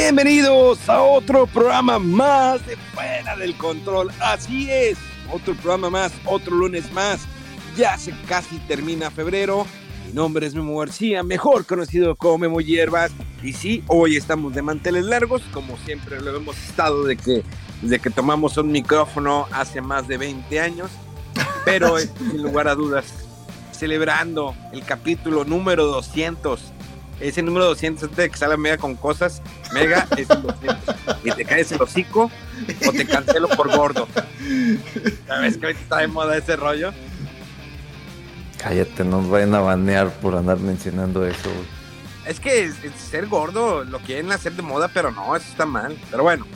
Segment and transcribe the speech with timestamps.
[0.00, 4.12] Bienvenidos a otro programa más de Fuera del Control.
[4.20, 4.96] Así es,
[5.32, 7.26] otro programa más, otro lunes más.
[7.76, 9.66] Ya se casi termina febrero.
[10.06, 13.10] Mi nombre es Memo García, mejor conocido como Memo Hierbas.
[13.42, 17.42] Y sí, hoy estamos de manteles largos, como siempre lo hemos estado de que,
[17.82, 20.92] desde que tomamos un micrófono hace más de 20 años.
[21.64, 21.98] Pero
[22.30, 23.26] sin lugar a dudas,
[23.72, 26.72] celebrando el capítulo número 200
[27.20, 30.96] ese número 200 antes de que salga Mega con cosas, Mega es el 200.
[31.24, 32.30] Y te caes el hocico
[32.86, 34.06] o te cancelo por gordo.
[35.26, 36.92] ¿Sabes que ahorita está de moda ese rollo?
[38.58, 41.50] Cállate, no vayan a banear por andar mencionando eso.
[42.26, 42.70] Es que
[43.10, 45.96] ser gordo lo quieren hacer de moda, pero no, eso está mal.
[46.10, 46.46] Pero bueno,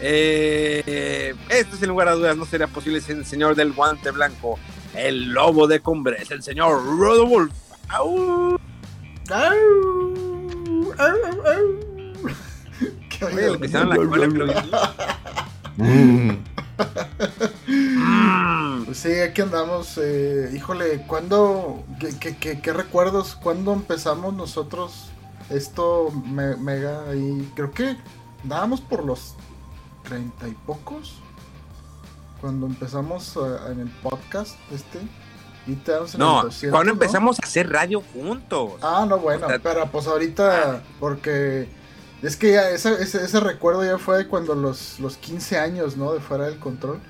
[0.00, 4.58] eh, esto sin lugar a dudas no sería posible sin el señor del guante blanco,
[4.94, 7.54] el lobo de cumbres, el señor Rodolfo.
[13.10, 13.68] ¿Qué Oye,
[14.46, 14.94] la.
[15.76, 16.30] Mm.
[18.92, 19.98] Sí, aquí andamos.
[19.98, 21.84] eh, híjole, ¿cuándo?
[21.98, 23.34] Qué, qué- qué- qué recuerdos?
[23.36, 25.08] ¿Cuándo empezamos nosotros
[25.50, 27.14] esto me- mega?
[27.14, 27.96] Y creo que
[28.42, 29.34] andábamos por los
[30.04, 31.14] treinta y pocos.
[32.40, 33.40] Cuando empezamos eh,
[33.72, 35.00] en el podcast este.
[35.66, 35.78] El
[36.18, 36.90] No, 200, cuando ¿no?
[36.92, 38.72] empezamos a hacer radio juntos.
[38.82, 41.68] Ah, no, bueno, O sea, pero pues ahorita, porque
[42.22, 45.96] es que ya ese, ese, ese recuerdo ya fue de cuando los, los 15 años,
[45.96, 46.12] ¿no?
[46.12, 47.00] De fuera del control.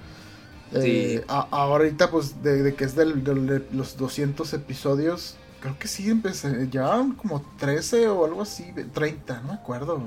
[0.72, 1.24] Eh, Sí.
[1.28, 6.10] a- ahorita, pues, de, de que es del, de los 200 episodios, creo que sí,
[6.10, 9.98] empecé, ya como 13 o algo así, de 30, no me acuerdo.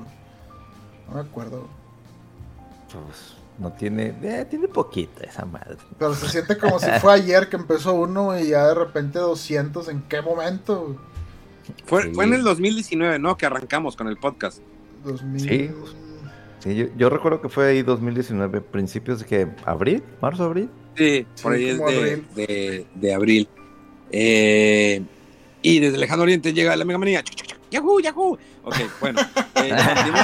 [1.08, 1.68] No me acuerdo.
[2.92, 5.78] Pues no tiene, eh, tiene poquita esa madre.
[5.98, 9.88] Pero se siente como si fue ayer que empezó uno y ya de repente 200,
[9.90, 10.96] ¿en qué momento?
[11.86, 12.12] Fue, Sí.
[12.14, 13.36] fue en el 2019, ¿no?
[13.38, 14.60] Que arrancamos con el podcast.
[15.04, 15.40] 2000.
[15.42, 15.72] Sí.
[16.60, 20.70] Sí, yo, yo recuerdo que fue ahí 2019, principios de que abril, marzo, abril.
[20.96, 22.28] Sí, por Sí, ahí es de, abril.
[22.36, 23.48] de- de abril.
[24.12, 25.04] Eh,
[25.62, 27.24] y desde Lejano Oriente llega la Mega Manía.
[27.72, 28.38] ¡Yahoo, Yahoo!
[28.64, 29.22] Ok, bueno.
[29.56, 29.76] eh.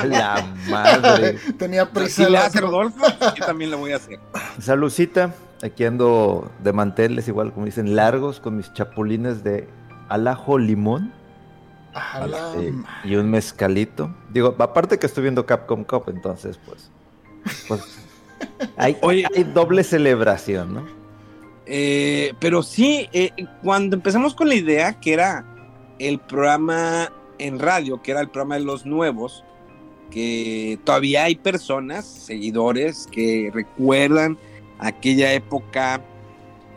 [0.07, 1.37] La madre.
[1.57, 2.29] Tenía prisa.
[2.29, 2.71] le hace otro.
[2.71, 3.05] Rodolfo,
[3.35, 4.19] yo también lo voy a hacer.
[4.59, 9.67] Salucita, aquí ando de manteles, igual como dicen, largos, con mis chapulines de
[10.09, 11.11] alajo limón
[11.93, 14.13] A la eh, y un mezcalito.
[14.31, 16.89] Digo, aparte que estoy viendo Capcom Cup, entonces pues,
[17.67, 17.99] pues
[18.77, 19.25] hay, Oye.
[19.35, 21.03] hay doble celebración, ¿no?
[21.65, 23.31] Eh, pero sí, eh,
[23.63, 25.45] cuando empezamos con la idea que era
[25.97, 27.09] el programa
[27.39, 29.43] en radio, que era el programa de los nuevos,
[30.11, 34.37] que todavía hay personas, seguidores, que recuerdan
[34.79, 36.01] aquella época,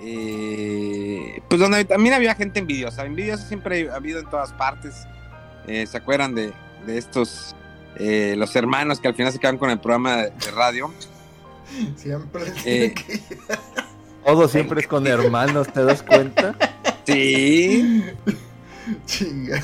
[0.03, 3.05] eh, pues donde también había gente envidiosa.
[3.05, 4.95] Envidiosa siempre ha habido en todas partes.
[5.67, 6.53] Eh, ¿Se acuerdan de,
[6.87, 7.55] de estos,
[7.97, 10.93] eh, los hermanos que al final se quedan con el programa de, de radio?
[11.97, 12.95] Siempre Eh.
[12.95, 13.21] que-
[14.25, 16.55] Todo siempre es con hermanos, ¿te das cuenta?
[17.07, 18.03] Sí.
[19.07, 19.63] Chinga.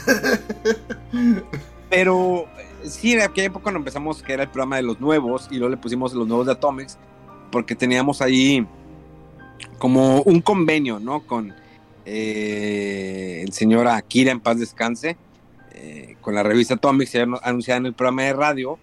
[1.91, 2.47] Pero
[2.85, 5.71] sí, en aquella época cuando empezamos, que era el programa de los nuevos, y luego
[5.71, 6.99] le pusimos los nuevos de Atomics,
[7.51, 8.67] porque teníamos ahí
[9.79, 11.21] como un convenio, ¿no?
[11.27, 11.55] Con
[12.05, 15.17] eh, el señor Akira, en paz descanse,
[15.73, 18.79] eh, con la revista Atomics, anunciada en el programa de radio,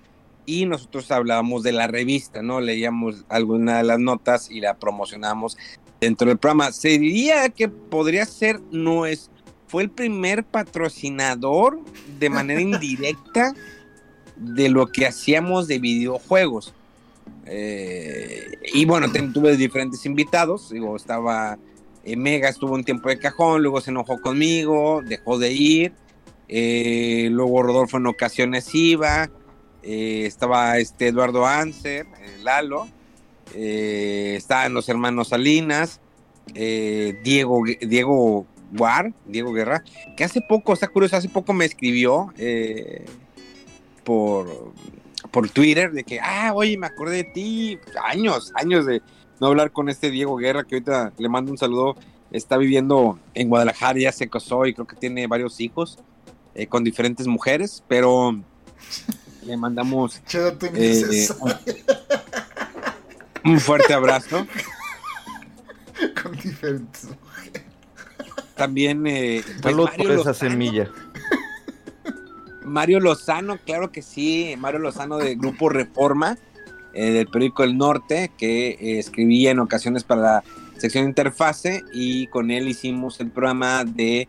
[0.46, 2.60] y nosotros hablábamos de la revista, ¿no?
[2.60, 5.58] Leíamos alguna de las notas y la promocionábamos
[6.02, 6.72] dentro del programa.
[6.72, 8.60] Se diría que podría ser,
[9.08, 9.30] es,
[9.70, 11.80] fue el primer patrocinador
[12.20, 13.54] de manera indirecta
[14.36, 16.74] de lo que hacíamos de videojuegos.
[17.46, 21.60] Eh, y bueno, tuve diferentes invitados, digo, estaba
[22.04, 25.94] eh, Mega, estuvo un tiempo de cajón, luego se enojó conmigo, dejó de ir,
[26.48, 29.30] eh, luego Rodolfo en ocasiones iba,
[29.84, 32.08] estaba este Eduardo Anser,
[32.44, 32.88] Lalo,
[33.54, 36.02] estaban los hermanos Salinas,
[36.54, 39.84] Diego, Diego Guar, Diego Guerra,
[40.16, 43.06] que hace poco, está curioso, hace poco me escribió, eh,
[44.04, 44.74] por,
[45.32, 49.02] por Twitter de que, ah, oye, me acordé de ti, años, años de
[49.40, 51.96] no hablar con este Diego Guerra, que ahorita le mando un saludo,
[52.32, 56.00] está viviendo en Guadalajara, ya se casó y creo que tiene varios hijos
[56.56, 58.40] eh, con diferentes mujeres, pero
[59.46, 60.22] le mandamos
[60.74, 61.28] eh,
[63.46, 64.46] un fuerte abrazo.
[66.22, 67.69] con diferentes mujeres.
[68.60, 70.92] También eh, pues por esa semilla.
[72.70, 76.38] Mario Lozano, claro que sí, Mario Lozano del Grupo Reforma,
[76.94, 80.44] eh, del periódico El Norte, que eh, escribía en ocasiones para la
[80.78, 84.28] sección interfase y con él hicimos el programa de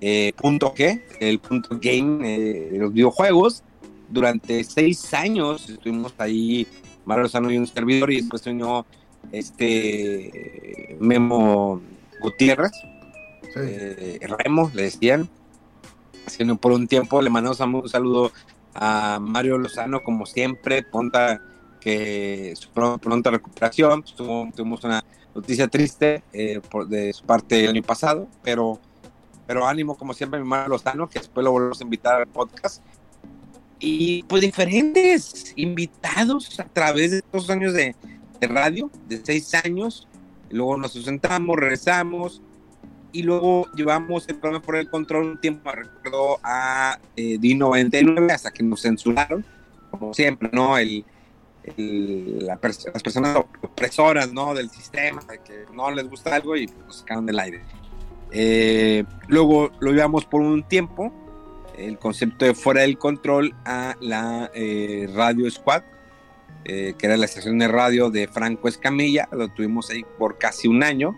[0.00, 3.62] eh, Punto G, el Punto Game de los videojuegos.
[4.08, 6.66] Durante seis años estuvimos ahí,
[7.04, 8.86] Mario Lozano y un servidor, y después se unió
[9.32, 11.80] este Memo
[12.20, 12.72] Gutiérrez,
[13.56, 15.28] Remo, le decían
[16.26, 17.22] sino por un tiempo.
[17.22, 18.32] Le mandamos un saludo
[18.74, 21.40] a Mario Lozano, como siempre, ponta
[21.80, 24.02] que su pronta recuperación.
[24.02, 25.04] tuvimos una
[25.34, 28.80] noticia triste eh, de su parte el año pasado, pero,
[29.46, 32.82] pero ánimo, como siempre, mi Mario Lozano, que después lo volvemos a invitar al podcast.
[33.78, 37.94] Y pues diferentes invitados a través de estos años de,
[38.40, 40.08] de radio, de seis años.
[40.48, 42.40] Luego nos sentamos, regresamos,
[43.16, 48.50] y luego llevamos el programa por el control un tiempo, recuerdo, a eh, D99 hasta
[48.50, 49.42] que nos censuraron,
[49.90, 50.76] como siempre, ¿no?
[50.76, 51.02] El,
[52.44, 54.52] las personas opresoras, ¿no?
[54.52, 57.62] Del sistema, de que no les gusta algo y nos sacaron del aire.
[58.32, 61.10] Eh, luego lo llevamos por un tiempo,
[61.78, 65.82] el concepto de fuera del control, a la eh, Radio Squad,
[66.64, 70.82] que era la estación de radio de Franco Escamilla, lo tuvimos ahí por casi un
[70.82, 71.16] año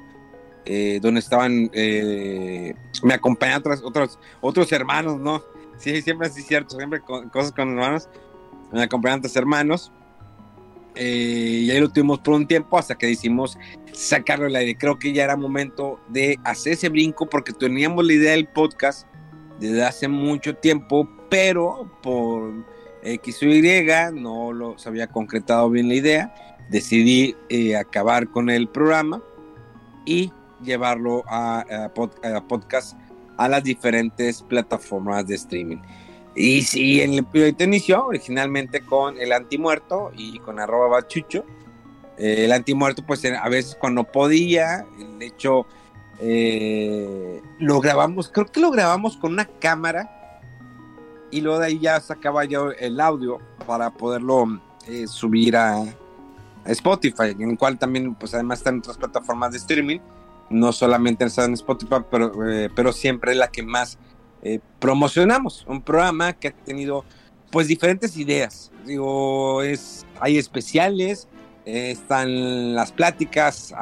[0.71, 5.43] eh, donde estaban, eh, me acompañan otros, otros, otros hermanos, ¿no?
[5.79, 8.07] Sí, siempre es cierto, siempre cosas con hermanos,
[8.71, 9.91] me acompañan otros hermanos.
[10.95, 13.57] Eh, y ahí lo tuvimos por un tiempo hasta que decidimos
[13.95, 14.77] sacarlo al aire.
[14.77, 19.07] Creo que ya era momento de hacer ese brinco porque teníamos la idea del podcast
[19.59, 22.67] desde hace mucho tiempo, pero por
[23.03, 26.59] X o Y no lo se había concretado bien la idea.
[26.69, 27.35] Decidí
[27.75, 29.23] acabar con el programa
[30.05, 30.31] y
[30.63, 31.91] llevarlo a,
[32.49, 32.99] podcast
[33.37, 35.79] a las diferentes plataformas de streaming.
[36.35, 41.45] Y si en el proyecto inició originalmente con el antimuerto y con arroba bachucho.
[42.17, 44.85] Eh, el antimuerto, pues a veces cuando podía,
[45.19, 45.67] de hecho,
[46.21, 50.19] eh, lo grabamos, creo que lo grabamos con una cámara
[51.31, 55.85] y luego de ahí ya sacaba yo el audio para poderlo eh, subir a,
[56.65, 60.01] Spotify, en el cual también, pues además están otras plataformas de streaming
[60.51, 63.99] no solamente en Spotify, pero, eh, pero siempre la que más
[64.43, 65.65] eh, promocionamos.
[65.69, 67.05] Un programa que ha tenido
[67.51, 68.71] pues diferentes ideas.
[68.85, 71.29] Digo, es, hay especiales,
[71.65, 73.75] eh, están las pláticas,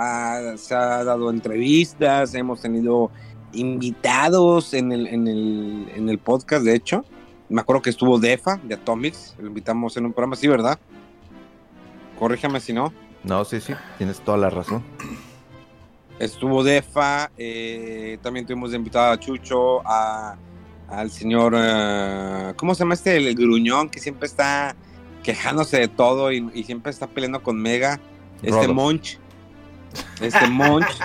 [0.57, 3.11] se ha dado entrevistas, hemos tenido
[3.53, 7.05] invitados en el, en el, en el podcast, de hecho.
[7.49, 10.81] Me acuerdo que estuvo Defa de Atomics, lo invitamos en un programa, sí, ¿verdad?
[12.19, 12.93] Corríjame si no.
[13.23, 14.83] No, sí, sí, tienes toda la razón.
[16.19, 22.95] Estuvo Defa, eh, también tuvimos de invitado a Chucho, al señor, eh, ¿cómo se llama
[22.95, 23.19] este?
[23.19, 24.75] El, gruñón que siempre está
[25.23, 28.01] quejándose de todo y, siempre está peleando con Mega.
[28.43, 29.19] Este Monch.
[30.21, 30.87] Este Monch.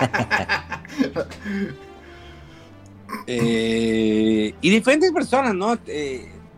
[3.26, 5.78] Eh, y diferentes personas, ¿no?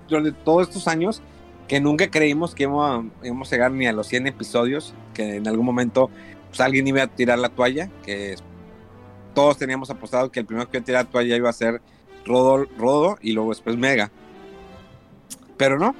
[0.09, 1.21] durante todos estos años
[1.67, 5.49] que nunca creímos que íbamos, íbamos, a llegar ni a los 100 episodios, que en
[5.49, 6.11] algún momento
[6.55, 8.37] pues, alguien iba a tirar la toalla, que
[9.35, 11.83] todos teníamos apostado que el primero que iba a tirar la toalla iba a ser
[12.25, 14.13] Rodo, Rodo y luego después Mega.
[15.57, 15.97] Pero no.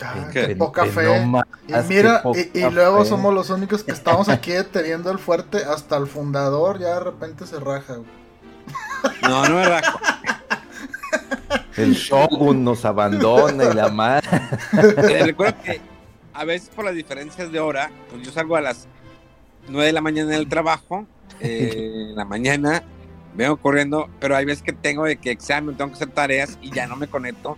[0.00, 1.08] Ah, qué poca fe.
[1.66, 2.22] y mira,
[2.54, 6.94] y, luego somos los únicos que estamos aquí teniendo el fuerte hasta el fundador, ya
[6.94, 7.96] de repente se raja.
[9.22, 9.98] No, no me rajo.
[11.76, 14.28] El Shogun nos abandona y la madre.
[15.24, 15.95] Recuerdo que
[16.36, 18.86] a veces por las diferencias de hora, pues yo salgo a las
[19.68, 21.06] 9 de la mañana del trabajo,
[21.40, 22.82] eh, en la mañana,
[23.34, 26.70] vengo corriendo, pero hay veces que tengo de que examen, tengo que hacer tareas y
[26.70, 27.56] ya no me conecto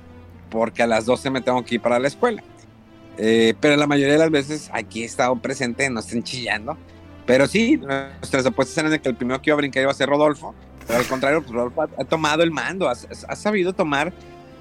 [0.50, 2.42] porque a las 12 me tengo que ir para la escuela.
[3.18, 6.76] Eh, pero la mayoría de las veces aquí he estado presente, no estén chillando.
[7.26, 9.94] Pero sí, nuestras apuestas eran de que el primero que iba a brincar iba a
[9.94, 10.54] ser Rodolfo.
[10.86, 14.12] Pero al contrario, pues Rodolfo ha, tomado el mando, ha, ha, sabido tomar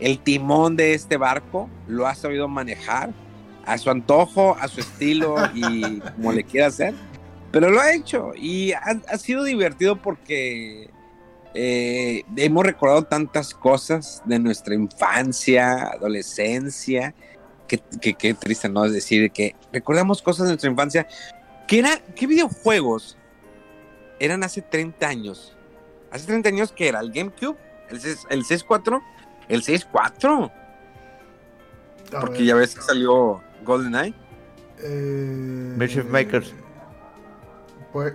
[0.02, 3.12] el timón de este barco, lo ha sabido manejar
[3.68, 6.96] a su antojo, a su estilo y como le quiera hacer.
[7.52, 10.90] Pero lo ha hecho y ha, sido divertido porque
[11.54, 17.14] eh, hemos recordado tantas cosas de nuestra infancia, adolescencia,
[17.68, 17.80] que,
[18.16, 18.86] que, triste, ¿no?
[18.86, 21.08] Es decir, que recordamos cosas de nuestra infancia.
[21.68, 23.18] ¿Qué, era, ¿Qué videojuegos
[24.20, 25.58] eran hace 30 años?
[26.10, 27.58] Hace 30 años que era el GameCube,
[27.90, 29.02] el, 6, el 64,
[29.50, 30.52] el 64.
[32.22, 34.16] Porque ya ves que salió GoldenEye.
[34.80, 36.54] Eh, Mischief Makers.
[37.92, 38.14] Pues,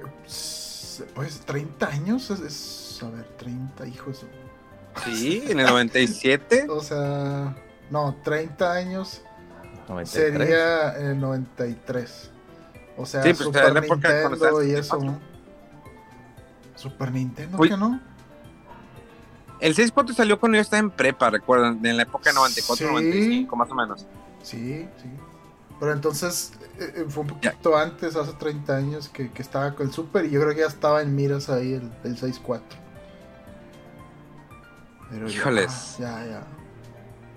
[1.14, 4.24] pues 30 años es a ver, 30 hijos.
[5.04, 6.66] Sí, en el 97.
[6.68, 7.56] o sea,
[7.90, 9.22] no, 30 años
[10.04, 12.30] sería el 93.
[12.96, 15.18] O sea, pues, Super Nintendo y eso.
[16.74, 18.00] Super Nintendo, ¿qué no?
[19.60, 23.70] El 64 salió cuando yo estaba en prepa, recuerdan, en la época 94, 95, más
[23.70, 24.06] o menos.
[24.42, 25.08] Sí, sí.
[25.82, 29.92] Pero entonces eh, eh, fue un poquito antes, hace 30 años, que, estaba con el
[29.92, 32.78] Super y yo creo que ya estaba en miras ahí el, el 64.
[35.26, 35.96] Híjoles.
[35.98, 36.44] Ya, ya,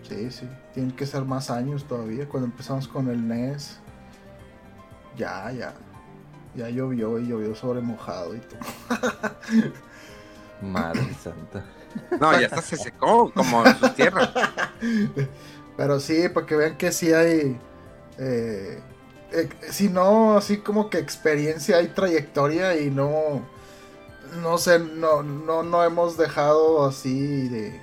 [0.08, 0.48] Sí, sí.
[0.76, 2.30] Tienen que ser más años todavía.
[2.30, 3.80] Cuando empezamos con el NES.
[5.18, 5.74] Ya, ya.
[6.54, 8.60] Ya llovió y llovió sobre mojado y todo.
[10.62, 11.66] Madre santa.
[12.22, 14.32] No, ya se secó como su tierra.
[15.78, 17.60] Pero sí, para que vean que sí hay.
[18.18, 18.80] Eh,
[19.32, 23.44] eh, si no, así como que experiencia, hay trayectoria y no
[24.42, 27.80] no sé, no, no, no hemos dejado así de,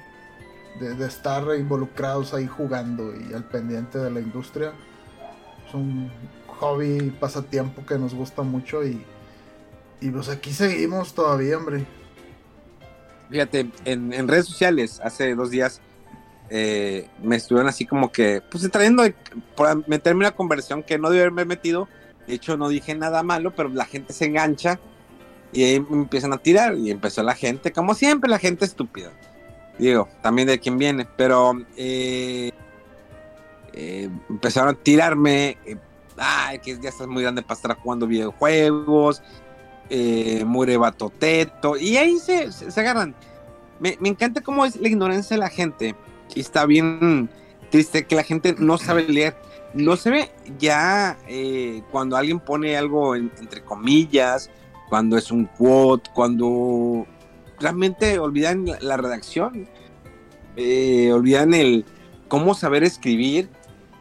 [0.80, 4.72] de, estar involucrados ahí jugando y al pendiente de la industria.
[5.66, 6.10] Es un
[6.46, 9.04] hobby, pasatiempo que nos gusta mucho y,
[10.00, 11.86] y pues aquí seguimos todavía, hombre.
[13.30, 15.80] Fíjate, en, redes sociales hace dos días
[16.54, 19.04] eh, me estuvieron así como que, pues trayendo
[19.56, 21.88] por meterme una conversión que no debe haberme metido.
[22.26, 24.78] De hecho, no dije nada malo, pero la gente se engancha
[25.50, 29.12] y ahí empiezan a tirar y empezó la gente, como siempre, la gente estúpida.
[29.78, 32.52] Digo, también de quién viene, pero eh,
[33.72, 35.56] eh, empezaron a tirarme.
[35.64, 35.76] Eh,
[36.18, 39.22] ay, que ya estás muy grande para estar jugando videojuegos.
[39.88, 41.78] Eh, mure batoteto.
[41.78, 43.14] Y ahí se, se, agarran.
[43.80, 45.94] Me, me, encanta cómo es la ignorancia de la gente.
[46.34, 47.30] Y está bien
[47.70, 49.36] triste que la gente no sabe leer.
[49.74, 51.16] No se ve ya
[51.90, 54.50] cuando alguien pone algo entre comillas
[54.92, 57.06] cuando es un quote, cuando
[57.58, 59.66] realmente olvidan la, redacción,
[60.54, 61.86] eh, olvidan el
[62.28, 63.48] cómo saber escribir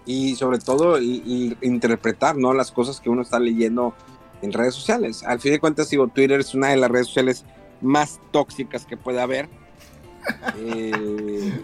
[0.06, 2.54] y sobre todo interpretar ¿no?
[2.54, 3.96] las cosas que uno está leyendo
[4.42, 5.24] en redes sociales.
[5.24, 7.46] Al fin de cuentas, digo, Twitter es una de las redes sociales
[7.80, 9.48] más tóxicas que puede haber.
[10.58, 11.64] Eh,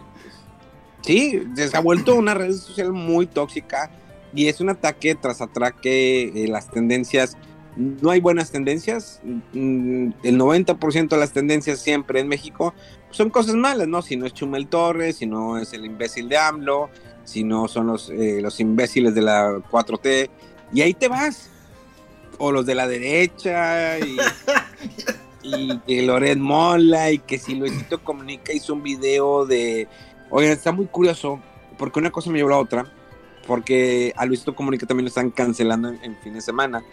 [1.07, 3.89] sí, se ha vuelto una red social muy tóxica
[4.33, 7.37] y es un ataque tras ataque, eh, las tendencias
[7.77, 9.21] no hay buenas tendencias.
[9.53, 12.73] Mm, el 90% de las tendencias siempre en México
[13.11, 14.01] son cosas malas, ¿no?
[14.01, 16.89] Si no es Chumel Torres, si no es el imbécil de AMLO,
[17.23, 20.29] si no son los, eh, los imbéciles de la 4T,
[20.73, 21.51] y ahí te vas.
[22.39, 24.17] O los de la derecha, y,
[25.87, 29.87] y, Loret Mola, y que si Luisito Comunica hizo un video de.
[30.29, 31.39] Oigan, está muy curioso,
[31.77, 32.91] porque una cosa me llevó a la otra,
[33.45, 36.83] porque a Luisito Comunica también lo están cancelando en, en fin de semana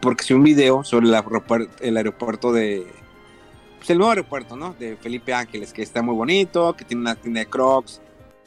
[0.00, 2.86] porque si un video sobre el aeropuerto, el aeropuerto de,
[3.78, 4.74] pues el nuevo aeropuerto, ¿no?
[4.78, 8.00] De Felipe Ángeles, que está muy bonito, que tiene una tienda de Crocs,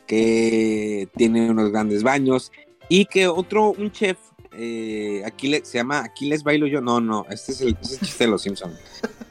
[0.06, 2.52] que tiene unos grandes baños
[2.90, 4.18] y que otro, un chef,
[4.56, 8.30] eh, Aquiles, se llama Aquiles Bailo Yo, no, no, este es el, este chiste de
[8.30, 8.78] los Simpsons.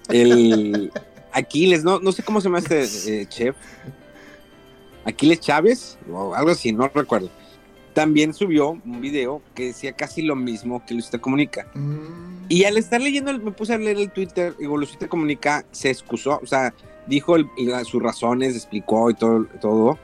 [0.09, 0.90] El
[1.33, 3.57] Aquiles, no, no sé cómo se llama este eh, chef.
[5.04, 7.30] Aquiles Chávez, o algo así, no recuerdo
[7.92, 11.66] también subió un video que decía casi lo mismo que Luisita Comunica.
[11.75, 12.47] Mm.
[12.49, 16.40] Y al estar leyendo, me puse a leer el Twitter, digo, Luisita Comunica se excusó,
[16.42, 16.75] o sea,
[17.06, 17.37] dijo
[17.85, 19.99] sus razones, explicó y todo, todo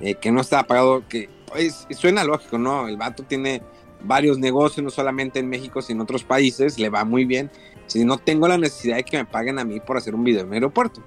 [0.00, 2.88] eh, que no estaba pagado, que pues, suena lógico, ¿no?
[2.88, 3.62] El vato tiene
[4.02, 7.50] varios negocios, no solamente en México, sino en otros países, le va muy bien.
[7.86, 10.42] Si no tengo la necesidad de que me paguen a mí por hacer un video
[10.42, 11.02] en el aeropuerto.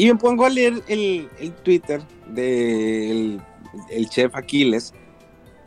[0.00, 1.28] Y me pongo a leer el,
[1.62, 3.38] Twitter del
[3.90, 4.94] el chef Aquiles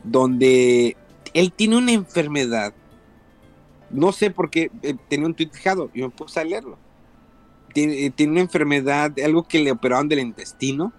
[0.02, 0.96] donde
[1.34, 2.74] él tiene una enfermedad.
[3.90, 6.76] No sé por qué eh, tenía un tweet fijado y me puse a leerlo.
[7.72, 10.92] Tiene, tiene, una enfermedad, algo que le operaron del intestino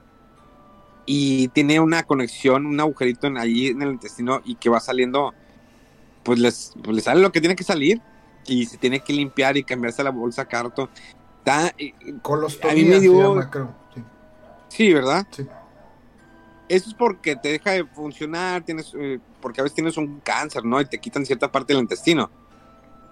[1.05, 5.33] y tiene una conexión, un agujerito en, allí en el intestino y que va saliendo,
[6.23, 8.01] pues, les, pues le sale lo que tiene que salir
[8.47, 10.89] y se tiene que limpiar y cambiarse la bolsa carto.
[11.45, 11.93] Está, eh,
[12.63, 13.39] a mí me dio,
[13.93, 14.03] sí.
[14.69, 15.27] sí, ¿verdad?
[15.29, 15.47] Sí
[16.67, 20.65] eso es porque te deja de funcionar, tienes, eh, porque a veces tienes un cáncer,
[20.65, 20.81] ¿no?
[20.81, 22.29] Y te quitan cierta parte del intestino.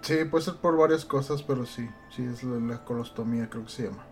[0.02, 3.84] Sí, puede ser por varias cosas, pero sí, sí, es la, colostomía, creo que se
[3.84, 4.06] llama.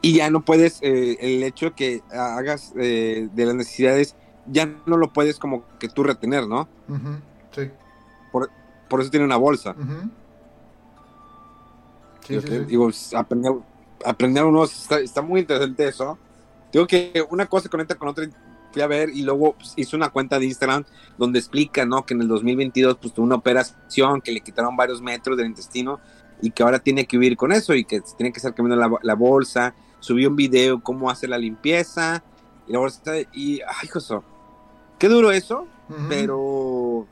[0.00, 4.14] y ya no puedes, eh, el hecho que hagas eh, de las necesidades,
[4.46, 6.68] ya no lo puedes como que tú retener, ¿no?
[7.54, 7.70] Sí.
[8.30, 8.48] Por,
[8.88, 9.72] por eso tiene una bolsa.
[9.72, 10.08] ujú.
[12.28, 12.64] Sí, Digo, sí, que- sí.
[12.66, 13.52] digo, aprender,
[14.04, 16.18] aprender uno, está, está muy interesante eso.
[16.72, 18.28] Digo que una cosa conecta con otra,
[18.70, 20.84] fui a ver y luego pues, hizo una cuenta de Instagram
[21.16, 22.04] donde explica, ¿no?
[22.04, 25.98] Que en el 2022 pues tuvo una operación, que le quitaron varios metros del intestino
[26.42, 28.98] y que ahora tiene que vivir con eso y que tiene que estar cambiando la,
[29.02, 29.74] la bolsa.
[30.00, 32.22] Subió un video cómo hace la limpieza
[32.66, 34.22] y la bolsa y, ay, Joso,
[34.98, 35.66] qué duro eso,
[36.10, 37.06] pero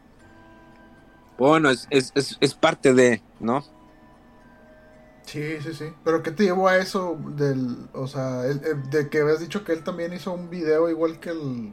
[1.38, 3.64] bueno, es, es, es, es parte de, ¿no?
[5.26, 5.85] Sí, sí, sí.
[6.04, 9.64] Pero ¿qué te llevó a eso del, o sea, el- el- de que habías dicho
[9.64, 11.73] que él también hizo un video igual que el,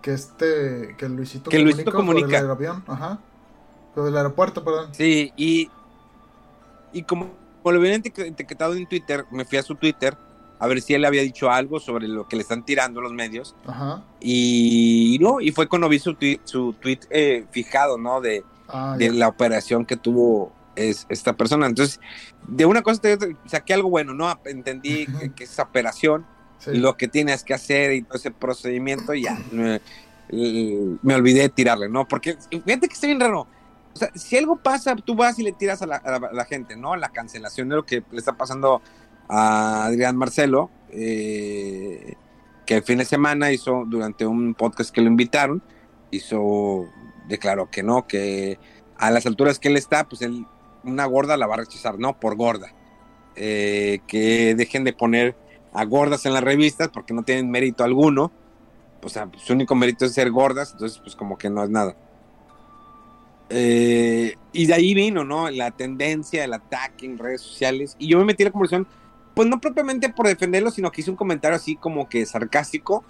[0.00, 3.18] que este, que el Luisito Que Luisito Comunica el avión, ajá.
[3.94, 4.94] Por el aeropuerto, perdón.
[4.94, 5.68] Sí, y,
[6.92, 7.30] y como,
[7.62, 10.16] como lo habían eti- etiquetado en Twitter, me fui a su Twitter
[10.60, 13.56] a ver si él había dicho algo sobre lo que le están tirando los medios.
[13.66, 14.04] Ajá.
[14.20, 18.20] Y no, y fue cuando vi su tweet, su tweet eh, fijado, ¿no?
[18.20, 21.66] De, Ah, de la operación que tuvo es, esta persona.
[21.66, 22.00] Entonces,
[22.48, 24.38] de una cosa te- saqué algo bueno, ¿no?
[24.44, 26.26] Entendí que, que esa operación
[26.58, 26.72] Sí.
[26.76, 29.80] lo que tienes que hacer y todo ese procedimiento, y ya me,
[31.02, 32.06] me olvidé de tirarle, ¿no?
[32.06, 33.46] Porque fíjate que está bien raro.
[33.94, 36.32] O sea, si algo pasa, tú vas y le tiras a la, a la- a
[36.34, 36.96] la gente, ¿no?
[36.96, 38.82] La cancelación de lo que le está pasando
[39.28, 42.14] a Adrián Marcelo, eh,
[42.66, 45.62] que el fin de semana hizo durante un podcast que lo invitaron,
[46.10, 46.86] hizo,
[47.26, 48.58] declaró que no, que
[48.98, 50.44] a las alturas que él está, pues él,
[50.84, 52.18] una gorda la va a rechazar, ¿no?
[52.18, 52.72] Por gorda.
[53.36, 55.36] Eh, que dejen de poner
[55.72, 58.32] a gordas en las revistas porque no tienen mérito alguno.
[59.02, 61.70] O sea, pues, su único mérito es ser gordas, entonces pues como que no es
[61.70, 61.96] nada.
[63.48, 65.50] Eh, y de ahí vino, ¿no?
[65.50, 67.96] La tendencia, el ataque en redes sociales.
[67.98, 68.86] Y yo me metí en la conversación,
[69.34, 73.04] pues no propiamente por defenderlo, sino que hice un comentario así como que sarcástico,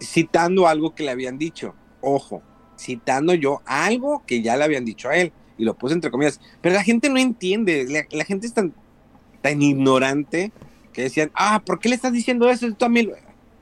[0.00, 1.74] citando algo que le habían dicho.
[2.00, 2.42] Ojo,
[2.78, 5.32] citando yo algo que ya le habían dicho a él.
[5.60, 6.40] Y lo puse entre comillas.
[6.62, 8.06] Pero la gente no entiende.
[8.10, 8.72] La, gente es tan,
[9.42, 10.52] tan ignorante
[10.94, 12.66] que decían, ah, ¿por qué le estás diciendo eso?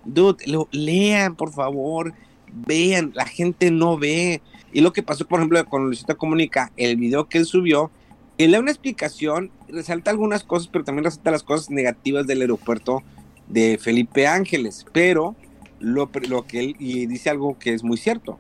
[0.05, 2.15] Dude, lean, por favor.
[2.53, 4.41] Vean, la gente no ve.
[4.73, 7.91] Y lo que pasó, por ejemplo, con Luisito Comunica, el video que él subió,
[8.39, 13.03] él da una explicación, resalta algunas cosas, pero también resalta las cosas negativas del aeropuerto
[13.49, 14.87] de Felipe Ángeles.
[14.93, 15.35] Pero
[15.81, 18.39] lo, lo que él y dice algo que es muy cierto,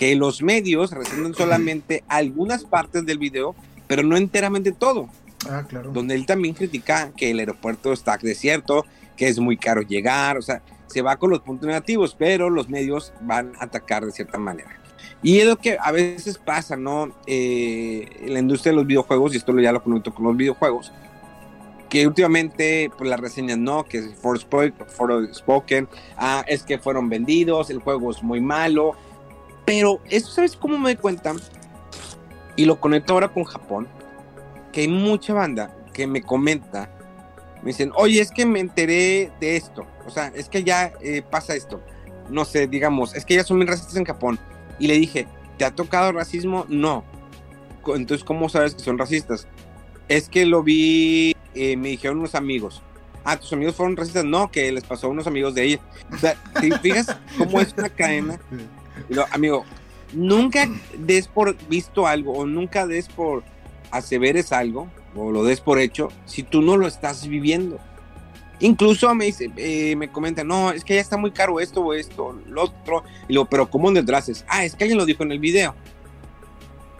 [0.00, 3.54] que los medios resaltan solamente algunas partes del video,
[3.86, 5.10] pero no enteramente todo
[5.46, 5.90] Ah, claro.
[5.92, 10.42] donde él también critica que el aeropuerto está desierto, que es muy caro llegar, o
[10.42, 14.38] sea, se va con los puntos negativos, pero los medios van a atacar de cierta
[14.38, 14.70] manera.
[15.22, 17.14] Y es lo que a veces pasa, ¿no?
[17.26, 20.92] Eh, en la industria de los videojuegos, y esto ya lo conecto con los videojuegos,
[21.90, 23.84] que últimamente, pues las reseñas, ¿no?
[23.84, 28.96] Que es Forspoken, ah, es que fueron vendidos, el juego es muy malo,
[29.70, 31.32] pero eso, ¿sabes cómo me doy cuenta?
[32.56, 33.86] Y lo conecto ahora con Japón,
[34.72, 36.90] que hay mucha banda que me comenta,
[37.62, 41.22] me dicen, oye, es que me enteré de esto, o sea, es que ya eh,
[41.22, 41.80] pasa esto,
[42.28, 44.40] no sé, digamos, es que ya son muy racistas en Japón,
[44.80, 46.66] y le dije, ¿te ha tocado racismo?
[46.68, 47.04] No.
[47.94, 49.46] Entonces, ¿cómo sabes que son racistas?
[50.08, 52.82] Es que lo vi, eh, me dijeron unos amigos.
[53.22, 54.24] Ah, tus amigos fueron racistas.
[54.24, 55.80] No, que les pasó a unos amigos de ella.
[56.12, 58.40] O sea, ¿te fijas cómo es una cadena?
[59.08, 59.64] Lo- amigo,
[60.12, 63.42] nunca des por visto algo o nunca des por
[63.90, 67.78] aseveres algo o lo des por hecho si tú no lo estás viviendo.
[68.62, 71.94] Incluso me dice, eh, me comenta, no, es que ya está muy caro esto o
[71.94, 73.04] esto, lo otro.
[73.26, 74.44] Y luego, pero ¿cómo es?
[74.48, 75.74] Ah, es que alguien lo dijo en el video.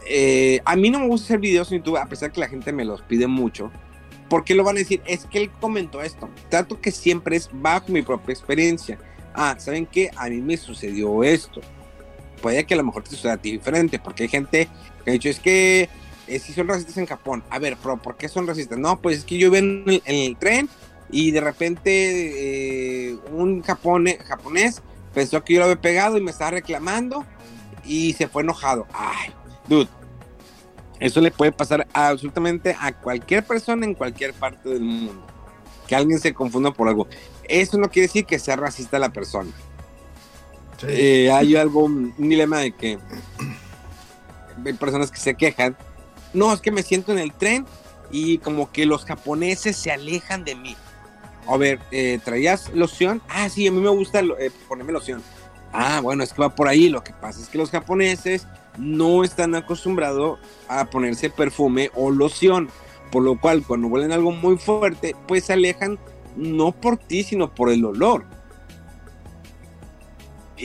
[0.08, 2.72] Eh, a mí no me gusta hacer videos en YouTube, a pesar que la gente
[2.72, 3.70] me los pide mucho.
[4.30, 5.02] porque lo van a decir?
[5.06, 6.28] Es que él comentó esto.
[6.48, 8.96] Trato que siempre es bajo mi propia experiencia.
[9.34, 10.08] Ah, ¿saben qué?
[10.16, 11.60] A mí me sucedió esto.
[12.40, 14.68] Puede que a lo mejor te suceda a ti diferente, porque hay gente
[15.04, 15.88] que ha dicho, es que
[16.26, 17.42] eh, si son racistas en Japón.
[17.50, 18.78] A ver, pero ¿por qué son racistas?
[18.78, 20.68] No, pues es que yo iba en el, en el tren
[21.10, 21.90] y de repente
[23.10, 24.80] eh, un japone, japonés
[25.12, 27.24] pensó que yo lo había pegado y me estaba reclamando
[27.84, 28.86] y se fue enojado.
[28.92, 29.30] Ay,
[29.66, 29.88] dude,
[31.00, 35.26] eso le puede pasar absolutamente a cualquier persona en cualquier parte del mundo.
[35.88, 37.08] Que alguien se confunda por algo.
[37.48, 39.50] Eso no quiere decir que sea racista la persona.
[40.86, 42.98] Eh, hay algo, un dilema de que
[44.64, 45.76] hay personas que se quejan.
[46.32, 47.66] No, es que me siento en el tren
[48.10, 50.76] y como que los japoneses se alejan de mí.
[51.46, 53.20] A ver, eh, ¿traías loción?
[53.28, 55.22] Ah, sí, a mí me gusta eh, ponerme loción.
[55.72, 56.88] Ah, bueno, es que va por ahí.
[56.88, 58.46] Lo que pasa es que los japoneses
[58.78, 60.38] no están acostumbrados
[60.68, 62.68] a ponerse perfume o loción.
[63.10, 65.98] Por lo cual, cuando huelen algo muy fuerte, pues se alejan
[66.36, 68.24] no por ti, sino por el olor.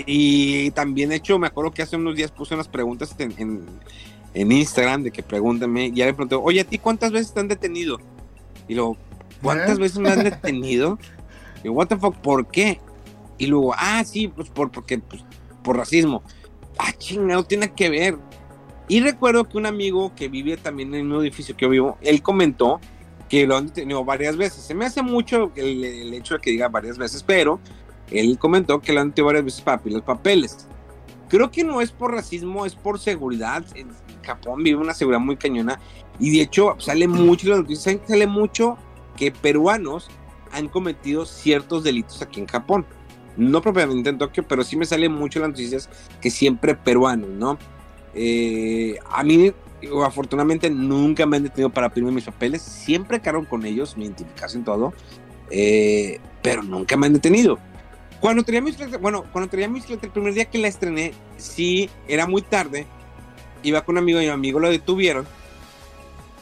[0.06, 3.66] Y también, de hecho, me acuerdo que hace unos días puse unas preguntas en,
[4.34, 7.40] en, Instagram de que pregúntame, y ya le pregunté, oye, ¿a ti cuántas veces te
[7.40, 8.00] han detenido?
[8.68, 8.98] Y luego,
[9.42, 9.82] ¿cuántas ¿Eh?
[9.82, 11.00] veces me han detenido?
[11.64, 12.80] Y what the fuck, ¿por qué?
[13.38, 15.24] Y luego, ah, sí, pues por, porque, pues,
[15.64, 16.24] por racismo.
[16.78, 18.18] Ah, chingado, tiene que ver.
[18.88, 22.22] Y recuerdo que un amigo que vive también en un edificio que yo vivo, él
[22.22, 22.80] comentó
[23.30, 24.64] que lo han detenido varias veces.
[24.64, 27.60] Se me hace mucho el, el hecho de que diga varias veces, pero
[28.12, 30.68] él comentó que lo han tenido varias veces para los papeles.
[31.30, 33.66] Creo que no es por racismo, es por seguridad.
[33.76, 33.88] En
[34.24, 35.80] Japón vive una seguridad muy cañona.
[36.20, 38.78] Y de hecho, sale mucho, las noticias sale mucho
[39.18, 40.08] que peruanos
[40.52, 42.86] han cometido ciertos delitos aquí en Japón.
[43.38, 45.90] No propiamente en Tokio, pero sí me sale mucho las noticias
[46.22, 47.58] que siempre peruanos, ¿no?
[48.14, 49.52] Eh, a mí,
[50.06, 52.62] afortunadamente, nunca me han detenido para pedirme mis papeles.
[52.62, 54.94] Siempre cargo con ellos, mi identificación, todo.
[55.50, 57.60] Eh, pero nunca me han detenido.
[58.26, 61.14] Cuando tenía mi bicicleta, bueno, cuando tenía mi bicicleta, el primer día que la estrené,
[61.38, 62.88] sí, era muy tarde.
[63.62, 65.28] Iba con un amigo y mi amigo lo detuvieron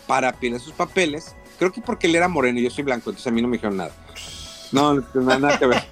[0.07, 1.35] para pedirle sus papeles.
[1.59, 3.57] Creo que porque él era moreno y yo soy blanco, entonces a mí no me
[3.57, 3.91] dijeron nada.
[4.71, 5.83] No, no, nada que ver.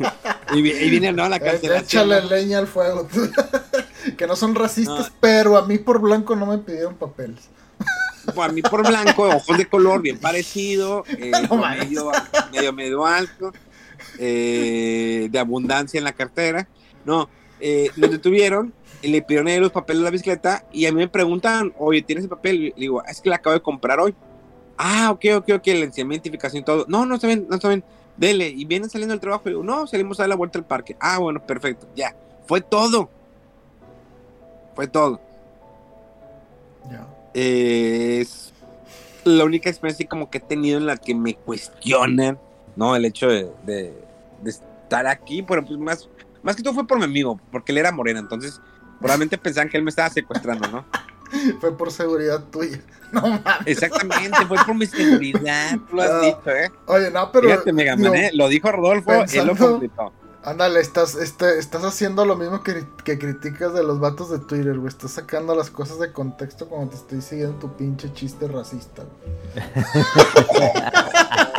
[0.54, 2.10] Y, viene, no, la eh, cancelación.
[2.10, 3.10] Échale leña al fuego.
[4.17, 7.49] que no son racistas, pero a mí por blanco no me pidieron papeles.
[8.41, 11.32] a mí por blanco, ojos de color bien parecido, eh,
[11.77, 12.12] medio,
[12.49, 13.51] medio, medio alto.
[14.19, 16.67] Eh, de abundancia en la cartera.
[17.06, 20.91] No, eh, lo detuvieron y le pidieron a los papeles de la bicicleta y a
[20.91, 22.62] mí me preguntan, oye, ¿tienes el papel?
[22.62, 24.13] Le digo, es que la acabo de comprar hoy.
[24.78, 26.86] Ah, ok, ok, ok, le enseñé mi identificación y todo.
[26.88, 27.84] No, no está bien, no está bien.
[28.17, 29.43] Dele, y vienen saliendo del trabajo.
[29.45, 30.95] Y digo, no, salimos a dar la vuelta al parque.
[31.00, 32.15] Ah, bueno, perfecto, ya.
[32.45, 33.10] Fue todo.
[34.76, 35.19] Fue todo.
[37.34, 38.52] Es
[39.24, 42.38] la única experiencia como que he tenido en la que me cuestionan
[42.76, 42.95] ¿no?
[42.95, 43.93] El hecho de, de,
[44.49, 46.10] estar aquí, pero pues más,
[46.43, 48.60] más que todo fue por mi amigo, porque él era moreno, entonces
[48.99, 50.86] probablemente pensaban que él me estaba secuestrando, ¿no?
[51.60, 52.80] fue por seguridad tuya.
[53.12, 53.43] No mames.
[53.65, 56.71] Exactamente, fue por mi seguridad, lo has dicho, ¿eh?
[56.86, 57.49] Oye, no, pero.
[57.49, 58.32] Fíjate, Mega ¿eh?
[58.34, 60.13] lo dijo Rodolfo, él lo completó.
[60.43, 64.80] Ándale, estás, este, estás haciendo lo mismo que, que, criticas de los vatos de Twitter,
[64.80, 64.88] güey.
[64.88, 69.04] Estás sacando las cosas de contexto cuando te estoy siguiendo tu pinche chiste racista,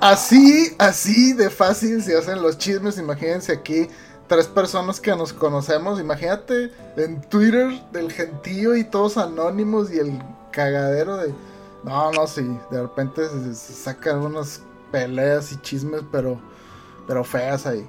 [0.00, 2.98] así, así de fácil se hacen los chismes.
[2.98, 3.88] Imagínense aquí
[4.26, 6.00] tres personas que nos conocemos.
[6.00, 11.34] Imagínate en Twitter del gentío y todos anónimos y el cagadero de.
[11.84, 12.46] No, no, sí.
[12.70, 16.40] De repente se, sacan unas peleas y chismes, pero,
[17.06, 17.88] pero feas ahí.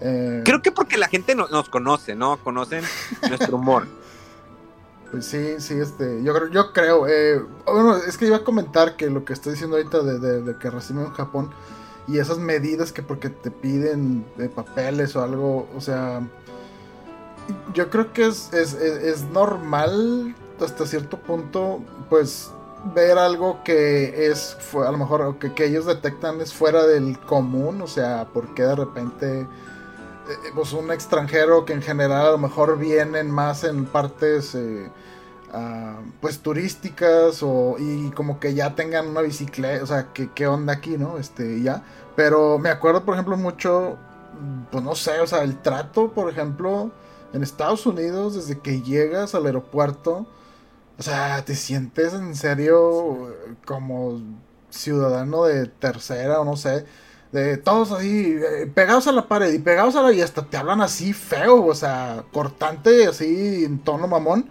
[0.00, 2.36] Eh, Creo que porque la gente nos conoce, ¿no?
[2.38, 2.84] Conocen
[3.28, 3.86] nuestro humor.
[5.10, 9.08] Pues sí, sí, este, yo, yo creo, eh, bueno, es que iba a comentar que
[9.08, 11.50] lo que estoy diciendo ahorita de, que reciben en Japón
[12.08, 16.26] y esas medidas que porque te piden de papeles o algo, o sea,
[17.72, 22.50] yo creo que es, es, normal hasta cierto punto, pues
[22.94, 27.80] ver algo que es, a lo mejor, que, que ellos detectan es fuera del común,
[27.80, 29.46] o sea, porque de repente
[30.28, 34.90] eh, pues un extranjero que en general a lo mejor vienen más en partes eh,
[35.52, 40.46] ah, pues turísticas o y como que ya tengan una bicicleta, o sea, que qué
[40.46, 41.18] onda aquí, ¿no?
[41.18, 41.82] Este, ya.
[42.16, 43.98] Pero me acuerdo, por ejemplo, mucho,
[44.70, 46.90] pues no sé, o sea, el trato, por ejemplo,
[47.32, 50.26] en Estados Unidos, desde que llegas al aeropuerto,
[50.98, 53.34] o sea, te sientes en serio
[53.66, 54.20] como
[54.70, 56.86] ciudadano de tercera o no sé
[57.42, 60.12] de todos así, eh, pegados a la pared y pegados a la.
[60.12, 64.48] y hasta te hablan así feo, o sea, cortante, así en tono mamón.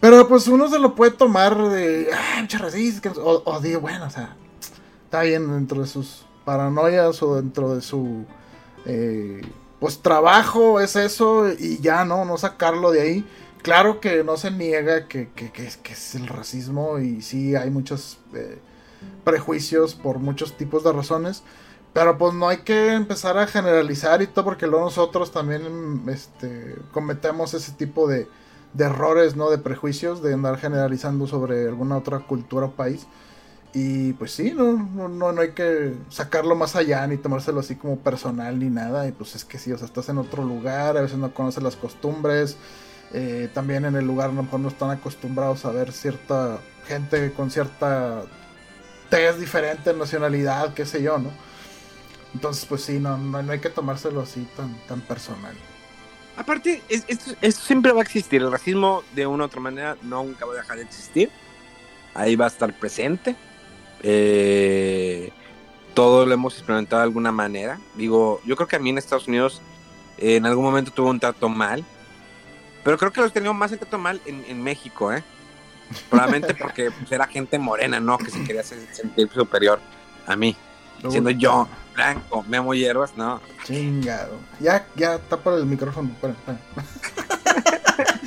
[0.00, 2.08] Pero pues uno se lo puede tomar de.
[2.12, 2.46] Ah,
[3.22, 4.36] O, o digo, bueno, o sea,
[5.04, 8.24] está bien dentro de sus paranoias o dentro de su.
[8.86, 9.42] Eh,
[9.78, 12.24] pues trabajo es eso y ya, ¿no?
[12.24, 13.26] No sacarlo de ahí.
[13.62, 18.18] Claro que no se niega que, que, que, es el racismo y sí hay muchos
[18.34, 18.58] eh,
[19.24, 21.42] prejuicios por muchos tipos de razones.
[21.92, 26.76] Pero pues no hay que empezar a generalizar y todo porque luego nosotros también este,
[26.92, 28.28] cometemos ese tipo de,
[28.78, 29.50] errores, ¿no?
[29.50, 33.06] De prejuicios, de andar generalizando sobre alguna otra cultura o país.
[33.72, 34.72] Y pues sí, no,
[35.08, 39.08] no, no hay que sacarlo más allá ni tomárselo así como personal ni nada.
[39.08, 41.62] Y pues es que sí, o sea, estás en otro lugar, a veces no conoces
[41.62, 42.56] las costumbres.
[43.12, 47.32] Eh, también en el lugar a lo mejor no están acostumbrados a ver cierta gente
[47.32, 48.22] con cierta
[49.08, 51.30] tez diferente, nacionalidad, qué sé yo, ¿no?
[52.34, 55.54] Entonces, pues sí, no, no, hay que tomárselo así tan, tan personal.
[56.36, 58.40] Aparte, esto, siempre va a existir.
[58.40, 61.30] El racismo, de una u otra manera, nunca va a dejar de existir.
[62.14, 63.36] Ahí va a estar presente.
[64.02, 65.30] Eh,
[65.94, 67.78] todo lo hemos experimentado de alguna manera.
[67.94, 69.60] Digo, yo creo que a mí en Estados Unidos
[70.18, 71.84] eh, en algún momento tuvo un trato mal,
[72.84, 75.22] pero creo que los tenido más el trato mal en, en México, ¿eh?
[76.08, 78.16] Probablemente porque pues, era gente morena, ¿no?
[78.18, 79.80] Que se quería se- sentir superior
[80.26, 80.56] a mí.
[81.08, 83.40] Siendo yo blanco, Memo Hierbas, ¿no?
[83.64, 84.32] Chingado.
[84.60, 86.10] Ya, ya, tapa el micrófono.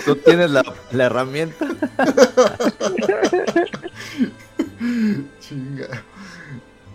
[0.06, 1.66] Tú tienes la, la herramienta.
[5.40, 5.94] Chingado.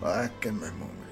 [0.03, 1.09] Ah, qué memo, güey.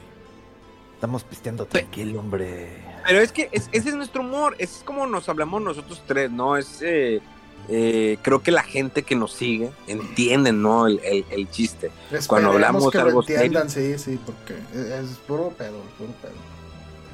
[0.95, 2.83] Estamos pisteando tranquilo, hombre.
[3.05, 6.57] Pero es que es- ese es nuestro humor, es como nos hablamos nosotros tres, ¿no?
[6.57, 7.21] Es, eh,
[7.69, 10.87] eh, creo que la gente que nos sigue entiende, ¿no?
[10.87, 11.89] El, el- el chiste.
[12.09, 15.93] Cuando Esperemos hablamos que lo algo entiendan, sí, sí, porque es, es puro pedo, es
[15.97, 16.33] puro pedo.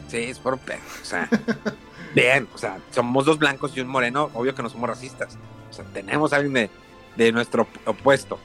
[0.10, 1.28] Sí, es por pedo, o sea,
[2.16, 5.38] bien, o sea, somos dos blancos y un moreno, obvio que no somos racistas.
[5.72, 6.70] O sea, tenemos a alguien de,
[7.16, 8.38] de nuestro opuesto.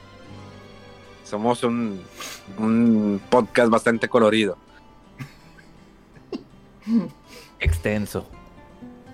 [1.23, 2.01] Somos un,
[2.57, 4.57] un podcast bastante colorido.
[7.59, 8.25] Extenso.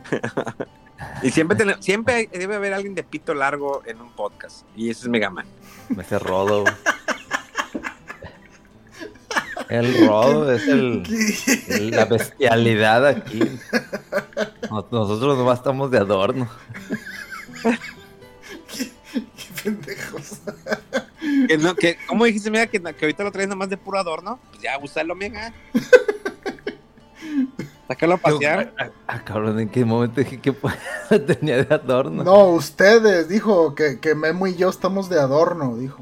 [1.24, 4.66] Y siempre, tenemos- siempre debe haber alguien de pito largo en un podcast.
[4.76, 5.46] Y ese es Megaman.
[6.00, 6.62] Ese rodo.
[6.62, 6.74] güey.
[9.70, 11.04] El rodo es el,
[11.70, 13.40] el- la bestialidad aquí.
[14.70, 16.48] Nos- Nosotros nomás estamos de adorno.
[18.76, 18.92] Qué
[19.64, 20.40] pendejos.
[21.48, 24.40] Que no, que, ¿Cómo dijiste, Mega, que, que ahorita lo traes nomás de puro adorno?
[24.52, 25.52] Pues ya, úsalo, Mega.
[27.88, 28.74] Sácalo a pasear.
[28.80, 30.52] Ah, ah, cabrón, ¿en qué momento dije que
[31.28, 32.24] tenía de adorno?
[32.24, 36.02] No, ustedes, dijo que, que Memo y yo estamos de adorno, dijo.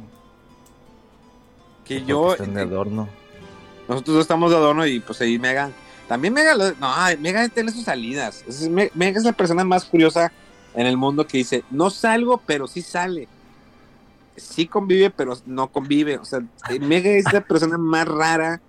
[1.85, 3.09] Que yo, están de adorno.
[3.89, 5.71] nosotros dos estamos de adorno y pues ahí Mega.
[6.07, 8.43] También Mega, lo- no, Mega tiene sus salidas.
[8.47, 10.31] Es- Me- Mega es la persona más curiosa
[10.75, 13.27] en el mundo que dice, no salgo, pero sí sale.
[14.37, 16.17] Sí convive, pero no convive.
[16.17, 18.61] O sea, eh, Mega es la persona más rara,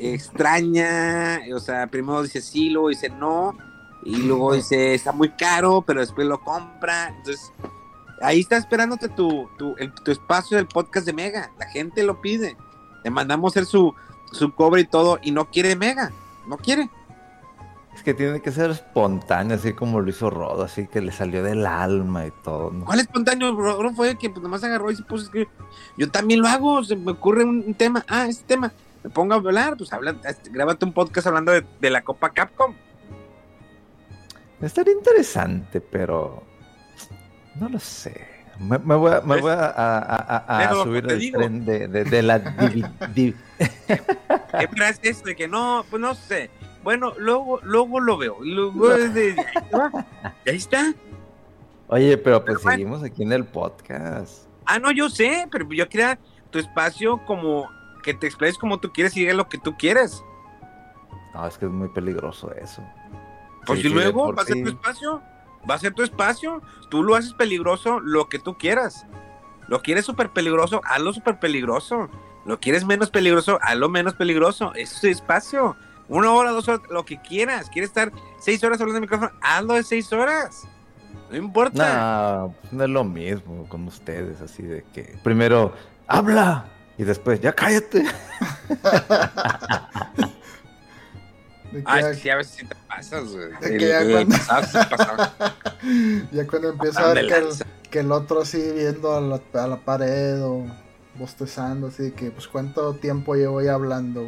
[0.00, 1.40] extraña.
[1.54, 3.56] O sea, primero dice sí, luego dice no.
[4.02, 7.08] Y luego dice, está muy caro, pero después lo compra.
[7.08, 7.52] Entonces,
[8.22, 11.50] ahí está esperándote tu, tu, el- tu espacio del podcast de Mega.
[11.58, 12.56] La gente lo pide.
[13.04, 13.94] Le mandamos hacer su,
[14.32, 16.12] su cobre y todo, y no quiere Mega.
[16.48, 16.88] No quiere.
[17.94, 21.42] Es que tiene que ser espontáneo, así como lo hizo Rodo, así que le salió
[21.42, 22.70] del alma y todo.
[22.70, 22.84] ¿no?
[22.86, 23.54] ¿Cuál espontáneo?
[23.54, 25.48] Bro, fue que pues, nomás agarró y se puso a escribir?
[25.98, 28.02] Yo también lo hago, se me ocurre un, un tema.
[28.08, 28.72] Ah, este tema.
[29.02, 30.14] Me pongo a hablar, pues habla,
[30.50, 32.74] grábate un podcast hablando de, de la Copa Capcom.
[34.60, 36.42] Estaría interesante, pero
[37.56, 38.26] no lo sé.
[38.58, 39.42] Me, me voy a, me ¿Ves?
[39.42, 41.38] voy a, a- a- a- a Pero, subir digo.
[41.38, 43.34] tren de, de- de la divi- di-
[43.88, 45.82] ¿Qué frase es de que no?
[45.88, 46.50] Pues no sé.
[46.82, 48.36] Bueno, luego, luego lo veo.
[48.42, 49.34] Luego, de-
[50.46, 50.92] ahí está.
[51.88, 52.76] Oye, pero pues Pero bueno.
[52.76, 54.44] seguimos aquí en el podcast.
[54.66, 56.18] Ah, no, yo sé, pero yo quería
[56.50, 57.66] tu espacio como
[58.00, 60.24] que te expreses como tú quieres y digas lo que tú quieres.
[61.34, 62.82] No, es que es muy peligroso eso.
[63.66, 64.62] Pues Sí, y luego va a ser sí.
[64.64, 65.22] tu espacio.
[65.68, 66.62] Va a ser tu espacio.
[66.88, 69.06] Tú lo haces peligroso lo que tú quieras.
[69.68, 72.08] Lo quieres súper peligroso, hazlo súper peligroso.
[72.44, 74.72] Lo quieres menos peligroso, hazlo menos peligroso.
[74.74, 75.76] Es tu espacio.
[76.08, 77.70] Una hora, dos horas, lo que quieras.
[77.70, 78.10] ¿Quieres estar
[78.40, 79.30] seis horas hablando de micrófono?
[79.42, 80.66] Hazlo de seis horas.
[81.30, 82.38] No importa.
[82.40, 85.72] No, no es lo mismo con ustedes, así de que primero
[86.08, 86.64] habla
[87.00, 88.04] y después ya cállate.
[91.86, 93.48] Ah, ya, es que sí, a veces sí te pasas, güey.
[93.60, 94.36] que El- ya el cuando-
[94.90, 95.32] pasado
[96.32, 97.64] ya cuando empieza a ver que el, lanza.
[97.92, 100.66] que el otro así viendo a la, a la pared o
[101.14, 104.26] bostezando, así de que, pues, ¿cuánto tiempo llevo ya hablando?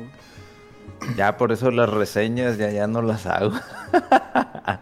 [1.17, 3.53] Ya por eso las reseñas ya, ya no las hago.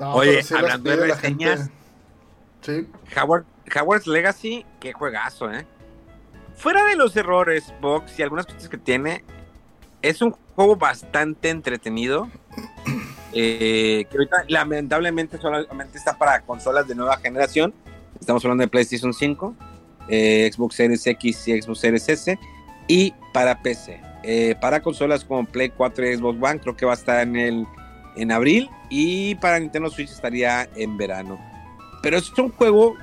[0.00, 1.70] No, Oye, sí hablando de reseñas.
[2.62, 5.66] Sí, Howard, Howard's Legacy, qué juegazo, ¿eh?
[6.56, 9.24] Fuera de los errores, Box y algunas cosas que tiene,
[10.02, 12.28] es un juego bastante entretenido.
[13.32, 17.74] eh, que ahorita lamentablemente solamente está para consolas de nueva generación.
[18.20, 19.54] Estamos hablando de PlayStation 5,
[20.08, 22.38] eh, Xbox Series X y Xbox Series S
[22.86, 24.00] y para PC.
[24.22, 27.36] Eh, para consolas como Play 4 y Xbox One creo que va a estar en
[27.36, 27.66] el
[28.16, 31.38] en abril y para Nintendo Switch estaría en verano.
[32.02, 32.96] Pero es un juego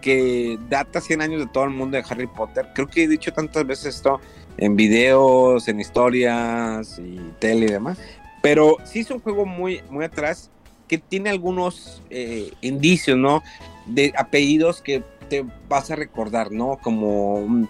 [0.00, 2.68] que data 100 años de todo el mundo de Harry Potter.
[2.74, 4.20] Creo que he dicho tantas veces esto
[4.56, 7.98] en videos, en historias y tele y demás.
[8.42, 10.50] Pero sí es un juego muy, muy atrás
[10.86, 13.42] que tiene algunos eh, indicios, ¿no?
[13.86, 16.78] De apellidos que te vas a recordar, ¿no?
[16.82, 17.68] Como un,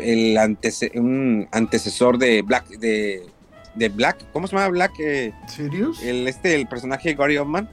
[0.00, 3.22] el antece- un antecesor de Black, de,
[3.74, 4.92] de Black, ¿cómo se llama Black?
[5.00, 6.02] Eh, ¿Sirius?
[6.02, 7.68] el, este, el personaje de Gary Oldman.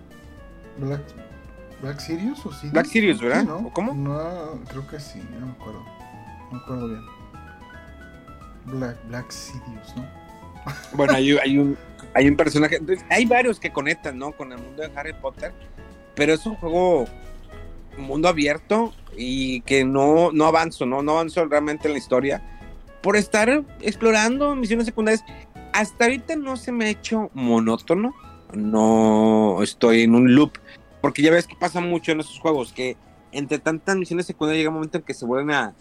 [0.78, 1.02] Black,
[1.82, 2.74] ¿Black Sirius o Sirius?
[2.74, 3.42] Black Sirius, ¿verdad?
[3.42, 3.58] Sí, ¿no?
[3.58, 3.94] ¿O cómo?
[3.94, 5.84] No, creo que sí, no me acuerdo.
[5.84, 7.02] No me acuerdo bien.
[8.66, 10.06] Black, Black Sidious, ¿no?
[10.94, 11.78] Bueno, hay, hay, un,
[12.14, 12.76] hay un personaje.
[12.76, 14.32] Entonces, hay varios que conectan, ¿no?
[14.34, 15.54] Con el mundo de Harry Potter.
[16.16, 17.06] Pero es un juego
[17.98, 21.02] mundo abierto y que no, no avanzo, ¿no?
[21.02, 22.42] No avanzo realmente en la historia.
[23.02, 25.24] Por estar explorando misiones secundarias.
[25.74, 28.14] Hasta ahorita no se me ha hecho monótono.
[28.54, 30.58] No estoy en un loop.
[31.02, 32.74] Porque ya ves que pasa mucho en esos juegos.
[32.74, 32.98] Que
[33.32, 35.74] entre tantas misiones secundarias llega un momento en que se vuelven a,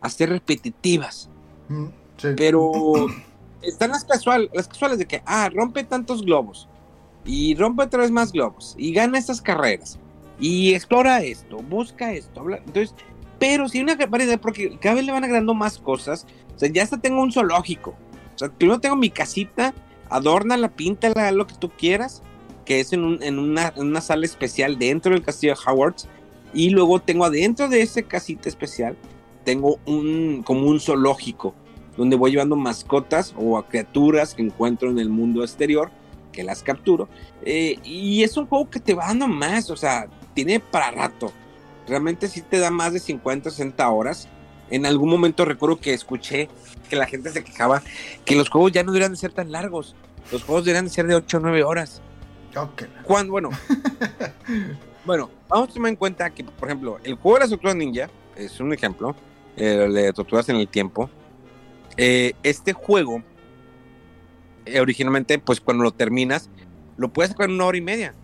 [0.00, 1.28] a ser repetitivas.
[1.68, 2.28] Mm, sí.
[2.36, 2.72] Pero
[3.62, 6.68] están las, casual, las casuales de que, ah, rompe tantos globos.
[7.24, 8.74] Y rompe otra vez más globos.
[8.78, 9.98] Y gana estas carreras.
[10.40, 12.40] Y explora esto, busca esto.
[12.40, 12.94] habla- Entonces,
[13.38, 16.26] pero si una variedad, porque cada vez le van agregando más cosas.
[16.56, 17.94] O sea, ya hasta tengo un zoológico.
[18.34, 19.72] O sea, primero tengo mi casita,
[20.10, 22.22] adórnala, píntala, lo que tú quieras.
[22.64, 26.08] Que es en, un- en una, en una sala especial dentro del castillo de Hogwarts.
[26.54, 28.96] Y luego tengo adentro de ese casita especial,
[29.44, 31.54] tengo un como un zoológico
[31.96, 35.90] donde voy llevando mascotas o a criaturas que encuentro en el mundo exterior,
[36.30, 37.08] que las capturo.
[37.44, 41.32] Eh, y es un juego que te va dando más, o sea, tiene para rato.
[41.88, 44.28] Realmente sí te da más de 50, 60 horas.
[44.70, 46.48] En algún momento recuerdo que escuché
[46.88, 47.82] que la gente se quejaba
[48.24, 49.94] que los juegos ya no deberían de ser tan largos.
[50.30, 52.00] Los juegos deberían de ser de 8 o 9 horas.
[52.56, 52.84] Ok.
[53.04, 53.50] Cuando, bueno,
[55.04, 58.10] bueno, vamos a tomar en cuenta que, por ejemplo, el juego de las tortugas ninja
[58.36, 59.14] es un ejemplo,
[59.56, 61.10] eh, el de tortugas en el tiempo.
[61.96, 63.22] Eh, este juego,
[64.64, 66.48] eh, originalmente, pues cuando lo terminas,
[66.96, 68.14] lo puedes sacar en una hora y media.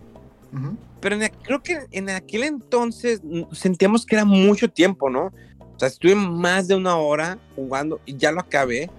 [1.00, 3.20] Pero en, creo que en aquel entonces
[3.52, 5.26] sentíamos que era mucho tiempo, ¿no?
[5.26, 8.90] O sea, estuve más de una hora jugando y ya lo acabé.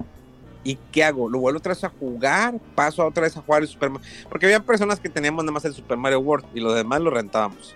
[0.63, 1.30] ¿Y qué hago?
[1.30, 2.60] ¿Lo vuelvo otra vez a jugar?
[2.76, 4.08] ¿Paso otra vez a jugar el Super Mario?
[4.30, 7.10] Porque había personas que teníamos nada más el Super Mario World y los demás lo
[7.12, 7.76] rentábamos.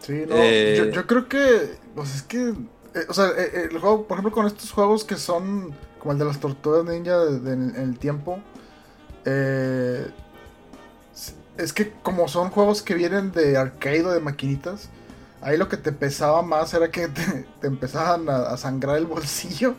[0.00, 3.78] Sí, no, Eh, yo, yo creo que, pues es que, eh, o sea, eh, el
[3.78, 7.38] juego, por ejemplo, con estos juegos que son como el de las tortugas ninja de-
[7.38, 8.40] de- en, el tiempo,
[9.24, 10.08] eh,
[11.56, 14.88] es que como son juegos que vienen de arcade o de maquinitas,
[15.42, 19.74] ahí lo que te pesaba más era que te, empezaban a, sangrar el bolsillo.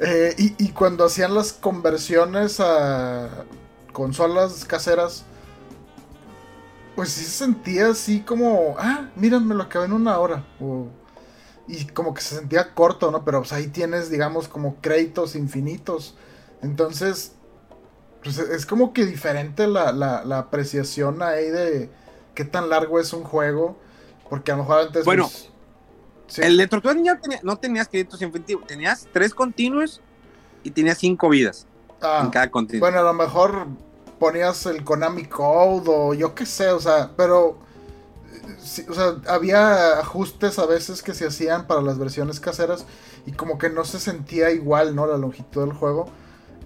[0.00, 3.44] Eh, y, cuando hacían las conversiones a
[3.92, 5.24] consolas caseras,
[6.96, 10.44] pues sí se sentía así como, ah, mira, me lo acabé en una hora.
[11.68, 13.24] y como que se sentía corto, ¿no?
[13.24, 16.16] Pero pues ahí tienes, digamos, como créditos infinitos.
[16.62, 17.32] Entonces,
[18.22, 21.90] pues es como que diferente la apreciación ahí de
[22.34, 23.76] qué tan largo es un juego.
[24.32, 25.04] Porque a lo mejor antes...
[25.04, 25.50] Bueno, pues,
[26.26, 26.40] sí.
[26.42, 30.00] El de Tortugas Ninja tenía- no tenías créditos infinitivos, tenías tres continuos
[30.62, 31.66] y tenías cinco vidas
[32.00, 32.80] Ah, en cada continuo.
[32.80, 33.66] Bueno, a lo mejor
[34.18, 37.58] ponías el Konami Code o yo qué sé, o sea, pero
[38.32, 42.86] eh, sí, o sea, había ajustes a veces que se hacían para las versiones caseras
[43.26, 45.06] y como que no se sentía igual, ¿no?
[45.06, 46.06] La longitud del juego.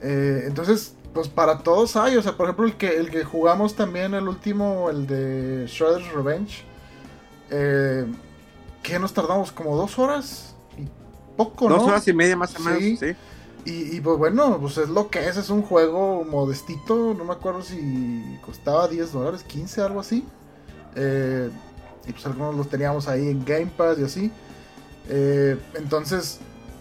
[0.03, 3.75] Eh, entonces, pues para todos hay, o sea, por ejemplo, el que, el que jugamos
[3.75, 6.65] también, el último, el de Shredder's Revenge,
[7.51, 8.07] eh,
[8.83, 10.87] que nos tardamos como dos horas y
[11.37, 11.87] poco, Dos ¿no?
[11.89, 12.97] horas y media más o menos, Sí.
[12.97, 13.07] sí.
[13.65, 17.33] Y, y, pues bueno, pues es lo que es, es un juego modestito, no me
[17.33, 20.25] acuerdo si costaba 10 dólares, 15, algo así.
[20.95, 21.51] Eh,
[22.07, 24.33] y pues algunos los teníamos ahí en Game Pass y así.
[25.09, 26.39] Eh, entonces,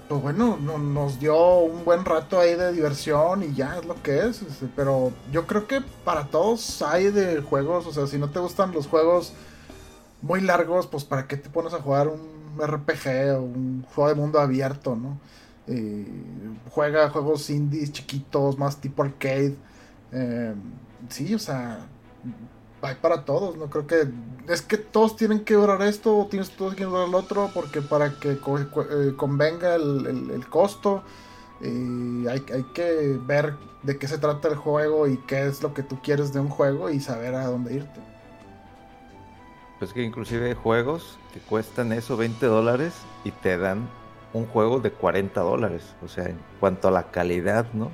[0.07, 4.01] pues bueno, no- nos dio un buen rato ahí de diversión y ya es lo
[4.03, 4.43] que es.
[4.43, 8.37] este, Pero yo creo que para todos hay de juegos, o sea, si no te
[8.37, 9.33] gustan los juegos
[10.21, 12.19] muy largos, pues para qué te pones a jugar un
[12.61, 15.19] RPG o un juego de mundo abierto, ¿no?
[15.67, 16.05] Eh,
[16.69, 19.55] juega juegos indies chiquitos, más tipo arcade.
[20.11, 20.53] Eh,
[21.09, 21.87] sí, o sea,
[22.81, 23.69] hay para todos, ¿no?
[23.69, 24.07] Creo que
[24.47, 27.81] es que todos tienen que durar esto, o tienes todos que durar el otro, porque
[27.81, 31.03] para que eh, convenga el, el- el costo,
[31.61, 35.73] eh, hay, hay que ver de qué se trata el juego y qué es lo
[35.73, 38.01] que tú quieres de un juego y saber a dónde irte.
[39.79, 42.93] Pues que inclusive hay juegos que cuestan eso 20 dólares
[43.23, 43.89] y te dan
[44.33, 45.95] un juego de 40 dólares.
[46.03, 47.91] O sea, en cuanto a la calidad, ¿no?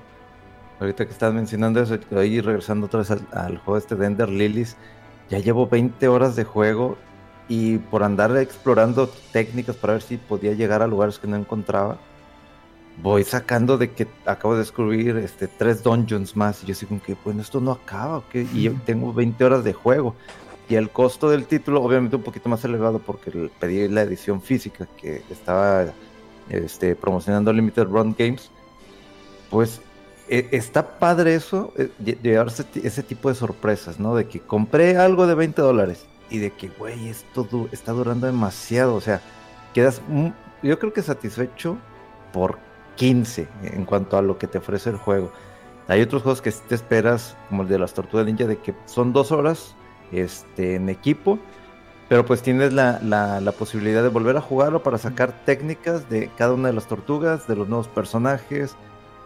[0.79, 4.29] Ahorita que estás mencionando eso, ahí regresando otra vez al, al juego este de Ender
[4.29, 4.77] Lilies,
[5.29, 6.97] ya llevo 20 horas de juego
[7.47, 11.97] y por andar explorando técnicas para ver si podía llegar a lugares que no encontraba,
[13.01, 17.01] voy sacando de que acabo de descubrir este, tres dungeons más y yo así como
[17.01, 18.35] que, bueno, esto no acaba, ¿ok?
[18.53, 20.15] Y yo tengo 20 horas de juego.
[20.71, 24.87] Y el costo del título, obviamente, un poquito más elevado porque pedí la edición física
[24.95, 25.87] que estaba
[26.47, 28.49] este, promocionando Limited Run Games.
[29.49, 29.81] Pues
[30.29, 34.15] e- está padre eso, eh, lle- llevarse ese tipo de sorpresas, ¿no?
[34.15, 38.95] De que compré algo de 20 dólares y de que, güey, esto está durando demasiado.
[38.95, 39.19] O sea,
[39.73, 40.01] quedas,
[40.63, 41.75] yo creo que satisfecho
[42.31, 42.59] por
[42.95, 45.33] 15 en cuanto a lo que te ofrece el juego.
[45.89, 49.11] Hay otros juegos que te esperas, como el de las Tortugas Ninja, de que son
[49.11, 49.75] dos horas
[50.11, 51.39] este, en equipo,
[52.11, 56.53] pero pues tienes la, la, posibilidad de volver a jugarlo para sacar técnicas de cada
[56.53, 58.75] una de las tortugas, de los nuevos personajes,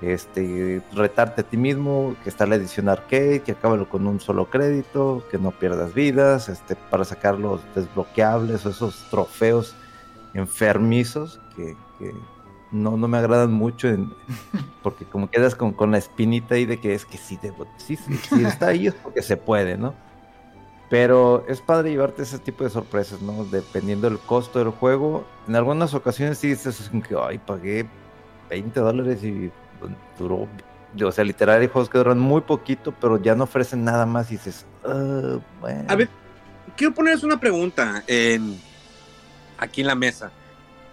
[0.02, 4.52] este, retarte a ti mismo, que está la edición arcade, que acábalo con un solo
[4.52, 9.74] crédito, que no pierdas vidas, este, para sacar los desbloqueables o esos trofeos
[10.36, 11.76] enfermizos que,
[12.72, 13.88] no, no me agradan mucho
[14.84, 17.40] porque como quedas con, con, la espinita ahí de que es que sí,
[17.78, 19.96] sí, sí, está ahí es porque se puede, ¿no?
[20.90, 23.44] Pero es padre llevarte ese tipo de sorpresas, ¿no?
[23.46, 25.26] Dependiendo del costo del juego.
[25.48, 27.88] En algunas ocasiones sí dices que, ay, pagué
[28.50, 29.52] 20 dólares y
[30.20, 30.48] duró.
[31.04, 34.32] O sea, literal, hay juegos que duran muy poquito, pero ya no ofrecen nada más
[34.32, 35.86] y dices, ah, bueno.
[35.88, 36.08] A ver,
[36.78, 38.60] quiero ponerles una pregunta en,
[39.58, 40.32] aquí en la mesa,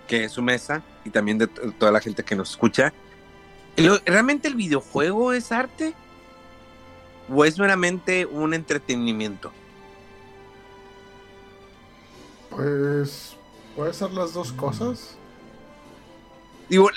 [0.09, 2.93] que es su mesa y también de toda la gente que nos escucha.
[4.07, 5.95] ¿Realmente el videojuego es arte?
[7.29, 9.53] ¿O es meramente un entretenimiento?
[12.63, 13.35] Pues
[13.75, 15.17] puede ser las dos cosas.
[16.69, 16.91] Digo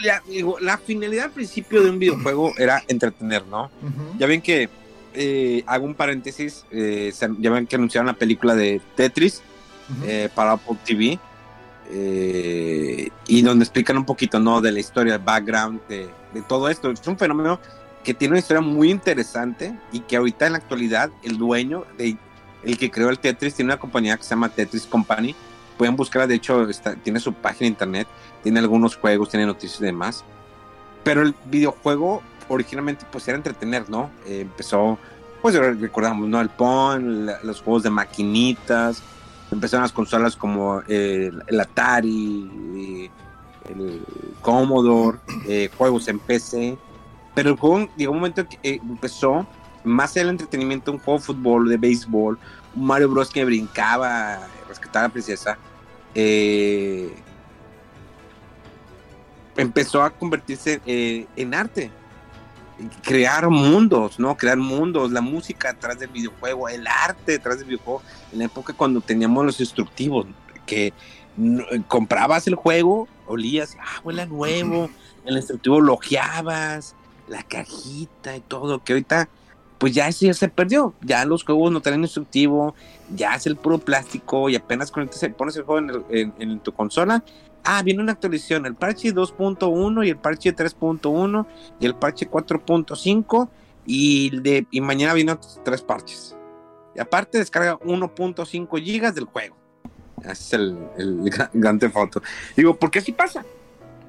[0.61, 3.71] la, finalidad al principio de un videojuego era entretener, ¿no?
[4.19, 4.69] Ya ven que,
[5.13, 9.41] eh, hago un paréntesis, eh, ya ven que anunciaron la película de Tetris
[10.05, 11.19] eh, para Apple TV,
[13.27, 14.61] y donde explican un poquito, ¿no?
[14.61, 16.91] De la historia, el background, de, de todo esto.
[16.91, 17.59] Es un fenómeno
[18.03, 22.17] que tiene una historia muy interesante y que ahorita en la actualidad el dueño de
[22.65, 25.35] el que creó el Tetris tiene una compañía que se llama Tetris Company.
[25.77, 26.67] Pueden buscarla, de hecho,
[27.03, 28.07] tiene su página de internet,
[28.43, 30.23] tiene algunos juegos, tiene noticias y demás.
[31.03, 34.09] Pero el videojuego originalmente pues era entretener, ¿no?
[34.25, 34.97] Eh, empezó,
[35.41, 36.39] pues recordamos, ¿no?
[36.41, 39.01] El Pong, los juegos de maquinitas,
[39.51, 43.09] empezaron las consolas como eh, el Atari,
[43.69, 44.01] el
[44.41, 46.77] Commodore, eh, juegos en PC.
[47.33, 49.45] Pero el juego llegó un momento que empezó
[49.83, 52.39] más el entretenimiento, un juego de fútbol, de béisbol,
[52.75, 54.39] un Mario Bros que brincaba,
[54.75, 55.57] rescataba a la princesa,
[56.13, 57.13] eh,
[59.57, 61.91] empezó a convertirse eh, en arte.
[63.03, 64.35] Crear mundos, ¿no?
[64.35, 68.01] Crear mundos, la música atrás del videojuego, el arte detrás del videojuego.
[68.33, 70.27] En la época cuando teníamos los instructivos,
[70.65, 70.93] que
[71.87, 74.89] comprabas el juego, olías, ah, huele nuevo,
[75.25, 76.95] el instructivo logeabas,
[77.29, 79.29] la cajita y todo, que ahorita
[79.77, 80.93] pues ya eso ya se perdió.
[81.01, 82.75] Ya los juegos no tienen instructivo,
[83.13, 87.23] ya es el puro plástico y apenas pones el juego en, tu consola.
[87.63, 91.45] Ah, viene una actualización, el parche 2.1 y el parche 3.1
[91.79, 93.49] y el parche 4.5
[93.87, 94.31] y,
[94.71, 96.35] y mañana vienen otros tres parches.
[96.95, 99.55] Y aparte descarga 1.5 gigas del juego.
[100.21, 102.21] Ese es el, el gran, foto.
[102.55, 103.45] Digo, porque así pasa.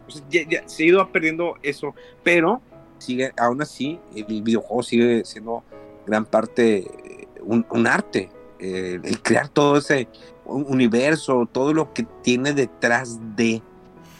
[0.09, 2.61] se ha ido perdiendo eso, pero
[2.99, 5.63] sigue, aún así, el videojuego sigue siendo
[6.07, 8.31] gran parte eh, un, arte.
[8.59, 10.09] Eh, el crear todo ese
[10.45, 13.63] universo, todo lo que tiene detrás de,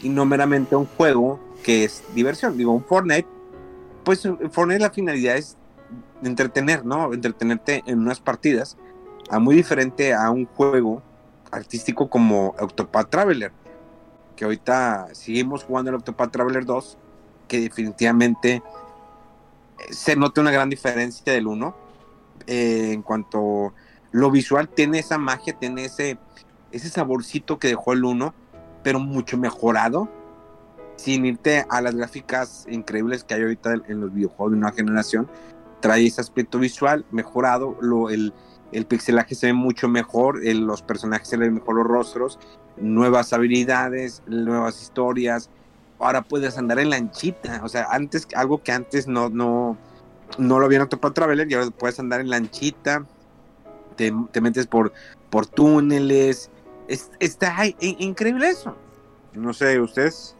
[0.01, 2.57] y no meramente un juego que es diversión.
[2.57, 3.27] Digo, un Fortnite,
[4.03, 5.57] pues Fortnite la finalidad es
[6.23, 7.13] entretener, ¿no?
[7.13, 8.77] Entretenerte en unas partidas,
[9.29, 11.01] a muy diferente a un juego
[11.51, 13.51] artístico como Octopath Traveler,
[14.35, 16.97] que ahorita seguimos jugando el Octopath Traveler 2
[17.47, 18.61] que definitivamente eh,
[19.93, 21.87] se nota una gran diferencia del 1.
[22.45, 23.73] Eh, en cuanto
[24.17, 26.17] lo visual tiene esa magia, tiene ese,
[26.71, 28.33] ese saborcito que dejó el 1,
[28.83, 30.09] pero mucho mejorado,
[30.95, 35.29] sin irte a las gráficas increíbles que hay ahorita en los videojuegos de una generación.
[35.81, 38.33] Trae ese aspecto visual mejorado, lo, el,
[38.71, 42.39] el pixelaje se ve mucho mejor, los personajes se ven mejor los rostros,
[42.75, 45.51] nuevas habilidades, nuevas historias,
[45.99, 49.77] ahora puedes andar en lanchita, o sea, antes, algo que antes no, no,
[50.39, 53.05] no lo habían para Traveler, y ahora puedes andar en lanchita,
[53.97, 54.93] te, metes por,
[55.29, 56.49] por túneles,
[56.87, 58.75] está increíble eso.
[59.33, 60.35] No sé, ¿ustedes?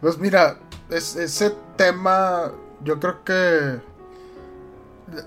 [0.00, 0.58] Pues mira,
[0.90, 2.52] ese tema
[2.82, 3.80] yo creo que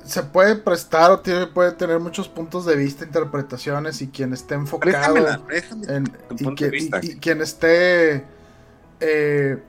[0.06, 4.56] se puede prestar o tiene, puede tener muchos puntos de vista, interpretaciones y quien esté
[4.56, 5.18] enfocado
[5.88, 6.06] en,
[7.02, 8.26] y, quien esté
[9.00, 9.62] eh,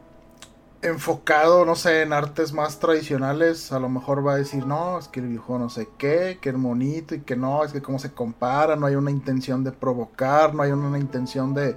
[0.85, 5.09] enfocado, no sé, en artes más tradicionales, a lo mejor va a decir, no, es
[5.09, 7.99] que el viejo no sé qué, que es bonito y que no, es que cómo
[7.99, 11.77] se compara, no hay una intención de provocar, no hay una intención de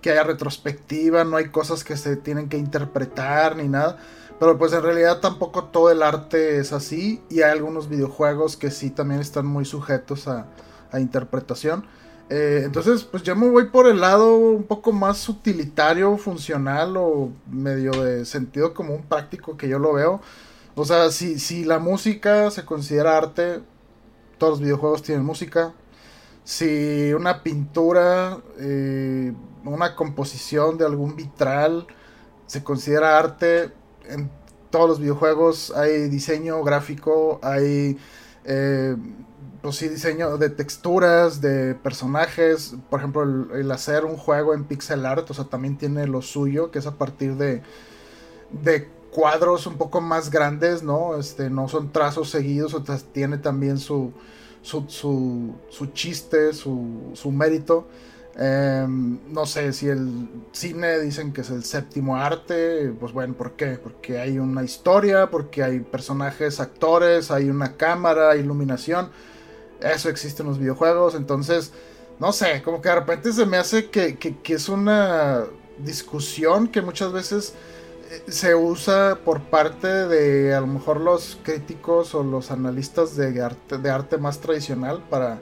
[0.00, 3.98] que haya retrospectiva, no hay cosas que se tienen que interpretar ni nada.
[4.38, 8.70] Pero pues en realidad tampoco todo el arte es así y hay algunos videojuegos que
[8.70, 10.46] sí también están muy sujetos a,
[10.98, 11.84] interpretación.
[12.30, 17.32] Eh, entonces, pues yo me voy por el lado un poco más utilitario, funcional o
[17.50, 20.20] medio de sentido común práctico que yo lo veo.
[20.76, 23.60] O sea, si, si la música se considera arte,
[24.38, 25.74] todos los videojuegos tienen música.
[26.44, 29.32] Si una pintura, eh,
[29.64, 31.88] una composición de algún vitral
[32.46, 33.72] se considera arte,
[34.08, 34.30] en
[34.70, 37.98] todos los videojuegos hay diseño gráfico, hay
[38.44, 38.96] eh,
[39.62, 42.74] pues sí, diseño de texturas, de personajes.
[42.88, 43.22] Por ejemplo,
[43.54, 46.86] el, hacer un juego en pixel art, o sea, también tiene lo suyo, que es
[46.86, 47.62] a partir de,
[48.50, 51.18] de cuadros un poco más grandes, ¿no?
[51.18, 54.12] Este, no son trazos seguidos, o sea, tiene también su,
[54.62, 57.86] su, su, su chiste, su, su mérito.
[58.36, 63.52] Em, no sé si el cine dicen que es el séptimo arte, pues bueno, ¿por
[63.52, 63.78] qué?
[63.82, 69.10] Porque hay una historia, porque hay personajes, actores, hay una cámara, iluminación.
[69.80, 71.72] Eso existe en los videojuegos, entonces,
[72.18, 75.44] no sé, como que de repente se me hace que, que es una
[75.78, 77.54] discusión que muchas veces
[78.10, 83.40] eh, se usa por parte de a lo mejor los críticos o los analistas de
[83.40, 85.38] arte, de arte más tradicional para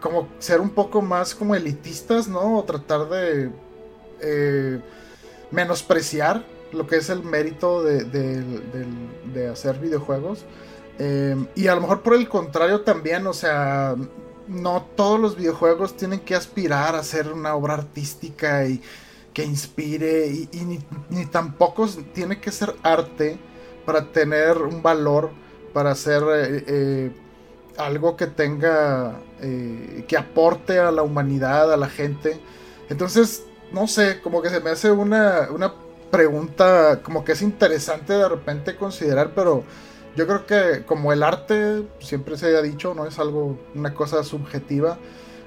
[0.00, 2.58] como ser un poco más como elitistas, ¿no?
[2.58, 3.50] O tratar de
[4.20, 4.80] eh,
[5.50, 10.44] menospreciar lo que es el mérito de, hacer videojuegos.
[10.98, 13.96] Eh, y a lo mejor por el contrario también, o sea,
[14.46, 18.82] no todos los videojuegos tienen que aspirar a ser una obra artística y
[19.32, 20.78] que inspire y,
[21.08, 23.38] ni, tampoco tiene que ser arte
[23.86, 25.30] para tener un valor,
[25.72, 27.10] para ser eh,
[27.78, 32.38] algo que tenga, eh, que aporte a la humanidad, a la gente.
[32.90, 35.72] Entonces, no sé, como que se me hace una, una
[36.10, 39.64] pregunta como que es interesante de repente considerar, pero
[40.16, 44.22] yo creo que como el arte siempre se ha dicho, no es algo, una cosa
[44.24, 44.98] subjetiva,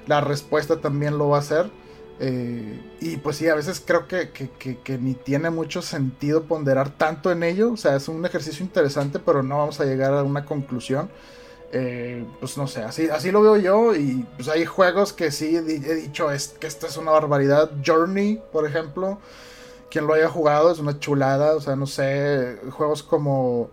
[0.06, 1.70] la respuesta también lo va a ser.
[2.18, 7.30] Eh, y pues sí, a veces creo que, que, ni tiene mucho sentido ponderar tanto
[7.30, 7.72] en ello.
[7.72, 11.10] O sea, es un ejercicio interesante, pero no vamos a llegar a una conclusión.
[11.72, 13.94] Eh, pues no sé, así, así lo veo yo.
[13.94, 17.70] Y pues hay juegos que sí he dicho es, que esta es una barbaridad.
[17.84, 19.18] Journey, por ejemplo.
[19.90, 21.54] Quien lo haya jugado es una chulada.
[21.54, 22.58] O sea, no sé.
[22.70, 23.70] Juegos como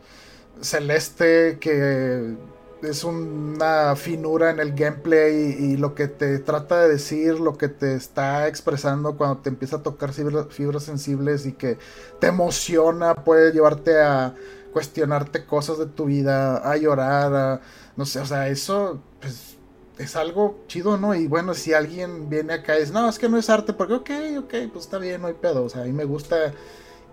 [0.64, 2.36] Celeste, que
[2.82, 7.70] es una finura en el gameplay y, lo que te trata de decir, lo que
[7.70, 11.78] te está expresando cuando te empieza a tocar fibras sensibles y que
[12.20, 14.36] te emociona, puede llevarte a
[14.74, 17.62] cuestionarte cosas de tu vida, a llorar,
[17.96, 19.58] no sé, o sea, eso pues
[19.98, 21.14] es algo chido, ¿no?
[21.16, 23.94] Y bueno, si alguien viene acá y dice, no, es que no es arte, porque
[23.94, 24.10] ok,
[24.40, 26.54] ok, pues está bien, no hay pedo, o sea, a mí me gusta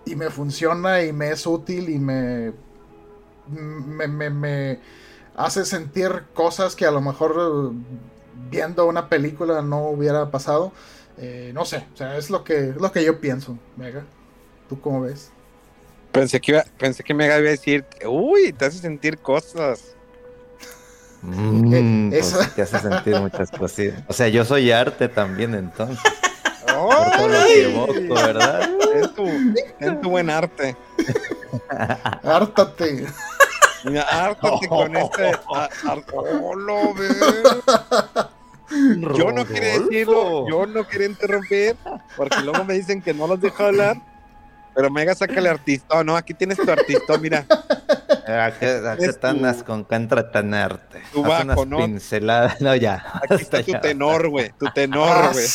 [0.07, 2.53] y me funciona y me es útil y me,
[3.49, 4.80] me, me, me
[5.36, 7.72] hace sentir cosas que a lo mejor
[8.51, 10.72] viendo una película no hubiera pasado.
[11.18, 14.05] Eh, no sé, o sea, es lo que, es lo que yo pienso, Mega.
[14.68, 15.30] ¿Tú cómo ves?
[16.12, 19.97] Pensé que, iba, pensé que Mega iba a decir, uy, te hace sentir cosas.
[21.22, 23.95] Mm, pues te hace sentir muchas cosas.
[24.09, 25.99] O sea, yo soy arte también, entonces.
[26.75, 28.71] Por todo lo que evoco, ¿verdad?
[28.95, 30.77] Es tu, es tu buen arte.
[32.23, 33.07] Hártate.
[33.85, 35.33] Mira, hártate con este.
[39.16, 41.77] Yo no quería decirlo, yo no quería interrumpir,
[42.16, 43.97] porque luego me dicen que no los dejo hablar.
[44.75, 45.99] Pero Mega, sácale artista.
[45.99, 47.45] Oh, no, aquí tienes tu artista, mira.
[48.27, 51.03] ¿A qué, tanas con qué entretenerte?
[51.12, 51.79] Tu bajo, ¿no?
[51.79, 52.61] Pinceladas.
[52.61, 53.05] No, ya.
[53.14, 54.53] Aquí está tu tenor, güey.
[54.59, 55.47] Tu tenor, ah, güey.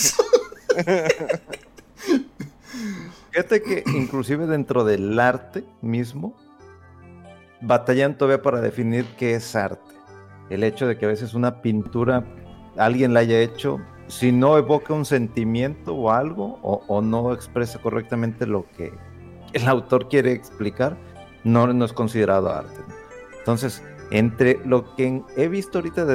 [3.32, 6.36] Fíjate que inclusive dentro del arte mismo,
[7.62, 9.96] batallan todavía para definir qué es arte.
[10.50, 12.26] El hecho de que a veces una pintura
[12.78, 18.46] alguien la haya hecho, si no evoca un sentimiento o algo, o, no expresa correctamente
[18.46, 18.94] lo que
[19.54, 20.98] el autor quiere explicar,
[21.44, 22.82] no, no es considerado arte.
[23.40, 26.15] Entonces, entre lo que he visto ahorita de...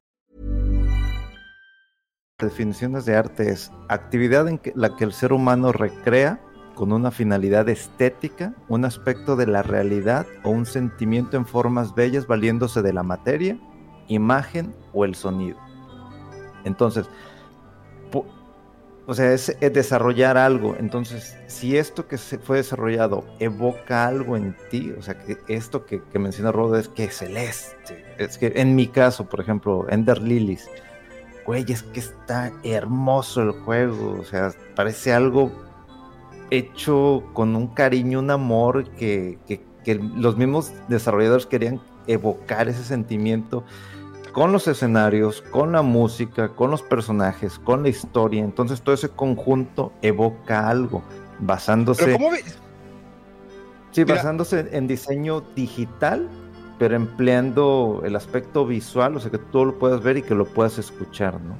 [2.41, 6.41] Definiciones de arte es actividad en la que el ser humano recrea
[6.73, 12.25] con una finalidad estética, un aspecto de la realidad o un sentimiento en formas bellas
[12.25, 13.59] valiéndose de la materia,
[14.07, 15.57] imagen o el sonido.
[16.63, 17.07] Entonces,
[19.05, 20.75] o sea, es, desarrollar algo.
[20.79, 25.85] Entonces, si esto que se fue desarrollado evoca algo en ti, o sea, que esto
[25.85, 28.05] que, menciona Rodo es que es celeste.
[28.17, 30.69] Es que en mi caso, por ejemplo, Ender Lilies,
[31.45, 34.17] güey, es que está hermoso el juego.
[34.19, 35.51] O sea, parece algo
[36.49, 43.63] hecho con un cariño, un amor que, que los mismos desarrolladores querían evocar ese sentimiento
[44.31, 48.43] con los escenarios, con la música, con los personajes, con la historia.
[48.43, 51.03] Entonces todo ese conjunto evoca algo,
[51.39, 52.13] basándose...
[52.13, 52.57] ¿Cómo ves?
[53.91, 56.29] Sí, basándose en diseño digital,
[56.81, 60.45] pero empleando el aspecto visual, o sea, que tú lo puedas ver y que lo
[60.45, 61.55] puedas escuchar, ¿no?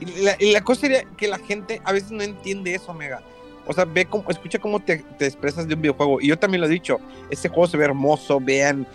[0.00, 3.20] Y la, cosa sería que la gente a veces no entiende eso, Mega.
[3.66, 6.18] O sea, ve cómo, escucha cómo te, te, expresas de un videojuego.
[6.22, 6.98] Y yo también lo he dicho,
[7.28, 8.86] este juego se ve hermoso, vean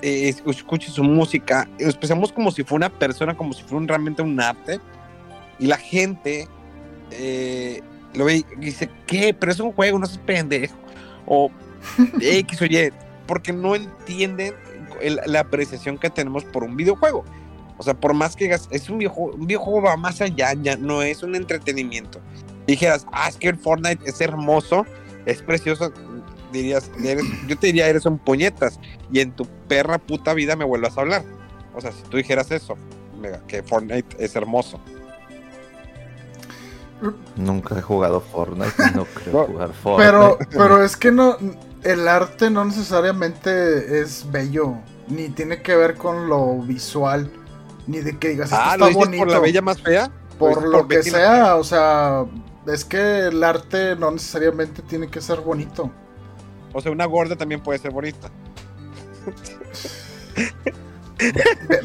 [0.00, 4.40] eh, escuche su música, expresamos como si fuera una persona, como si fuera realmente un
[4.40, 4.80] arte,
[5.58, 6.48] y la gente
[7.10, 7.82] eh,
[8.14, 9.36] lo ve y dice, ¿qué?
[9.38, 10.78] Pero es un juego, no es pendejo,
[11.26, 11.50] o
[12.22, 12.90] X o Y,
[13.32, 14.52] porque no entienden
[15.24, 17.24] la apreciación que tenemos por un videojuego.
[17.78, 20.76] O sea, por más que digas, es un videojuego, un videojuego va más allá, ya
[20.76, 22.20] no es un entretenimiento.
[22.66, 24.84] dijeras, ah, es que el Fortnite es hermoso,
[25.24, 25.90] es precioso,
[26.52, 26.90] dirías,
[27.48, 28.78] yo te diría, eres un puñetas,
[29.10, 31.24] y en tu perra puta vida me vuelvas a hablar.
[31.74, 32.76] O sea, si tú dijeras eso,
[33.48, 34.78] que Fortnite es hermoso.
[37.36, 40.10] Nunca he jugado Fortnite, no creo jugar Fortnite.
[40.10, 41.38] Pero, pero es que no,
[41.82, 44.76] el arte no necesariamente es bello,
[45.08, 47.30] ni tiene que ver con lo visual,
[47.86, 49.24] ni de que digas, ah, está bonito.
[49.24, 50.10] por la bella más fea?
[50.38, 52.24] Por lo que sea, o sea,
[52.66, 55.90] es que el arte no necesariamente tiene que ser bonito.
[56.72, 58.30] O sea, una gorda también puede ser bonita.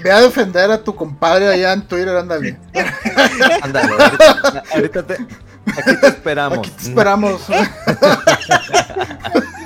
[0.04, 2.58] Ve, a defender a tu compadre allá en Twitter, ándale.
[3.62, 3.94] Ándale,
[4.74, 6.60] ahorita, te, aquí te esperamos.
[6.60, 7.42] Aquí te esperamos.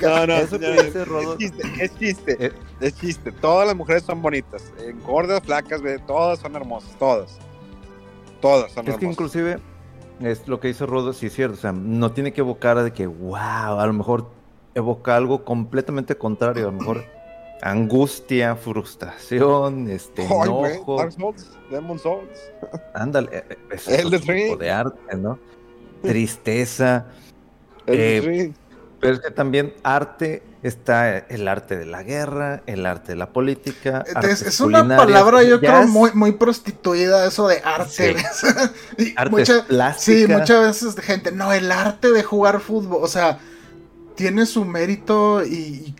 [0.00, 2.52] no, no, Eso es, chiste, es chiste, eh.
[2.80, 3.32] es chiste.
[3.32, 7.38] Todas las mujeres son bonitas, eh, gordas, flacas, todas son hermosas, todas.
[8.40, 8.94] Todas son hermosas.
[8.94, 9.58] Es que inclusive
[10.20, 11.54] es lo que hizo Rodo, sí es cierto.
[11.54, 14.30] O sea, no tiene que evocar de que, wow, a lo mejor
[14.74, 16.68] evoca algo completamente contrario.
[16.68, 17.04] A lo mejor
[17.62, 20.96] angustia, frustración, este, enojo.
[20.98, 22.52] Dark Souls, Demon Souls.
[22.94, 25.38] Ándale, e, e, es el tipo de arte, ¿no?
[26.02, 27.06] Tristeza.
[27.88, 28.52] Eh,
[29.00, 33.32] pero es que también arte está el arte de la guerra, el arte de la
[33.32, 34.04] política.
[34.22, 38.16] Es, una palabra, yo creo, muy, muy prostituida, eso de arte.
[38.98, 39.14] Sí.
[39.98, 43.38] Sí, muchas veces gente, no, el arte de jugar fútbol, o sea,
[44.16, 45.94] tiene su mérito y,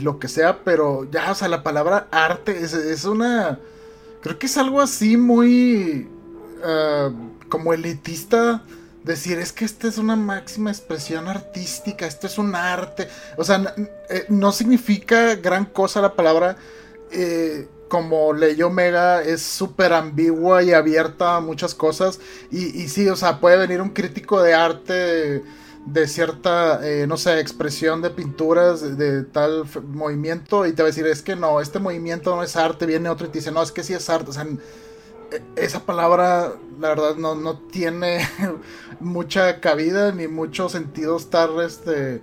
[0.00, 3.58] lo que sea, pero ya, o sea, la palabra arte es, una.
[4.22, 6.08] Creo que es algo así muy.
[6.62, 7.10] Ah,
[7.48, 8.62] como elitista
[9.06, 13.08] decir, es que esta es una máxima expresión artística, esto es un arte.
[13.36, 13.74] O sea,
[14.10, 16.56] eh, no significa gran cosa la palabra.
[17.12, 22.18] Eh, como leyó Mega, es súper ambigua y abierta a muchas cosas.
[22.50, 25.44] Y, y, sí, o sea, puede venir un crítico de arte
[25.86, 30.90] de, cierta, eh, no sé, expresión de pinturas de, tal movimiento y te va a
[30.90, 33.62] decir, es que no, este movimiento no es arte, viene otro y te dice, no,
[33.62, 34.30] es que sí es arte.
[34.30, 34.46] O sea,
[35.56, 38.26] esa palabra, la verdad, no, tiene
[39.00, 42.22] mucha cabida ni mucho sentido estar este,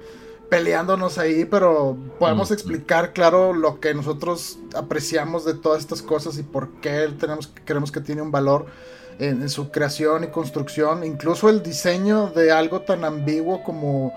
[0.50, 6.44] peleándonos ahí, pero podemos explicar, claro, lo que nosotros apreciamos de todas estas cosas y
[6.44, 8.68] por qué tenemos, creemos que tiene un valor
[9.20, 11.04] en, su creación y construcción.
[11.04, 14.14] Incluso el diseño de algo tan ambiguo como,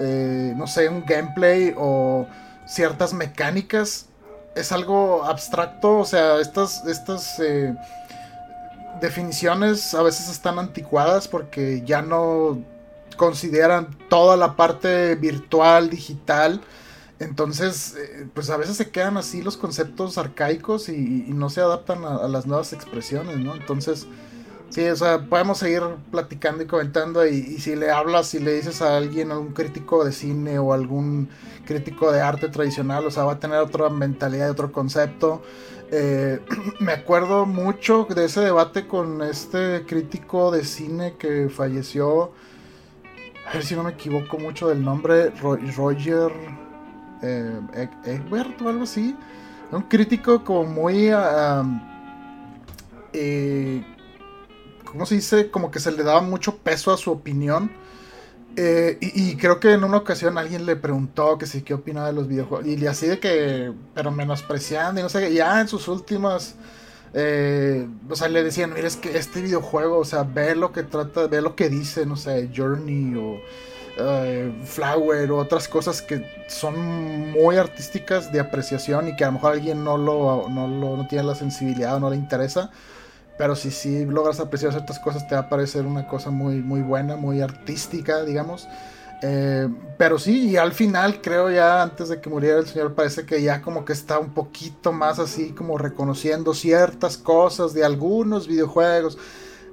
[0.00, 2.26] eh, no sé, un gameplay o
[2.66, 4.06] ciertas mecánicas.
[4.54, 7.74] Es algo abstracto, o sea, estas, estas eh,
[9.00, 12.62] definiciones a veces están anticuadas porque ya no
[13.16, 16.60] consideran toda la parte virtual, digital.
[17.18, 22.04] Entonces, eh, pues a veces se quedan así los conceptos arcaicos y, no se adaptan
[22.04, 23.54] a, las nuevas expresiones, ¿no?
[23.56, 24.06] Entonces,
[24.68, 28.52] sí, o sea, podemos seguir platicando y comentando y, y si le hablas, si le
[28.54, 31.30] dices a alguien, a un crítico de cine o algún
[31.64, 35.42] crítico de arte tradicional, o sea, va a tener otra mentalidad, otro concepto.
[35.90, 36.40] Eh,
[36.80, 42.32] me acuerdo mucho de ese debate con este crítico de cine que falleció.
[43.48, 45.30] A ver si no me equivoco mucho del nombre.
[45.30, 46.32] Roger
[47.22, 49.16] eh, Egbert o algo así.
[49.70, 51.10] Un crítico como muy...
[53.12, 53.84] eh,
[54.84, 55.50] ¿Cómo se dice?
[55.50, 57.70] Como que se le daba mucho peso a su opinión
[58.56, 62.12] eh, y, creo que en una ocasión alguien le preguntó que si qué opinaba de
[62.12, 62.66] los videojuegos.
[62.66, 65.34] Y así de que, pero menospreciando y no sé qué.
[65.34, 66.56] Ya en sus últimas
[67.18, 70.82] eh, o sea, le decían, mira, es que este videojuego, o sea, ve lo que
[70.82, 73.40] trata, ve lo que dice, no sé, Journey o
[73.98, 79.34] eh, Flower o otras cosas que son muy artísticas de apreciación y que a lo
[79.34, 82.70] mejor alguien no lo, no, lo, no tiene la sensibilidad o no le interesa.
[83.38, 86.80] Pero si sí logras apreciar ciertas cosas, te va a parecer una cosa muy, muy
[86.80, 88.66] buena, muy artística, digamos.
[89.22, 93.24] Eh, pero sí, y al final creo ya antes de que muriera el señor parece
[93.24, 98.46] que ya como que está un poquito más así como reconociendo ciertas cosas de algunos
[98.46, 99.18] videojuegos.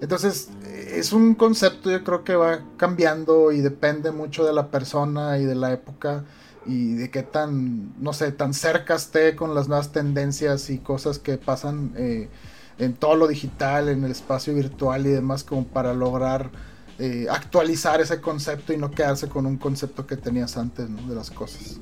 [0.02, 5.38] Entonces es un concepto yo creo que va cambiando y depende mucho de la persona
[5.40, 6.24] y de la época
[6.66, 11.20] y de qué tan, no sé, tan cerca esté con las nuevas tendencias y cosas
[11.20, 12.30] que pasan eh,
[12.78, 16.52] en todo lo digital, en el espacio virtual y demás como para lograr
[17.00, 21.32] eh, actualizar ese concepto y no quedarse con un concepto que tenías antes de las
[21.32, 21.80] cosas.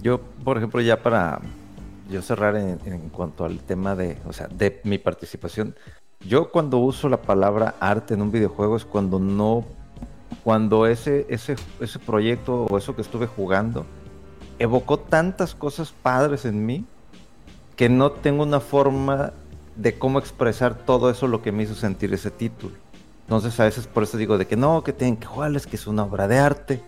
[0.00, 1.40] Yo, por ejemplo, ya para
[2.08, 2.78] yo cerrar en,
[3.10, 5.74] cuanto al tema de, o sea, de mi participación,
[6.26, 9.64] yo cuando uso la palabra arte en un videojuego es cuando no,
[10.44, 13.84] cuando ese, ese, ese proyecto o eso que estuve jugando
[14.58, 16.84] evocó tantas cosas padres en mí
[17.76, 19.32] que no tengo una forma
[19.78, 22.74] de cómo expresar todo eso lo que me hizo sentir ese título.
[23.22, 25.86] Entonces a veces por eso digo de que no, que tienen que jugarles, que es
[25.86, 26.82] una obra de arte.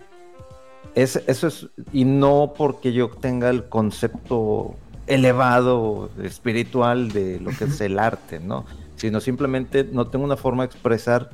[0.93, 4.75] Es, eso es, y no porque yo tenga el concepto
[5.07, 8.65] elevado, espiritual de lo que es el arte, ¿no?
[8.97, 11.29] Sino simplemente no tengo una forma de expresar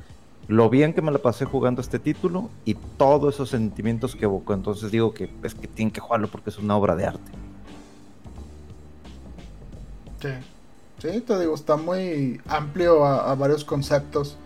[0.46, 4.54] lo bien que me la pasé jugando este título y todos esos sentimientos que evocó.
[4.54, 7.32] Entonces digo que es que tienen que jugarlo porque es una obra de arte.
[10.20, 10.28] Sí,
[10.98, 14.36] sí, te digo, está muy amplio a varios conceptos.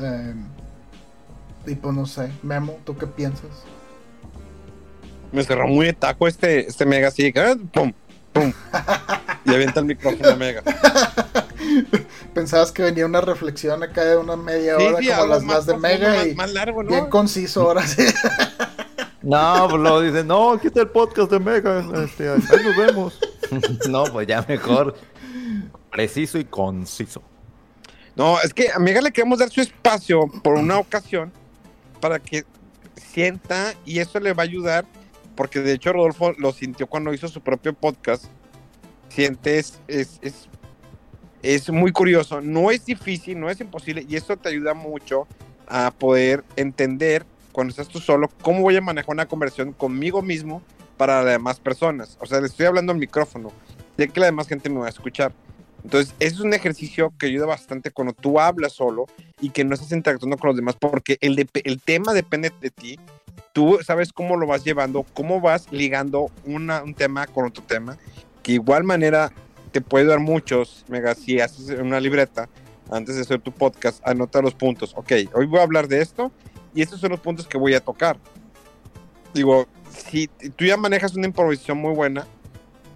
[0.00, 0.34] Eh,
[1.66, 3.50] y pues no sé, Memo, ¿tú qué piensas?
[5.32, 7.56] Me cerró muy de taco este, este Mega así, ¿eh?
[7.72, 7.92] pum,
[8.32, 8.52] pum.
[9.44, 10.62] y avienta el micrófono Mega.
[12.34, 16.26] Pensabas que venía una reflexión acá de una media hora como las más, de Mega
[16.26, 16.90] y más largo, ¿no?
[16.90, 18.02] bien conciso ahora sí.
[19.22, 23.18] No, pues lo dice, no, aquí está el podcast de Mega, este, ahí nos vemos.
[23.88, 24.94] no, pues ya mejor,
[25.90, 27.22] preciso y conciso.
[28.16, 31.32] No, es que a Mega le queremos dar su espacio por una ocasión
[32.00, 32.44] para que
[32.96, 34.84] sienta y eso le va a ayudar,
[35.34, 38.24] porque de hecho Rodolfo lo sintió cuando hizo su propio podcast.
[39.08, 40.20] Siente, es, es,
[41.42, 45.28] es, muy curioso, no es difícil, no es imposible y eso te ayuda mucho
[45.68, 50.62] a poder entender cuando estás tú solo cómo voy a manejar una conversión conmigo mismo
[50.96, 52.16] para las demás personas.
[52.20, 53.52] O sea, le estoy hablando al micrófono,
[53.96, 55.32] ya que la demás gente me va a escuchar.
[55.84, 59.06] Entonces, es un ejercicio que ayuda bastante cuando tú hablas solo
[59.40, 62.98] y que no estás interactuando con los demás, porque el, el tema depende de ti.
[63.52, 67.98] Tú sabes cómo lo vas llevando, cómo vas ligando una, un tema con otro tema,
[68.42, 69.30] que igual manera
[69.72, 72.48] te puede dar muchos, mega, si haces una libreta
[72.90, 74.92] antes de hacer tu podcast, anota los puntos.
[74.96, 76.32] Ok, hoy voy a hablar de esto
[76.74, 78.16] y estos son los puntos que voy a tocar.
[79.34, 82.26] Digo, si tú ya manejas una improvisación muy buena,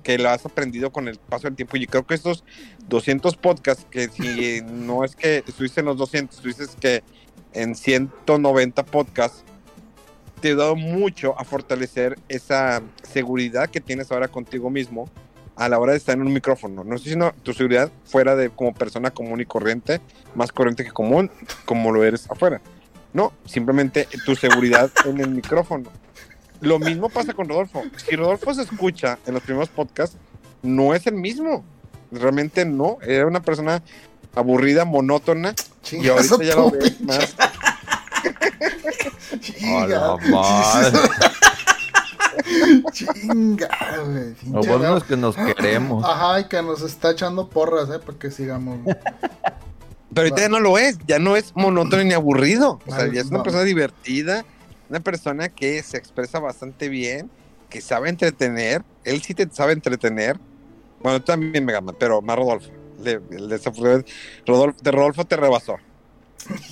[0.09, 1.76] que la has aprendido con el paso del tiempo.
[1.76, 2.42] Y creo que estos
[2.88, 7.02] 200 podcasts, que si no es que estuviste en los 200, estuviste que
[7.52, 9.44] en 190 podcasts,
[10.40, 15.11] te ha dado mucho a fortalecer esa seguridad que tienes ahora contigo mismo
[15.56, 16.84] a la hora de estar en un micrófono.
[16.84, 20.00] No sé si no, tu seguridad fuera de como persona común y corriente,
[20.34, 21.30] más corriente que común,
[21.66, 22.62] como lo eres afuera.
[23.12, 25.90] No, simplemente tu seguridad en el micrófono.
[26.61, 27.82] Lo mismo pasa con Rodolfo.
[27.96, 30.16] Si Rodolfo se escucha en los primeros podcasts,
[30.62, 31.64] no es el mismo.
[32.11, 32.98] Realmente no.
[33.02, 33.82] Era una persona
[34.34, 35.54] aburrida, monótona.
[35.90, 37.36] y ahorita ya lo ves más.
[39.40, 40.18] Chinga.
[42.92, 43.68] Chinga,
[44.04, 44.34] güey.
[44.52, 46.04] Lo bueno es que nos queremos.
[46.04, 47.98] Ajá, y que nos está echando porras, ¿eh?
[47.98, 48.78] Para que sigamos.
[48.84, 48.98] Pero
[50.16, 50.98] ahorita ya no lo es.
[51.06, 52.80] Ya no es monótono ni aburrido.
[52.86, 54.44] O sea, ya es una persona divertida
[54.89, 57.30] una persona que se expresa bastante bien,
[57.68, 58.82] que sabe entretener.
[59.05, 60.39] Él sí te sabe entretener.
[61.01, 62.70] Bueno, también me gama, pero más Rodolfo.
[64.47, 65.76] Rodolfo, de Rodolfo te rebasó.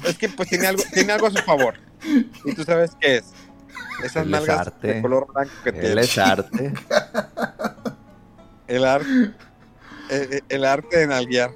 [0.04, 1.74] Es que pues tiene algo, tiene algo a su favor.
[2.44, 3.32] Y tú sabes qué es.
[4.02, 5.88] Esas nalgas de color blanco que tiene.
[5.88, 6.72] Él es arte.
[8.66, 9.32] El arte.
[10.10, 11.52] El, el, arte de nalguear.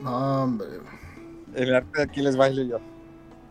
[0.00, 0.68] No, hombre.
[1.54, 2.80] El arte de aquí les bailo yo.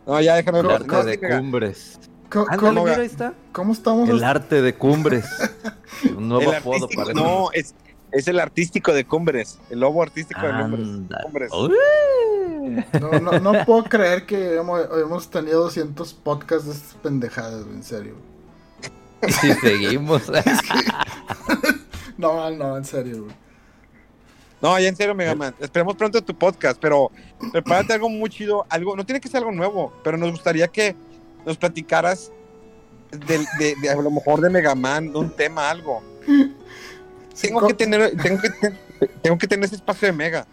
[0.06, 2.00] No, ya déjame El arte de cumbres.
[2.34, 3.34] ¿Cómo, ahí está.
[3.52, 4.10] ¿Cómo estamos?
[4.10, 5.26] El arte de cumbres.
[6.18, 7.76] Un nuevo apodo para No, es,
[8.12, 9.60] es el artístico de cumbres.
[9.70, 10.54] El lobo artístico de
[11.22, 11.52] cumbres.
[13.00, 18.16] No, no, no, puedo creer que hemos, tenido 200 podcasts de estas pendejadas, en serio.
[19.42, 20.24] Si seguimos.
[22.18, 23.28] no, no, en serio,
[24.62, 25.54] No, ya en serio, Mega Man.
[25.60, 27.12] Esperemos pronto tu podcast, pero
[27.52, 28.66] prepárate algo muy chido.
[28.70, 30.96] Algo, no tiene que ser algo nuevo, pero nos gustaría que
[31.46, 32.32] nos platicaras
[33.12, 36.02] de, de- de a lo mejor de Mega Man, de un tema, algo.
[37.42, 40.46] Tengo que tener, tengo que, te- tengo que tener ese espacio de Mega.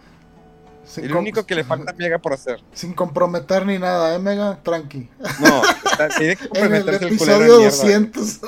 [0.83, 2.61] sin El único que le falta a Mega por hacer.
[2.73, 4.59] Sin comprometer ni nada, ¿eh, Mega?
[4.63, 5.07] Tranqui.
[5.39, 7.77] No, está- tiene que En el comprometerse el culero de episodio mierda.
[7.77, 8.41] 200.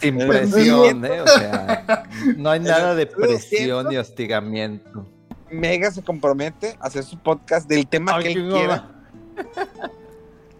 [0.00, 1.20] Sin presión, ¿eh?
[1.20, 2.04] O sea,
[2.36, 5.06] no hay nada de presión ni hostigamiento.
[5.50, 8.90] Mega se compromete a hacer su podcast del tema que él quiera,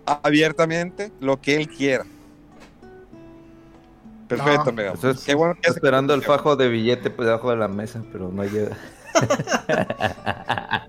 [0.07, 2.05] abiertamente, lo que él quiera.
[4.29, 4.93] Perfecto, No, Mega.
[4.93, 8.03] Eso es- Qué bueno que Esperando el fajo de billete pues, debajo de la mesa,
[8.13, 8.77] pero no llega.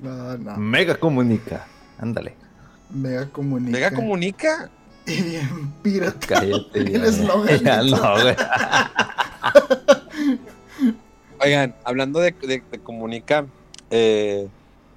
[0.00, 0.56] No, no.
[0.56, 1.66] Mega comunica.
[1.98, 2.34] Ándale.
[2.88, 3.70] Mega comunica.
[3.70, 4.70] Mega comunica.
[5.06, 6.26] Y bien pirata.
[6.26, 6.68] Cállate.
[6.80, 7.04] El ya.
[7.06, 7.58] eslogan.
[7.64, 8.36] Ya no, güey.
[11.42, 13.46] Oigan, hablando de, de, de comunicar,
[13.90, 14.48] eh,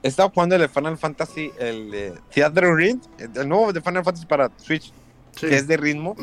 [0.04, 4.26] he estado jugando el Final Fantasy, el de Theater Ring, el nuevo de Final Fantasy
[4.28, 4.94] para Switch,
[5.36, 5.48] Sí.
[5.48, 6.16] que es de ritmo.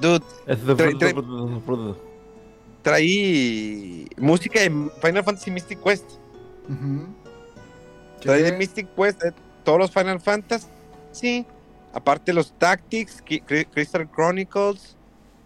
[0.00, 0.74] Dude, Es de-
[2.82, 6.04] trae música de Final Fantasy Mystic Quest.
[6.68, 7.06] Ujú.
[8.20, 8.52] Trae de.
[8.52, 9.32] Mystic Quest de
[9.64, 10.66] todos los Final Fantasy.
[11.12, 11.46] Sí.
[11.92, 13.22] Aparte los Tactics,
[13.72, 14.96] Crystal Chronicles.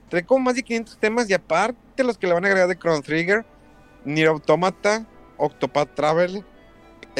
[0.08, 2.78] Trae como más de 500 temas y aparte los que le van a agregar de
[2.78, 3.44] Chrono Trigger,
[4.06, 5.04] Nier Automata,
[5.36, 6.42] Octopath Travel,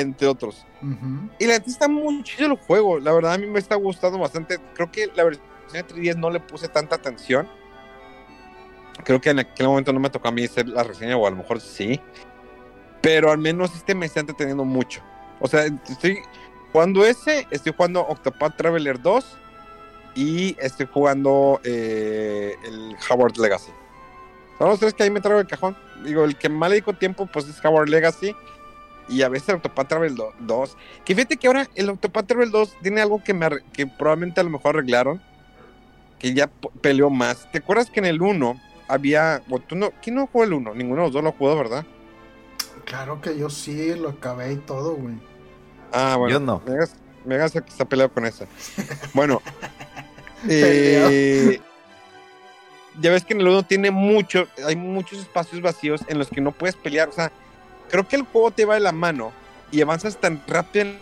[0.01, 0.67] entre otros.
[1.39, 2.99] Y la neta está muy chido el juego.
[2.99, 4.59] La verdad a mí me está gustando bastante.
[4.75, 7.49] Creo que la versión de 3DS no le puse tanta atención.
[9.05, 11.31] Creo que en aquel momento no me tocó a mí hacer la reseña, o a
[11.31, 12.01] lo mejor sí.
[13.01, 15.03] Pero al menos este me está entreteniendo mucho.
[15.41, 16.19] O sea, estoy
[16.73, 19.39] jugando ese, estoy jugando Octopath Traveler 2
[20.15, 23.71] y estoy jugando eh, el Howard Legacy.
[24.59, 25.77] Son los tres que ahí me traigo el cajón.
[26.05, 28.35] Digo, el que más le dedico tiempo pues es Howard Legacy
[29.09, 30.77] y a veces el Octopath Travel do- 2.
[31.05, 34.41] Que fíjate que ahora el Octopath Travel 2 tiene algo que, me, arre- que probablemente
[34.41, 35.23] a lo mejor arreglaron.
[36.19, 36.51] Que ya
[36.81, 37.51] peleó más.
[37.53, 39.43] ¿Te acuerdas que en el 1 había.
[39.51, 40.75] o tú no, ¿Quién no jugó el 1?
[40.75, 41.87] Ninguno de los dos lo jugó, ¿verdad?
[42.85, 45.15] Claro que yo sí lo acabé y todo, güey.
[45.93, 46.33] Ah, bueno.
[46.33, 46.61] Yo no.
[46.67, 48.47] Megas, Megas el que está peleado con esa.
[49.15, 49.41] Bueno.
[50.49, 51.61] eh,
[53.01, 54.49] ya ves que en el 1 tiene mucho.
[54.67, 57.09] Hay muchos espacios vacíos en los que no puedes pelear.
[57.09, 57.31] O sea,
[57.89, 59.33] creo que el juego te va de la mano
[59.71, 60.93] y avanzas tan rápido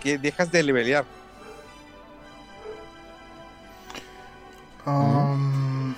[0.00, 1.04] que dejas de levelear.
[4.84, 5.96] Um, no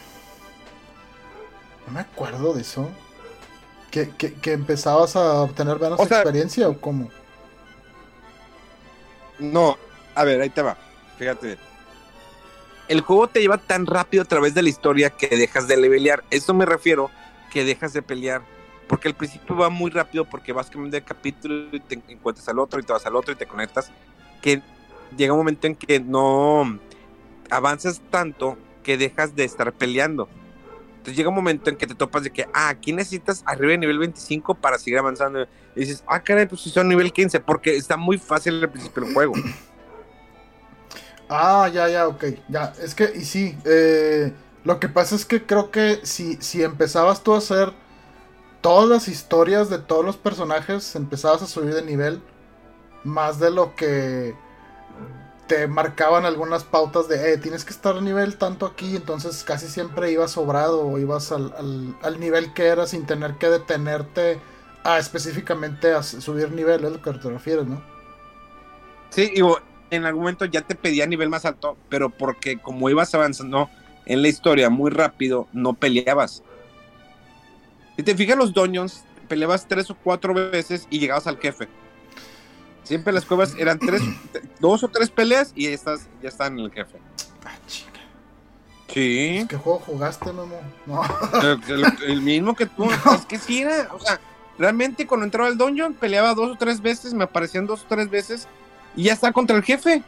[1.93, 2.91] me acuerdo de eso.
[3.91, 7.11] ¿Que, que, que empezabas a obtener menos O sea- experiencia o cómo?
[9.39, 9.77] No,
[10.15, 10.77] a ver, ahí te va.
[11.19, 11.59] Fíjate.
[12.89, 16.23] El juego te lleva tan rápido a través de la historia que dejas de levelear.
[16.31, 17.11] Eso me refiero
[17.51, 18.43] que dejas de pelear.
[18.89, 22.59] Porque al principio va muy rápido porque vas cambiando de capítulo y te encuentras al
[22.59, 23.91] otro y te vas al otro y te conectas.
[24.43, 24.63] Que
[25.17, 26.79] llega un momento en que no
[27.51, 30.29] avanzas tanto que dejas de estar peleando.
[31.05, 33.79] Entonces llega un momento en que te topas de que, ah, aquí necesitas arriba de
[33.79, 35.47] nivel 25 para seguir avanzando.
[35.77, 39.05] Y dices, ah, caray, pues si son nivel 15, porque está muy fácil al principio
[39.05, 39.35] del juego.
[41.29, 42.25] Ah, ya, ya, ok.
[42.49, 44.33] Ya, es que, y sí, eh,
[44.65, 47.73] lo que pasa es que creo que si, si empezabas tú a hacer
[48.65, 52.23] todas las historias de todos los personajes, empezabas a subir de nivel
[53.05, 54.43] más de lo que
[55.47, 59.69] te marcaban algunas pautas de, eh, tienes que estar a nivel tanto aquí, entonces casi
[59.69, 61.53] siempre ibas sobrado o ibas al,
[62.03, 64.43] al- nivel que era sin tener que detenerte
[64.85, 67.85] a específicamente a subir nivel, es lo que te refieres, ¿no?
[69.11, 69.59] Sí, digo,
[69.91, 73.71] en algún momento ya te pedía nivel más alto, pero porque como ibas avanzando
[74.05, 76.45] en la historia muy rápido, no peleabas.
[77.97, 81.69] Si te fijas los dungeons, peleabas tres o cuatro veces y llegabas al jefe.
[82.83, 84.03] Siempre las cuevas eran tres,
[84.61, 86.99] dos o tres peleas y ya estás, ya están en el jefe.
[87.45, 87.91] Ah, chica.
[88.89, 89.47] Sí.
[89.49, 90.61] ¿Qué juego jugaste, Memo?
[90.87, 91.03] No.
[91.43, 92.89] el, el- el mismo que tú.
[92.91, 94.21] Es que sí era, o sea,
[94.59, 98.11] realmente cuando entraba al dungeon peleaba dos o tres veces, me aparecían dos o tres
[98.11, 98.47] veces
[98.95, 100.03] y ya está contra el jefe.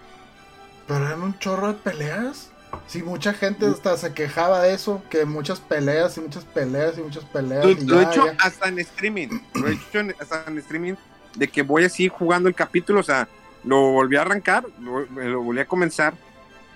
[0.87, 2.51] Pero eran un chorro de peleas.
[2.87, 7.01] Sí, mucha gente hasta se quejaba de eso, que muchas peleas y muchas peleas y
[7.03, 7.65] muchas peleas.
[7.65, 8.37] Lo, y lo he hecho ya.
[8.41, 9.29] hasta en streaming.
[9.55, 10.95] Lo he hecho en- hasta en streaming
[11.35, 13.01] de que voy así jugando el capítulo.
[13.01, 13.29] O sea,
[13.65, 16.15] lo volví a arrancar, lo, volví a comenzar.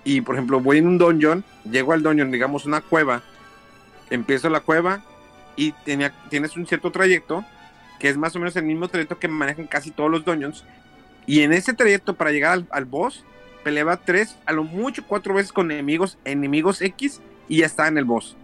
[0.03, 3.23] Y por ejemplo, voy en un dungeon, llego al dungeon, digamos una cueva,
[4.09, 5.03] empiezo la cueva
[5.57, 7.45] y tenía, tienes un cierto trayecto
[7.99, 10.65] que es más o menos el mismo trayecto que manejan casi todos los dungeons.
[11.27, 13.25] Y en ese trayecto para llegar al, al boss,
[13.63, 17.99] peleaba tres, a lo mucho cuatro veces con enemigos, enemigos X y ya está en
[17.99, 18.37] el boss.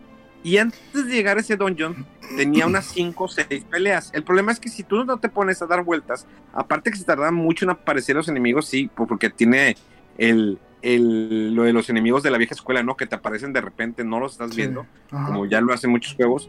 [0.43, 2.07] Y antes de llegar a ese dungeon,
[2.37, 4.11] tenía unas 5 o 6 peleas.
[4.15, 7.05] El problema es que si tú no te pones a dar vueltas, aparte que se
[7.05, 9.77] tardan mucho en aparecer los enemigos, sí, porque tiene
[10.19, 12.97] el, el, lo de los enemigos de la vieja escuela, ¿no?
[12.97, 14.59] Que te aparecen de repente, no los estás Sí.
[14.59, 15.27] viendo, Ajá.
[15.27, 16.49] como ya lo hacen muchos juegos.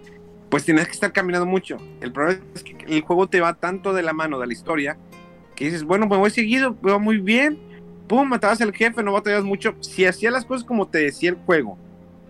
[0.50, 1.78] Pues tienes que estar caminando mucho.
[2.00, 4.96] El problema es que el juego te va tanto de la mano de la historia
[5.56, 7.58] que dices, bueno, me voy seguido, me va muy bien.
[8.08, 9.76] Pum, matabas al jefe, no batallas mucho.
[9.82, 11.78] Si hacías las cosas como te decía el juego,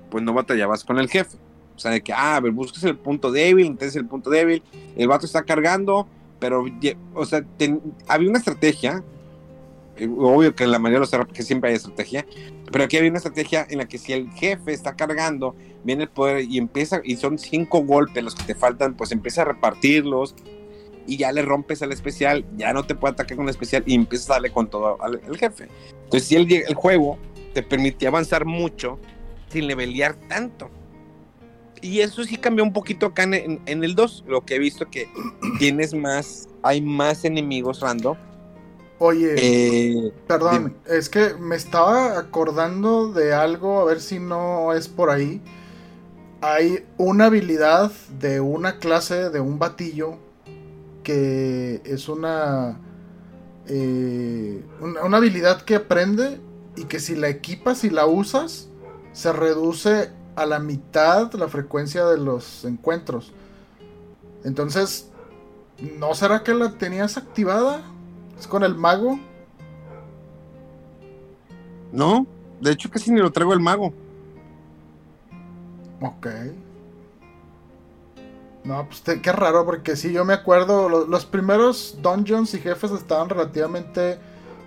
[0.10, 1.38] pues no batallabas con el jefe.
[1.76, 4.64] O sea, de que, ah, a ver, buscas el punto débil, entonces el punto débil,
[4.96, 6.08] el vato está cargando,
[6.40, 6.66] pero,
[7.14, 9.04] o sea, ten- había una estrategia,
[9.98, 12.26] eh, obvio que en la mayoría de los RPGs siempre hay estrategia,
[12.72, 16.10] pero aquí había una estrategia en la que si el jefe está cargando, viene el
[16.10, 20.34] poder y empieza, y son cinco golpes los que te faltan, pues empieza a repartirlos
[21.08, 23.96] y ya le rompes al especial, ya no te puede atacar con el especial y
[23.96, 25.68] empiezas a darle con todo al, al jefe.
[26.04, 27.18] Entonces, si el, el juego
[27.54, 29.00] te permitía avanzar mucho
[29.50, 30.70] sin levelear tanto.
[31.82, 34.26] Y eso sí cambió un poquito acá en, en- en el 2.
[34.28, 35.08] Lo que he visto que
[35.60, 38.18] tienes más, hay más enemigos random.
[39.00, 44.88] Oye, Eh, perdón, es que me estaba acordando de algo, a ver si no es
[44.88, 45.40] por ahí.
[46.42, 50.18] Hay una habilidad de una clase de un batillo
[51.08, 52.82] que es una,
[53.66, 56.42] eh, una, una habilidad que aprende
[56.76, 58.68] y que si la equipas y la usas,
[59.14, 63.32] se reduce a la mitad la frecuencia de los encuentros.
[64.44, 65.10] Entonces,
[65.98, 67.84] ¿no será que la tenías activada?
[68.38, 69.18] ¿Es con el mago?
[71.94, 72.28] no,
[72.60, 73.94] de hecho casi ni lo traigo el mago.
[76.02, 76.28] Ok.
[78.68, 82.92] No, pues qué raro, porque sí, yo me acuerdo, lo- los primeros dungeons y jefes
[82.92, 84.20] estaban relativamente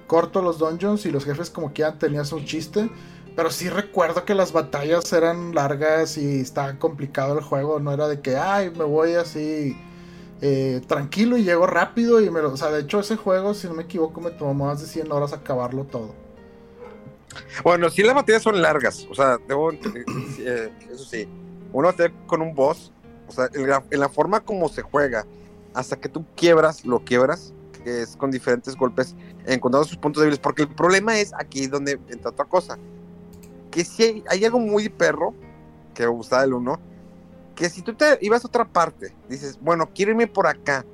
[0.06, 2.90] cortos los dungeons y los jefes como que ya tenían su chiste.
[3.36, 7.78] Pero sí recuerdo que las batallas eran largas y estaba complicado el juego.
[7.78, 9.76] No era de que, ay, me voy así
[10.40, 12.20] eh, tranquilo y llego rápido.
[12.20, 14.54] y me lo, O sea, de hecho ese juego, si no me equivoco, me tomó
[14.66, 16.14] más de 100 horas acabarlo todo.
[17.62, 19.06] Bueno, sí las batallas son largas.
[19.10, 21.28] O sea, debo sí, eh, eso sí.
[21.72, 22.92] Uno te con un boss.
[23.30, 25.24] O sea, en la, en la forma como se juega,
[25.72, 27.54] hasta que tú quiebras, lo quiebras,
[27.84, 29.14] que es con diferentes golpes,
[29.46, 30.40] encontrando sus puntos débiles.
[30.40, 32.76] Porque el problema es aquí donde entra otra cosa.
[33.70, 35.32] Que si hay, hay algo muy perro,
[35.94, 36.80] que gustaba el uno,
[37.54, 40.84] que si tú te ibas a otra parte, dices, bueno, quiero irme por acá.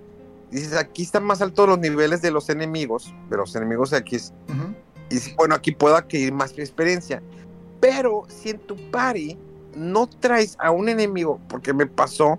[0.50, 4.34] Dices, aquí están más altos los niveles de los enemigos, de los enemigos X.
[4.48, 4.74] Ujú.
[5.08, 7.22] Y dices, bueno, aquí puedo adquirir más experiencia.
[7.80, 9.38] Pero si en tu party
[9.76, 12.38] no traes a un enemigo, porque me pasó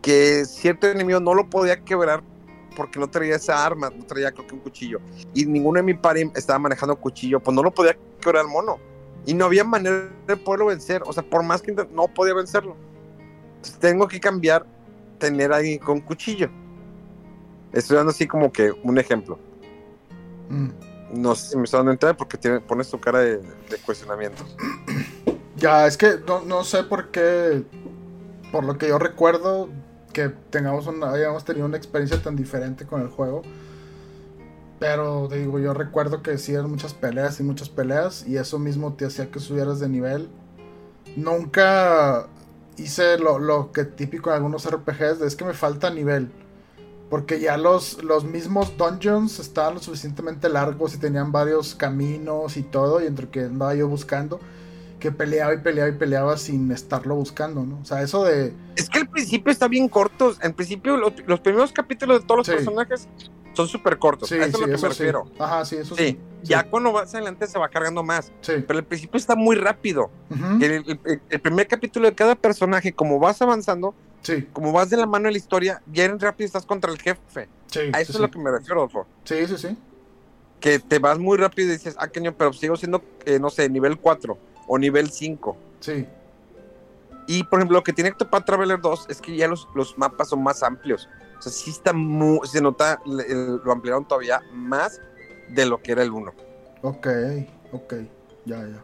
[0.00, 2.22] que cierto enemigo no lo podía quebrar
[2.74, 5.00] porque no traía esa arma, no traía creo que un cuchillo.
[5.34, 8.78] Y ninguno de mi party estaba manejando cuchillo, pues no lo podía quebrar el mono.
[9.26, 11.02] Y no había manera de poderlo vencer.
[11.06, 12.76] O sea, por más que no podía vencerlo.
[13.56, 14.66] Entonces, tengo que cambiar,
[15.18, 16.50] tener ahí con cuchillo.
[17.72, 19.38] Estoy dando así como que un ejemplo.
[20.48, 20.70] Mm.
[21.12, 24.44] No sé si me está dando a porque tiene, pones tu cara de, de cuestionamiento.
[25.62, 27.62] Ya, es que no, no sé por qué,
[28.50, 29.68] por lo que yo recuerdo,
[30.12, 33.42] que tengamos una, hayamos tenido una experiencia tan diferente con el juego.
[34.80, 38.94] Pero digo, yo recuerdo que sí eran muchas peleas y muchas peleas, y eso mismo
[38.94, 40.30] te hacía que subieras de nivel.
[41.14, 42.26] Nunca
[42.76, 46.32] hice lo, lo que típico en algunos RPGs, es que me falta nivel.
[47.08, 52.64] Porque ya los, los mismos dungeons estaban lo suficientemente largos y tenían varios caminos y
[52.64, 54.40] todo, y entre que andaba yo buscando
[55.02, 57.80] que peleaba y peleaba y peleaba sin estarlo buscando, ¿no?
[57.80, 58.54] O sea, eso de...
[58.76, 60.32] Es que al principio está bien corto.
[60.40, 62.52] En principio, lo- los primeros capítulos de todos los Sí.
[62.52, 63.08] personajes
[63.52, 64.28] son súper cortos.
[64.28, 65.24] Sí, a eso sí, es lo que eso me refiero.
[65.40, 66.04] Ajá, sí, eso sí.
[66.06, 68.30] Sí, ya cuando vas adelante se va cargando más.
[68.42, 68.52] Sí.
[68.64, 70.08] Pero al principio está muy rápido.
[70.60, 70.62] El,
[71.04, 75.06] el- el primer capítulo de cada personaje, como vas avanzando, Sí, como vas de la
[75.06, 77.48] mano de la historia, ya en rápido estás contra el jefe.
[77.66, 77.80] sí.
[77.92, 78.88] A eso es lo que me refiero.
[79.24, 79.76] Sí, sí, sí.
[80.60, 83.68] Que te vas muy rápido y dices, ah, caño, pero sigo siendo, eh, no sé,
[83.68, 85.56] nivel 4 o nivel 5.
[85.80, 86.06] Sí.
[87.26, 90.28] Y por ejemplo, lo que tiene Octopath Traveler 2 es que ya los, los mapas
[90.30, 91.08] son más amplios.
[91.38, 95.00] O sea, sí está muy, se nota, lo ampliaron todavía más
[95.48, 96.32] de lo que era el 1.
[96.82, 97.06] Ok,
[97.72, 97.94] ok.
[98.44, 98.82] Ya, ya.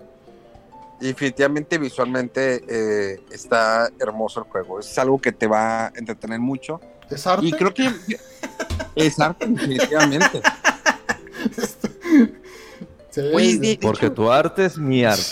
[1.01, 4.81] Y definitivamente visualmente eh, está hermoso el juego.
[4.81, 6.81] Es algo que te va a entretener mucho.
[7.11, 7.47] ¿Es arte?
[7.47, 7.91] Y creo que
[8.97, 10.41] es arte, definitivamente.
[13.11, 15.23] Sí, de Porque hecho- tu arte es mi arte.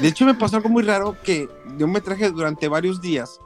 [0.00, 3.38] De hecho, me pasó algo muy raro que yo me traje durante varios días,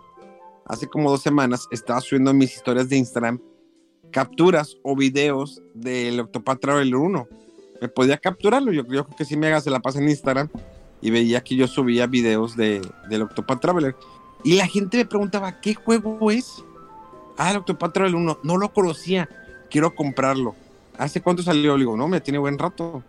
[0.66, 3.40] hace como dos semanas, estaba subiendo en mis historias de Instagram
[4.14, 7.28] capturas o videos del Octopath Traveler 1.
[7.80, 10.49] Me podía capturarlo, yo creo que si me haga se la pasa en Instagram
[11.03, 13.97] y veía que yo subía videos de, del Octopath Traveler.
[14.45, 16.62] Y la gente me preguntaba, ¿qué juego es?
[17.36, 19.28] Ah, el Octopath Traveler 1, no lo conocía,
[19.68, 20.55] quiero comprarlo.
[20.97, 21.76] ¿Hace cuánto salió?
[21.76, 23.03] Le digo, no, me tiene buen rato.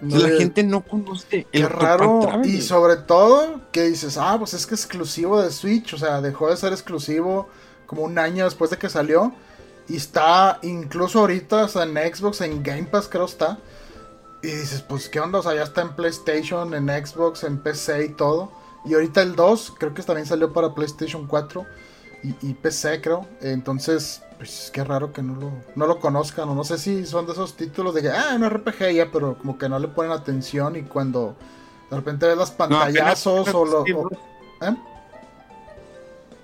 [0.00, 2.42] No la gente no conoce Qué el raro.
[2.44, 5.94] Y sobre todo que dices, ah, pues es que es exclusivo de Switch.
[5.94, 7.48] O sea, dejó de ser exclusivo
[7.86, 9.32] como un año después de que salió.
[9.88, 13.58] Y está incluso ahorita, o sea, en Xbox, en Game Pass creo está.
[14.42, 18.06] Y dices, pues qué onda, o sea, ya está en PlayStation, en Xbox, en PC
[18.06, 18.52] y todo.
[18.84, 21.64] Y ahorita el 2, creo que también salió para PlayStation 4
[22.22, 23.26] y, y PC, creo.
[23.40, 26.48] Entonces, pues qué raro que no lo, no lo conozcan.
[26.50, 29.38] O no sé si son de esos títulos de que, ah, un RPG ya, pero
[29.38, 30.76] como que no le ponen atención.
[30.76, 31.34] Y cuando
[31.90, 33.80] de repente ves las No, apenas- pantallazos o lo.
[33.82, 34.10] o-
[34.60, 34.76] ¿eh?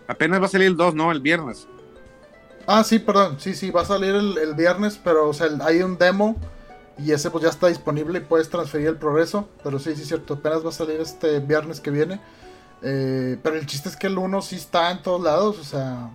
[0.08, 1.12] Apenas va a salir el 2, ¿no?
[1.12, 1.66] El viernes.
[2.66, 3.36] Ah, sí, perdón.
[3.38, 6.36] Sí, sí, va a salir el, el viernes, pero o sea, el- hay un demo
[6.98, 9.48] y ese pues ya está disponible y puedes transferir el progreso.
[9.62, 12.20] Pero sí, sí, es cierto, apenas va a salir este viernes que viene.
[12.82, 16.10] Eh, pero el chiste es que el 1 sí está en todos lados, o sea,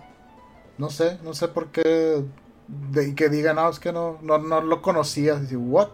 [0.78, 2.24] no sé, no sé por qué
[2.68, 5.36] de, que digan, no, es que no, no, no lo conocía.
[5.36, 5.88] Dice, ¿what?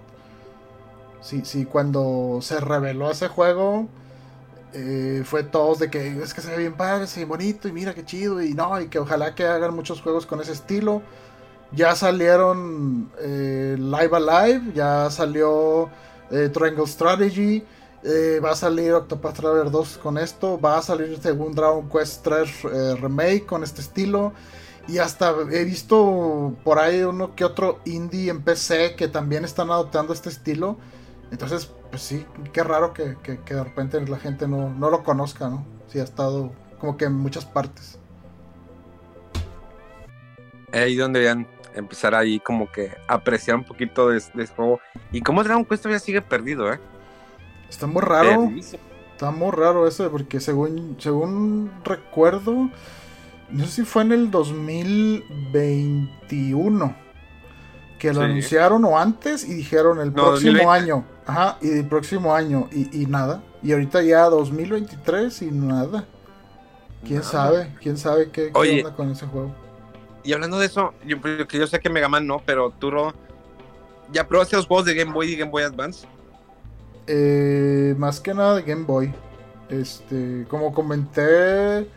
[1.20, 3.86] Sí, cuando se reveló ese juego,
[4.72, 7.72] eh, fue todos de que es que se ve bien padre, se ve bonito y
[7.72, 11.02] mira qué chido y no, y que ojalá que hagan muchos juegos con ese estilo.
[11.70, 15.88] Ya salieron eh, Live Alive, ya salió
[16.30, 17.64] eh, Triangle Strategy,
[18.44, 22.50] va a salir Octopath Traveler 2 con esto, va a salir según Dragon Quest 3
[22.64, 24.32] eh, Remake con este estilo.
[24.88, 29.70] Y hasta he visto por ahí uno que otro indie en PC que también están
[29.70, 30.76] adoptando este estilo.
[31.30, 35.02] Entonces, pues sí, qué raro que, que- que de repente la gente no, no lo
[35.02, 35.64] conozca, ¿no?
[35.88, 37.98] Sí, ha estado como que en muchas partes.
[40.72, 44.80] Ahí donde deberían empezar ahí como que apreciar un poquito de, de ese juego.
[45.10, 46.80] Y como Dragon Quest todavía sigue perdido, ¿eh?
[47.68, 48.50] Está muy raro.
[49.12, 52.70] Está muy raro eso, porque según, según recuerdo,
[53.53, 56.96] no sé si fue en el 2021
[57.98, 58.26] que lo Sí.
[58.26, 60.92] anunciaron o antes y dijeron el No, próximo 2020.
[60.92, 61.05] año.
[61.24, 63.42] Ajá, y el próximo año y, y nada.
[63.62, 66.05] Y ahorita ya 2023 y nada.
[67.05, 67.30] ¿Quién Nada.
[67.30, 67.72] sabe?
[67.80, 68.82] ¿Quién sabe qué, qué Oye.
[68.84, 69.53] onda con ese juego?
[70.24, 72.90] Y hablando de eso, yo, pues, que yo sé que Mega Man no, pero tú,
[72.92, 73.12] Ro,
[74.12, 76.07] ¿ya probaste los juegos de Game Boy y Game Boy Advance?
[77.09, 79.12] Eh, más que nada de Game Boy.
[79.68, 81.88] Este, como comenté,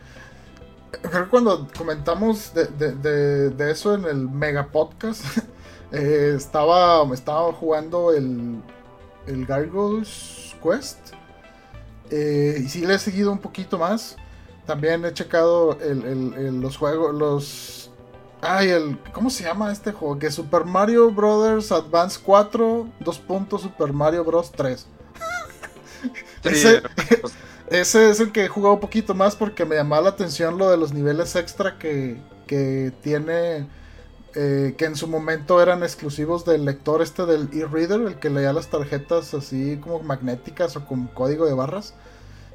[1.02, 5.24] creo que cuando comentamos de, de- de- de eso en el Mega Podcast,
[5.92, 8.62] eh, estaba, estaba jugando el,
[9.28, 10.98] el Gargoyles Quest.
[12.12, 14.16] Eh, y sí le he seguido un poquito más.
[14.66, 17.92] También he checado el- el- el- los juegos, los...
[18.42, 19.00] Ay, el...
[19.14, 20.20] ¿Cómo se llama este juego?
[20.20, 24.86] Que Super Mario Brothers Advance 4, 2 puntos Super Mario Bros 3.
[26.44, 26.82] Ese-
[27.22, 27.34] pues,
[27.68, 30.70] Ese es el que he jugado un poquito más porque me llamaba la atención lo
[30.70, 33.70] de los niveles extra que, que tiene.
[34.36, 38.54] eh, que en su momento eran exclusivos del lector este del e-reader, el que leía
[38.54, 41.96] las tarjetas así como magnéticas o con código de barras.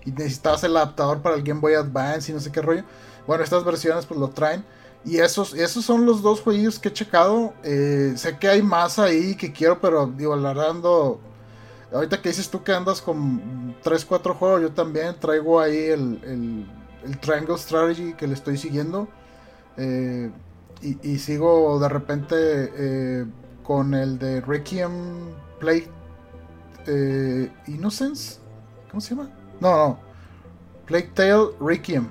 [0.04, 2.84] Y necesitabas el adaptador para el Game Boy Advance y no sé qué rollo.
[3.26, 4.66] Bueno, estas versiones pues lo traen.
[5.04, 7.54] Y esos, esos son los dos juegos que he checado.
[7.64, 10.74] Eh, sé que hay más ahí que quiero, pero digo, la verdad
[11.93, 16.67] Ahorita que dices tú que andas con 3, 4 juegos, yo también traigo ahí el,
[17.04, 19.08] el, Triangle Strategy que le estoy siguiendo.
[19.76, 20.30] Eh,
[20.83, 23.26] y, y sigo de repente eh,
[23.62, 24.91] con el de Requiem
[25.58, 25.87] Play
[26.87, 28.38] eh, Innocence.
[28.91, 29.30] ¿Cómo se llama?
[29.61, 29.99] No, no.
[30.87, 32.11] Plague Tale Requiem.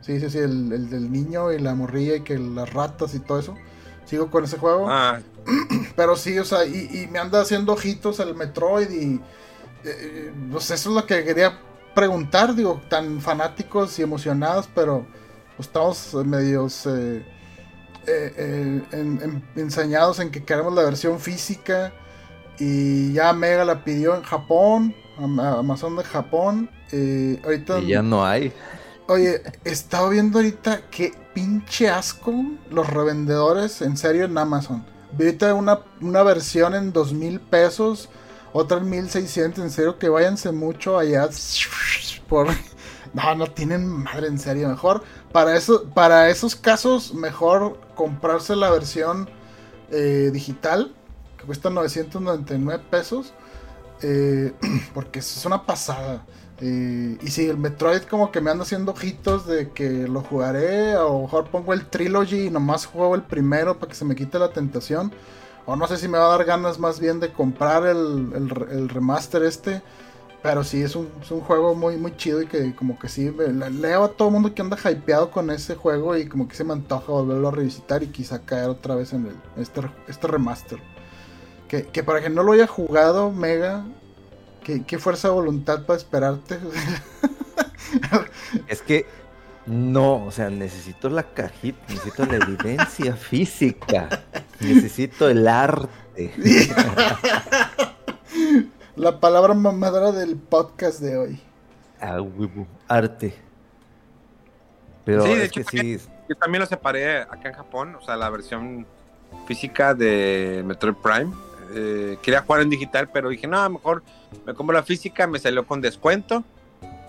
[0.00, 3.20] Sí, sí, sí, el, el del niño y la morrilla y que las ratas y
[3.20, 3.54] todo eso.
[4.04, 4.86] Sigo con ese juego.
[4.88, 5.20] ah,
[5.96, 9.20] Pero sí, o sea, y, y me anda haciendo ojitos el Metroid y...
[9.84, 11.60] eh, pues eso es lo que quería
[11.94, 15.06] preguntar, digo, tan fanáticos y emocionados, pero
[15.56, 17.24] pues, estamos medios eh,
[18.06, 21.92] eh, eh, en- en- ensañados en que queremos la versión física
[22.58, 26.70] y ya Mega la pidió en Japón, Am- Amazon de Japón.
[27.44, 28.52] ahorita Y ya no hay.
[29.08, 32.32] Oye, estaba viendo ahorita que pinche asco
[32.70, 34.86] los revendedores, en serio, en Amazon.
[35.18, 38.08] Ahorita una, una versión en dos mil pesos,
[38.52, 41.28] otra en 1600, en serio, que váyanse mucho allá.
[42.28, 42.48] Por...
[43.14, 44.68] No, no tienen madre, en serio.
[44.68, 45.02] Mejor,
[45.32, 49.28] para, eso, para esos casos, mejor comprarse la versión
[49.90, 50.94] eh, digital,
[51.38, 53.34] que cuesta 999 pesos.
[54.02, 54.52] eh,
[54.94, 56.24] porque es una pasada.
[56.64, 61.22] Y si el Metroid como que me anda haciendo ojitos de que lo jugaré, o
[61.22, 64.52] mejor pongo el Trilogy y nomás juego el primero para que se me quite la
[64.52, 65.12] tentación.
[65.66, 68.48] O no sé si me va a dar ganas más bien de comprar el, el
[68.50, 69.82] re- el remaster este.
[70.42, 73.30] Pero sí, es un, es un juego muy, muy chido y que como que sí,
[73.30, 76.56] le- leo a todo el mundo que anda hypeado con ese juego y como que
[76.56, 80.26] se me antoja volverlo a revisitar y quizá caer otra vez en el, este, este
[80.26, 80.80] remaster.
[81.68, 83.84] Que, que para que no lo haya jugado, Mega,
[84.64, 86.58] qué, qué fuerza de voluntad para esperarte.
[88.68, 89.06] Es que
[89.66, 94.24] no, o sea, necesito la cajita, necesito la evidencia física,
[94.60, 96.32] necesito el arte.
[98.96, 101.40] La palabra mamadora del podcast de hoy.
[102.00, 102.18] Ah,
[102.88, 103.34] arte.
[105.04, 108.04] Pero Sí, de es hecho, que sí, Yo también lo separé acá en Japón, o
[108.04, 108.86] sea, la versión
[109.46, 111.32] física de Metroid Prime.
[111.74, 114.02] Eh, quería jugar en digital, pero dije, no, mejor
[114.46, 116.44] me compro la física, me salió con descuento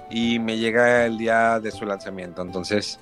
[0.09, 2.41] y me llega el día de su lanzamiento.
[2.41, 2.99] Entonces,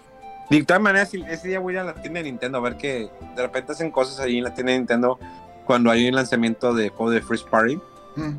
[0.49, 2.77] de todas maneras, ese día voy a ir a la tienda de Nintendo a ver
[2.77, 5.19] que de repente hacen cosas ahí en la tienda de Nintendo
[5.65, 7.80] cuando hay un lanzamiento de juego de First Party.
[8.15, 8.31] Mm.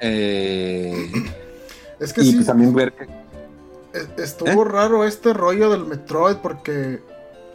[0.00, 1.10] Eh,
[2.00, 3.04] Es que y sí, pues también ver que
[3.92, 7.00] es- estuvo raro este rollo del Metroid porque,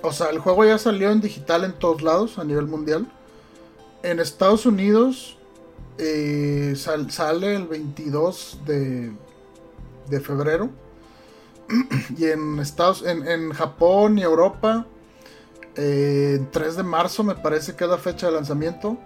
[0.01, 3.05] o sea, el juego ya salió en digital en todos lados a nivel mundial.
[4.03, 5.37] En Estados Unidos
[5.97, 9.11] eh, sal- sale el 22 de,
[10.09, 10.69] de febrero.
[12.17, 14.85] y en Estados en, en Japón y Europa
[15.75, 18.97] eh, en 3 de marzo me parece que es la fecha de lanzamiento.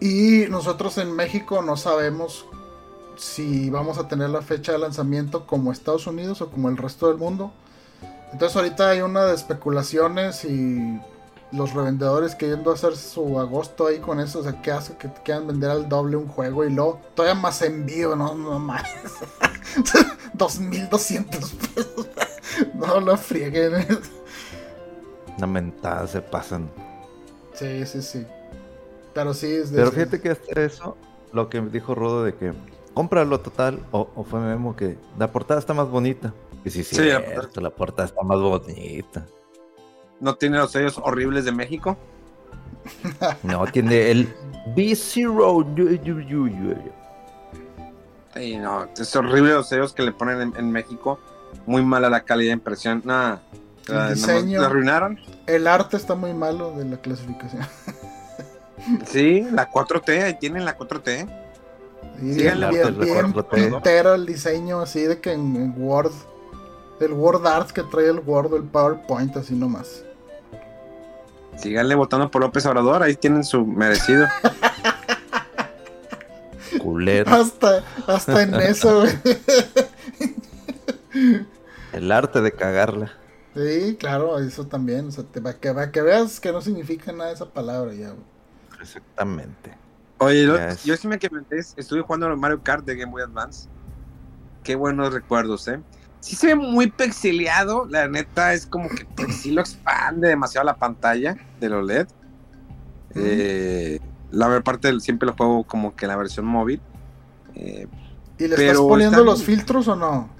[0.00, 2.44] Y nosotros en México no sabemos
[3.16, 7.08] si vamos a tener la fecha de lanzamiento como Estados Unidos o como el resto
[7.08, 7.52] del mundo.
[8.32, 11.00] Entonces ahorita hay una de especulaciones y
[11.54, 14.40] los revendedores queriendo hacer su agosto ahí con eso.
[14.40, 17.40] O sea, ¿qué hace que te quieran vender al doble un juego y luego todavía
[17.40, 18.14] más envío?
[18.16, 18.82] No, no más.
[20.34, 22.08] 2200 pesos.
[22.74, 23.84] No lo frieguen.
[25.36, 26.70] una mentada se pasan.
[27.54, 28.24] Sí, sí, sí.
[29.12, 30.96] Pero sí es de Pero fíjate que hasta eso,
[31.32, 32.52] lo que dijo Rodo de que
[32.94, 36.32] cómpralo total, o, o fue Memo que la portada está más bonita.
[36.64, 39.26] Y sí, sí, Sí, la la, portada- la portada está más bonita.
[40.20, 41.96] No tiene los sellos horribles de México.
[43.42, 44.34] No, tiene el
[44.76, 45.74] B0.
[45.74, 46.92] yu- yu- yu- yu-
[48.34, 51.18] Sí, no, es horrible los sellos que le ponen en, en México.
[51.66, 53.00] Muy mala la calidad de impresión.
[53.04, 53.42] Nada.
[53.88, 54.60] El diseño.
[54.60, 55.18] La arruinaron.
[55.46, 57.62] El arte está muy malo de la clasificación.
[59.06, 61.26] Sí, la 4T, ahí tienen la 4T.
[62.20, 63.48] Y Sí, bien, el arte bien, es la bien 4T.
[63.70, 66.12] pintero el diseño, así de que en, en Word.
[67.00, 70.04] El Word Art que trae el Word o el PowerPoint, así nomás.
[71.56, 74.26] Síganle votando por López Obrador, ahí tienen su merecido.
[76.80, 77.30] Culero.
[77.30, 79.14] Hasta, hasta en eso, güey.
[81.92, 83.12] El arte de cagarla.
[83.54, 85.08] Sí, claro, eso también.
[85.08, 88.08] O sea, te, para, que, para que veas que no significa nada esa palabra ya,
[88.08, 88.24] güey.
[88.80, 89.76] Exactamente.
[90.18, 90.84] Oye, yo, Yes.
[90.84, 91.30] yo sí me quedé,
[91.76, 93.68] estuve jugando Mario Kart de Game Boy Advance.
[94.64, 95.80] Qué buenos recuerdos, ¿eh?
[96.24, 100.64] Sí se ve muy pixeleado, la neta es como que pues, sí lo expande demasiado
[100.64, 102.06] la pantalla del OLED.
[103.14, 106.80] Eh, la parte del, siempre lo juego como que la versión móvil.
[107.54, 107.86] Eh,
[108.38, 110.30] ¿Y le estás poniendo está los filtros o no?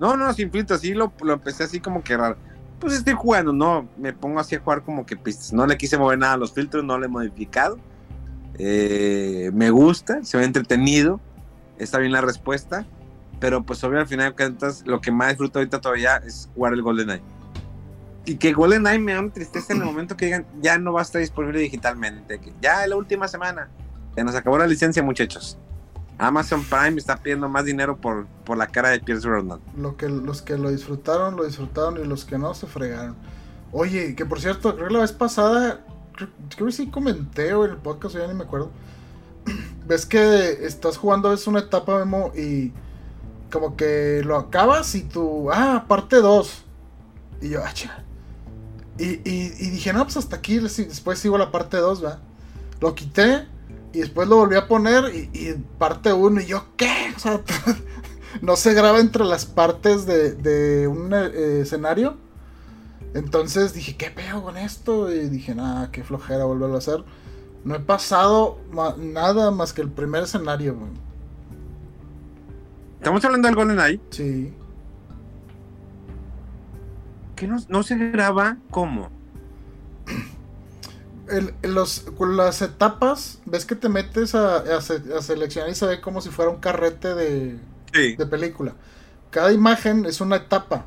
[0.00, 2.36] no, no, sin filtro, así lo, lo empecé así como que raro.
[2.80, 5.52] Pues estoy jugando, no, me pongo así a jugar como que pistas.
[5.52, 7.78] No le quise mover nada a los filtros, no le he modificado.
[8.58, 11.20] Eh, me gusta, se ve entretenido,
[11.78, 12.84] está bien la respuesta,
[13.40, 16.72] pero pues obvio al final de cuentas lo que más disfruto ahorita todavía es jugar
[16.72, 17.22] el GoldenEye.
[18.24, 21.00] Y que GoldenEye me da una tristeza en el momento que digan ya no va
[21.00, 23.68] a estar disponible digitalmente, que ya es la última semana,
[24.14, 25.58] se nos acabó la licencia muchachos.
[26.18, 29.60] Amazon Prime está pidiendo más dinero por, por la cara de Pierce Brosnan.
[29.76, 33.14] Lo que, los que lo disfrutaron, lo disfrutaron y los que no se fregaron.
[33.70, 35.84] Oye, que por cierto, creo que la vez pasada,
[36.16, 38.70] creo, que sí comenté o en el podcast, ya ni me acuerdo.
[39.86, 42.72] Ves que estás jugando a veces una etapa, Memo, y
[43.50, 46.64] como que lo acabas y tú, ah, parte 2.
[47.42, 47.72] Y yo, ah.
[48.98, 52.18] Y, y, dije, no, pues hasta aquí, después sigo la parte 2, ¿va?
[52.80, 53.46] Lo quité
[53.92, 57.12] y después lo volví a poner y, parte 1 y yo, ¿qué?
[57.16, 57.40] O sea,
[58.42, 62.16] no se graba entre las partes de, de un eh, escenario.
[63.14, 65.12] Entonces dije, ¿qué pego con esto?
[65.12, 67.04] Y dije, nada, qué flojera volverlo a hacer.
[67.64, 68.58] No he pasado
[68.98, 71.07] nada más que el primer escenario, güey.
[72.98, 74.52] Estamos hablando del GoldenEye, Sí.
[77.36, 79.10] que no, no se graba como.
[81.28, 85.86] El- los, las etapas, ves que te metes a, a se- a seleccionar y se
[85.86, 87.58] ve como si fuera un carrete de,
[87.92, 88.16] Sí.
[88.16, 88.74] de película.
[89.30, 90.86] Cada imagen es una etapa.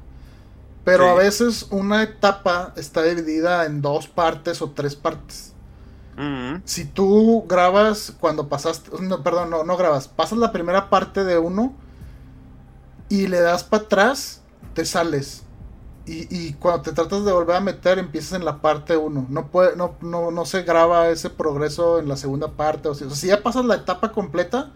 [0.83, 1.09] Pero Sí.
[1.11, 5.53] a veces una etapa está dividida en dos partes o tres partes.
[6.17, 6.55] Mm.
[6.65, 11.37] Si tú grabas cuando pasaste, no, perdón, no, no grabas, pasas la primera parte de
[11.37, 11.73] uno
[13.11, 14.41] y le das para atrás,
[14.73, 15.43] te sales.
[16.05, 19.27] Y, cuando te tratas de volver a meter, empiezas en la parte 1.
[19.29, 22.87] No, no, no, no se graba ese progreso en la segunda parte.
[22.89, 24.71] O sea, si ya pasas la etapa completa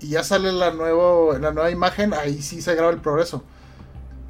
[0.00, 3.42] y ya sale la, nuevo, la nueva imagen, ahí sí se graba el progreso.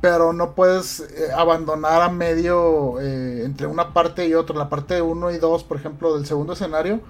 [0.01, 4.57] Pero no puedes eh, abandonar a medio eh, entre una parte y otra.
[4.57, 7.01] La parte 1 y 2, por ejemplo, del segundo escenario.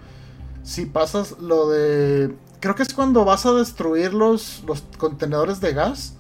[0.62, 2.35] Si pasas lo de...
[2.61, 6.15] Creo que es cuando vas a destruir los, los contenedores de gas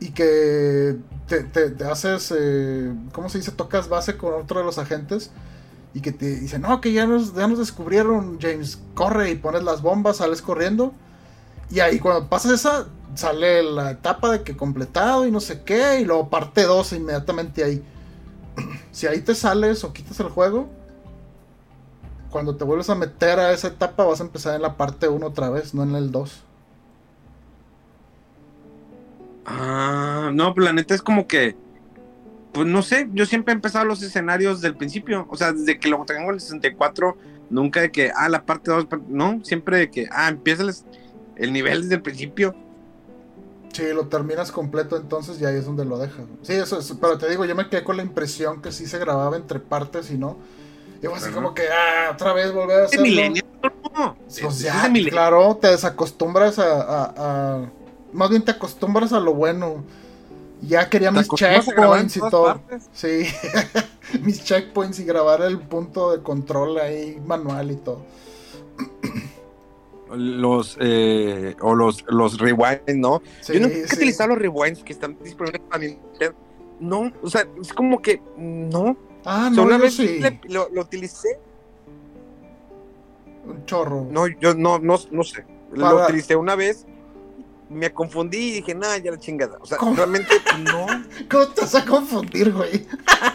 [0.00, 0.96] y que
[1.26, 3.52] te, haces, eh, ¿cómo se dice?
[3.52, 5.30] Tocas base con otro de los agentes
[5.94, 9.62] y que te dicen, no, que ya nos, ya nos descubrieron, James, corre y pones
[9.62, 10.92] las bombas, sales corriendo.
[11.70, 16.00] Y ahí cuando pasas esa, sale la etapa de que completado y no sé qué,
[16.00, 17.82] y luego parte 2 inmediatamente ahí.
[18.90, 20.68] Si ahí te sales o quitas el juego,
[22.30, 25.26] cuando te vuelves a meter a esa etapa vas a empezar en la parte 1
[25.26, 26.44] otra vez, no en el 2.
[29.46, 31.56] Ah, no, pues la neta es como que,
[32.52, 35.88] pues no sé, yo siempre he empezado los escenarios del principio, o sea, desde que
[35.88, 37.16] lo tengo en el 64,
[37.48, 40.74] nunca de que, ah, la parte 2, no, siempre de que, ah, empieza el,
[41.36, 42.54] el nivel desde el principio.
[43.72, 46.26] Sí, lo terminas completo entonces y ahí es donde lo dejas.
[46.42, 48.98] Sí, eso es, pero te digo, yo me quedé con la impresión que sí se
[48.98, 50.36] grababa entre partes y no.
[51.02, 51.34] Y fue así Ajá.
[51.34, 53.04] como que, ah, otra vez volver a hacerlo.
[53.06, 53.44] Millennial,
[53.96, 55.10] no, Pues es- ya, es de Millennial.
[55.12, 57.70] claro, te desacostumbras a, a- a-
[58.12, 59.84] Más bien te acostumbras a lo bueno.
[60.62, 62.44] Ya quería Te mis checkpoints y todo.
[62.46, 62.88] partes.
[62.92, 63.26] Sí,
[64.22, 68.00] mis checkpoints y grabar el punto de control ahí manual y todo.
[70.10, 73.20] Los, eh, o los, los rewinds, ¿no?
[73.42, 73.94] Sí, Yo nunca he sí.
[73.96, 76.34] utilizado los rewinds que están disponibles para Nintendo.
[76.80, 78.96] No, o sea, es como que, no.
[79.30, 80.20] Ah, O sea, no, una yo vez sí.
[80.20, 81.38] le- lo, lo utilicé.
[83.44, 84.06] Un chorro.
[84.10, 85.44] No, yo no, no, no sé.
[85.72, 86.86] Lo utilicé una vez,
[87.68, 89.58] me confundí y dije, nah, ya la chingada.
[89.60, 89.94] O sea, ¿Cómo?
[89.96, 90.86] realmente no.
[91.30, 92.86] ¿Cómo te vas a confundir, güey?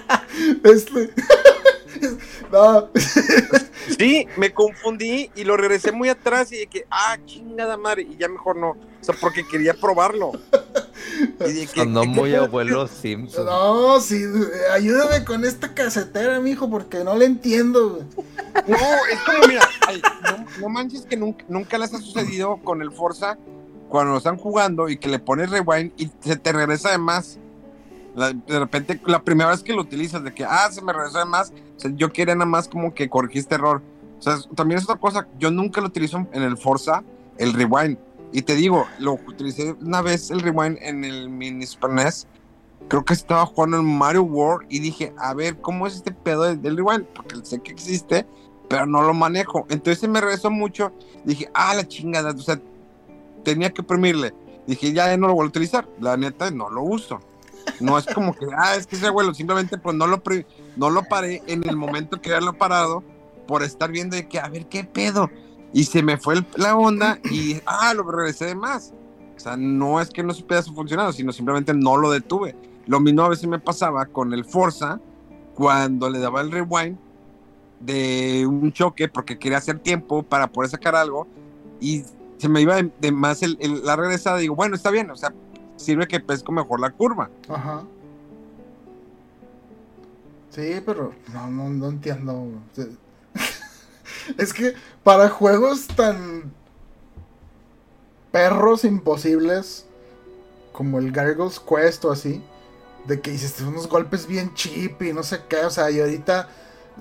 [0.63, 1.11] este.
[2.51, 2.89] no.
[3.97, 8.27] Sí, me confundí y lo regresé muy atrás y dije, ah, chingada madre, y ya
[8.29, 8.75] mejor no.
[9.03, 10.31] O sea, porque quería probarlo.
[11.45, 13.45] Y ¿qué- muy qué- abuelo Simpson.
[13.45, 14.23] No, sí,
[14.73, 17.89] ayúdame con esta casetera, mijo, porque no le entiendo.
[17.89, 18.03] güey.
[18.67, 22.81] No, es como, mira, ay, no, no manches que nunca, nunca les ha sucedido con
[22.81, 23.37] el Forza
[23.89, 27.37] cuando lo están jugando y que le pones rewind y se te regresa de más.
[28.15, 31.17] La- de repente, la primera vez que lo utilizas, de que, ah, se me regresó
[31.19, 33.81] de más, o sea, yo quería nada más como que corregiste error.
[34.19, 37.03] O sea, también es otra cosa, yo nunca lo utilizo en el Forza,
[37.37, 37.97] el rewind.
[38.33, 42.27] Y te digo, lo utilicé una vez el rewind en el mini Super NES.
[42.87, 46.43] Creo que estaba jugando en Mario World y dije, a ver, ¿cómo es este pedo
[46.43, 47.05] del, del rewind?
[47.05, 48.25] Porque sé que existe,
[48.67, 49.67] pero no lo manejo.
[49.69, 50.91] Entonces me regresó mucho.
[51.23, 52.59] Dije, ah, la chingada, o sea,
[53.43, 54.33] tenía que oprimirle.
[54.65, 55.87] Dije, ya no lo voy a utilizar.
[55.99, 57.19] La neta, no lo uso.
[57.79, 60.23] No es como que, ah, es que ese abuelo, simplemente pues no lo,
[60.75, 63.03] no lo paré en el momento que haberlo parado
[63.47, 65.29] por estar viendo de que, a ver, qué pedo.
[65.73, 68.93] Y se me fue el- la onda y, ah, lo regresé de más.
[69.35, 72.55] O sea, no es que no supiera su funcionado, sino simplemente no lo detuve.
[72.85, 74.99] Lo mismo a veces me pasaba con el Forza,
[75.55, 76.97] cuando le daba el rewind
[77.79, 81.27] de un choque porque quería hacer tiempo para poder sacar algo
[81.81, 82.03] y
[82.37, 84.37] se me iba de, de más el- el- la regresada.
[84.37, 85.33] Digo, bueno, está bien, o sea,
[85.75, 87.29] sirve que pesco mejor la curva.
[87.49, 87.83] Ajá.
[90.49, 92.47] Sí, pero no, no, no entiendo.
[94.37, 96.51] Es que para juegos tan
[98.31, 99.85] perros imposibles
[100.71, 102.43] como el Gargoyles Quest o así,
[103.05, 106.49] de que dices unos golpes bien cheap y no sé qué, o sea, y ahorita,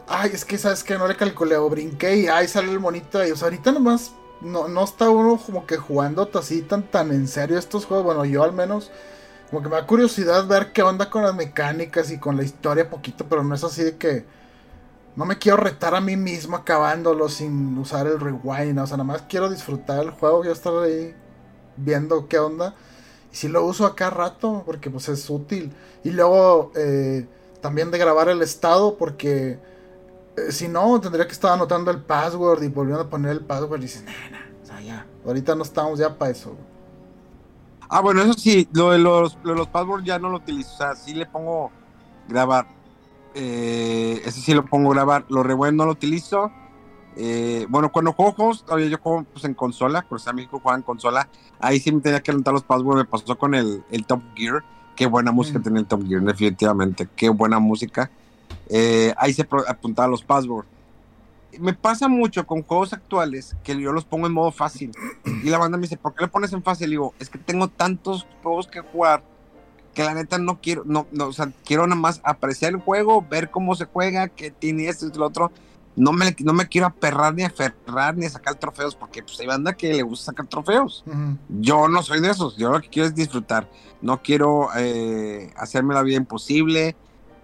[0.07, 3.27] ay, es que sabes que no le calculé o brinqué y ay, sale el monito
[3.27, 4.13] y, o sea, ahorita nomás
[4.43, 8.25] no, no está uno como que jugando así tan, tan en serio estos juegos, bueno,
[8.25, 8.91] yo al menos
[9.51, 12.91] como que me da curiosidad ver qué onda con las mecánicas y con la historia
[12.91, 14.25] poquito, pero no es así de que
[15.15, 19.05] no me quiero retar a mí mismo acabándolo sin usar el rewind, o sea, nada
[19.05, 21.15] más quiero disfrutar el juego, quiero estar ahí
[21.77, 22.75] viendo qué onda.
[23.33, 25.73] Y si lo uso acá rato, porque pues es útil.
[26.05, 27.27] Y luego eh,
[27.61, 29.59] también de grabar el estado, porque
[30.37, 33.79] eh, si no, tendría que estar anotando el password y volviendo a poner el password
[33.81, 36.57] y dices, nah, nah, o sea, ya, ahorita no estamos ya para eso.
[37.89, 40.73] Ah, bueno, eso sí, lo de los, lo los passwords ya no lo utilizo.
[40.73, 41.71] O sea, sí le pongo
[42.27, 42.67] grabar.
[43.35, 45.25] Eh, ese sí lo pongo grabar.
[45.29, 46.51] Los rewind no lo utilizo.
[47.17, 50.77] Eh, bueno, cuando juego juegos, todavía yo juego pues, en consola, por a México juega
[50.79, 51.29] en consola.
[51.61, 52.99] Ahí sí me tenía que anotar los passwords.
[52.99, 54.65] Me pasó con el, el Top Gear.
[54.97, 55.63] Qué buena música Mm.
[55.63, 57.09] tenía el Top Gear, definitivamente.
[57.17, 58.11] Qué buena música.
[58.69, 60.69] Eh, ahí se apuntaba los passwords.
[61.61, 64.91] me pasa mucho con juegos actuales que yo los pongo en modo fácil.
[65.45, 66.87] Y la banda me dice, ¿por qué le pones en fácil?
[66.89, 69.23] Y digo, es que tengo tantos juegos que jugar
[69.95, 73.27] que la neta no quiero, no, no, o sea, quiero nada más apreciar el juego,
[73.29, 75.53] ver cómo se juega, qué tiene esto y lo otro.
[75.95, 79.75] No me, no me quiero aperrar ni aferrar ni sacar trofeos, porque pues hay banda
[79.75, 81.05] que le gusta sacar trofeos.
[81.49, 83.69] Yo no soy de esos, yo lo que quiero es disfrutar.
[84.01, 86.97] No quiero eh, hacerme la vida imposible,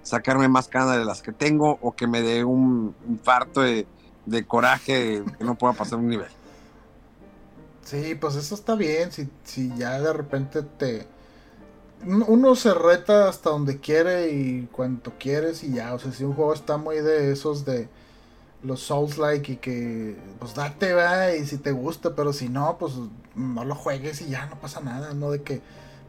[0.03, 3.87] sacarme más canas de las que tengo o que me dé un infarto de,
[4.25, 6.31] de coraje que no pueda pasar un nivel.
[7.89, 9.11] Sí, pues eso está bien.
[9.12, 11.07] Si, si ya de repente te.
[12.05, 15.95] Uno se reta hasta donde quiere y cuanto quieres y ya.
[15.95, 17.89] O sea, si un juego está muy de esos de
[18.62, 20.16] los Souls-like y que.
[20.39, 22.95] Pues date, va, y si te gusta, pero si no, pues
[23.35, 25.15] no lo juegues y ya no pasa nada.
[25.15, 25.61] No de que.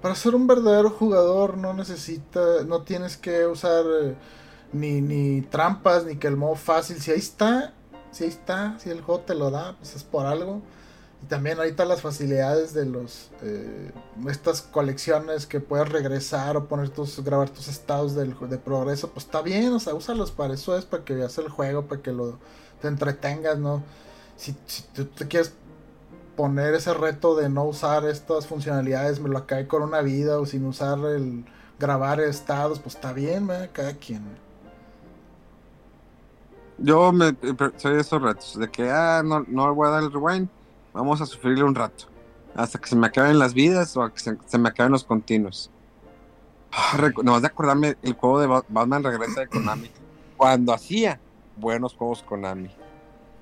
[0.02, 2.64] Para ser un verdadero jugador no necesita.
[2.66, 4.16] No tienes que usar eh,
[4.72, 7.02] ni, ni trampas ni que el modo fácil.
[7.02, 7.74] Si ahí está,
[8.12, 10.62] si ahí está, si el juego te lo da, pues es por algo.
[11.22, 13.92] Y también ahorita las facilidades de los eh,
[14.30, 19.26] estas colecciones que puedes regresar o poner tus, grabar tus estados del, de progreso, pues
[19.26, 22.14] está bien, o sea, úsalos para eso es para que veas el juego, para que
[22.14, 22.40] lo
[22.82, 23.84] te entretengas, ¿no?
[24.38, 25.54] Si, si tú te quieres
[26.38, 30.46] poner ese reto de no usar estas funcionalidades, me lo acabé con una vida o
[30.46, 31.44] sin usar el
[31.78, 34.24] grabar estados, pues está bien, cada quien.
[36.78, 37.36] Yo me,
[37.76, 40.48] soy de esos retos, de que, ah, no, no voy a dar el rewind,
[40.94, 42.06] vamos a sufrirle un rato,
[42.56, 45.04] hasta que se me acaben las vidas o a que se, se me acaben los
[45.04, 45.70] continuos.
[47.24, 49.90] No vas de acordarme el juego de Ba- Batman Regresa de Konami,
[50.38, 51.20] cuando hacía
[51.58, 52.70] buenos juegos Konami.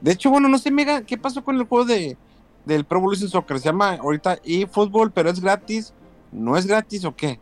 [0.01, 2.17] De hecho, bueno, no sé, Mega, ¿qué pasó con el juego de
[2.65, 3.59] del Pro Evolution Soccer?
[3.59, 5.93] Se llama ahorita eFootball, pero es gratis.
[6.31, 7.39] ¿No es gratis o qué?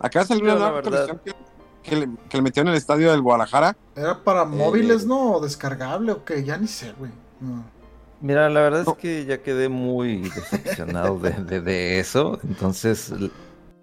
[0.00, 1.32] Acá salió una nueva actualización que,
[1.82, 3.76] que le, que le metieron en el estadio del Guadalajara.
[3.94, 5.32] ¿Era para móviles, no?
[5.34, 6.42] ¿O descargable o qué?
[6.44, 7.10] Ya ni sé, güey.
[7.40, 7.64] No.
[8.22, 8.92] Mira, la verdad No.
[8.92, 12.38] es que ya quedé muy decepcionado de, de- de eso.
[12.44, 13.12] Entonces,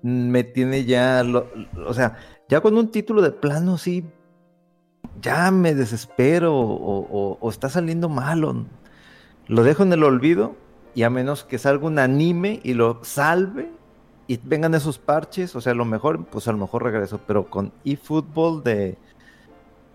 [0.01, 1.23] me tiene ya.
[1.23, 1.47] lo-
[1.85, 2.17] o sea,
[2.47, 4.05] ya con un título de plano, sí.
[5.21, 8.65] Ya me desespero o, o- o está saliendo malo.
[9.47, 10.55] Lo dejo en el olvido
[10.95, 13.69] y a menos que salga un anime y lo salve
[14.27, 17.19] y vengan esos parches, o sea, a lo mejor, pues a lo mejor regreso.
[17.27, 18.97] Pero con eFootball de,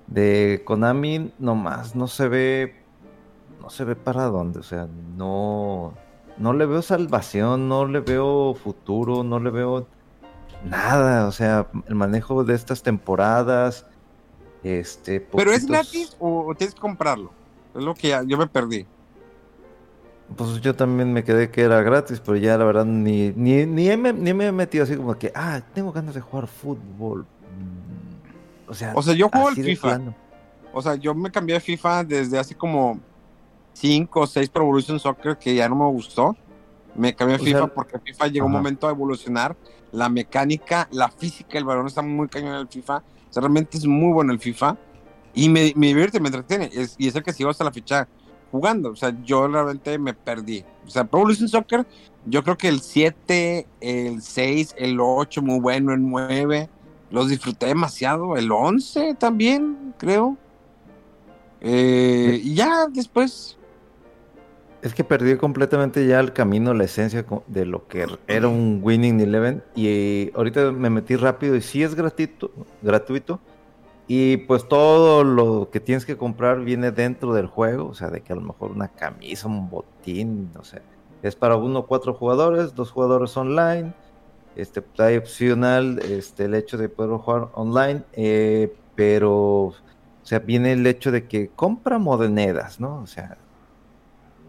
[0.07, 2.84] de Konami, nomás no se ve
[3.65, 4.87] no se ve para dónde, o sea,
[5.17, 5.95] no,
[6.39, 9.87] no le veo salvación, no le veo futuro, no le veo
[10.65, 13.87] nada, o sea, el manejo de estas temporadas,
[14.63, 17.31] este, ¿Pero es gratis o, tienes que comprarlo?
[17.75, 18.87] Es lo que ya, yo me perdí.
[20.37, 23.95] Pues yo también me quedé que era gratis, pero ya la verdad ni, ni, ni,
[23.97, 27.21] me, ni me he metido así como que, ah, tengo ganas de jugar fútbol.
[27.21, 29.89] Mm, O sea, O sea, yo juego al FIFA.
[29.89, 30.15] plano.
[30.73, 33.01] O sea, yo me cambié de FIFA desde hace como
[33.75, 36.37] 5 o 6 Pro Evolution Soccer que ya no me gustó.
[36.95, 38.59] Me cambié O FIFA sea, porque FIFA llegó un ajá.
[38.63, 39.57] momento a evolucionar.
[39.93, 42.97] La mecánica, la física del balón está muy cañón en el FIFA.
[42.99, 44.77] O sea, realmente es muy bueno el FIFA.
[45.35, 46.71] Y me, me divierte, me entretiene.
[46.73, 48.09] Es- y es el que sigo hasta la fecha
[48.53, 48.91] jugando.
[48.91, 50.65] O sea, yo realmente me perdí.
[50.87, 51.85] O sea, Pro Evolution Soccer,
[52.27, 56.69] yo creo que el 7, el 6, el 8, muy bueno, el 9.
[57.11, 58.37] Los disfruté demasiado.
[58.37, 60.37] El 11 también, creo.
[61.61, 63.57] Eh, y ya después.
[64.85, 69.19] Es que perdí completamente ya el camino, la esencia de lo que era un Winning
[69.19, 69.65] Eleven.
[69.75, 72.51] Y ahorita me metí rápido y sí es gratuito,
[72.83, 73.41] gratuito.
[74.07, 77.87] Y pues todo lo que tienes que comprar viene dentro del juego.
[77.87, 80.83] O sea, de que a lo mejor una camisa, un botín, no sé.
[81.23, 83.95] Es para uno o cuatro jugadores, dos jugadores online.
[84.55, 88.03] Este, hay opcional este, el hecho de poder jugar online.
[88.13, 89.75] eh, pero, o
[90.25, 93.01] sea, viene el hecho de que compra monedas, ¿no?
[93.01, 93.39] O sea,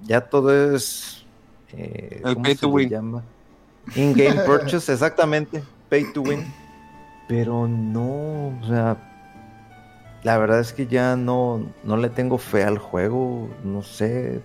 [0.06, 1.26] ya todo es.
[1.74, 2.90] eh, El ¿cómo pay se to win.
[2.90, 3.24] llama?
[3.96, 5.64] In-game purchase, exactamente.
[5.90, 6.44] Pay to win.
[7.28, 9.12] Pero no, o sea.
[10.24, 13.48] La verdad es que ya no, no le tengo fe al juego.
[13.64, 14.42] No sé.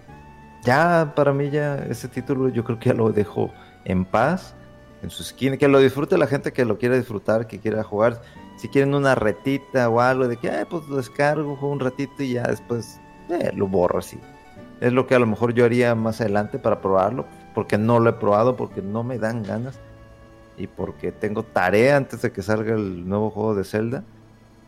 [0.62, 3.50] Ya, para mí, ya ese título yo creo que ya lo dejo
[3.86, 4.54] en paz.
[5.02, 5.56] En su skin.
[5.56, 8.20] Que lo disfrute la gente que lo quiera disfrutar, que quiera jugar.
[8.56, 12.22] Si quieren una retita o algo de que, "Ay, pues lo descargo, juego un ratito
[12.22, 13.00] y ya después
[13.30, 14.18] eh, lo borro así.
[14.80, 18.10] Es lo que a lo mejor yo haría más adelante para probarlo, porque no lo
[18.10, 19.78] he probado, porque no me dan ganas
[20.56, 24.04] y porque tengo tarea antes de que salga el nuevo juego de Zelda.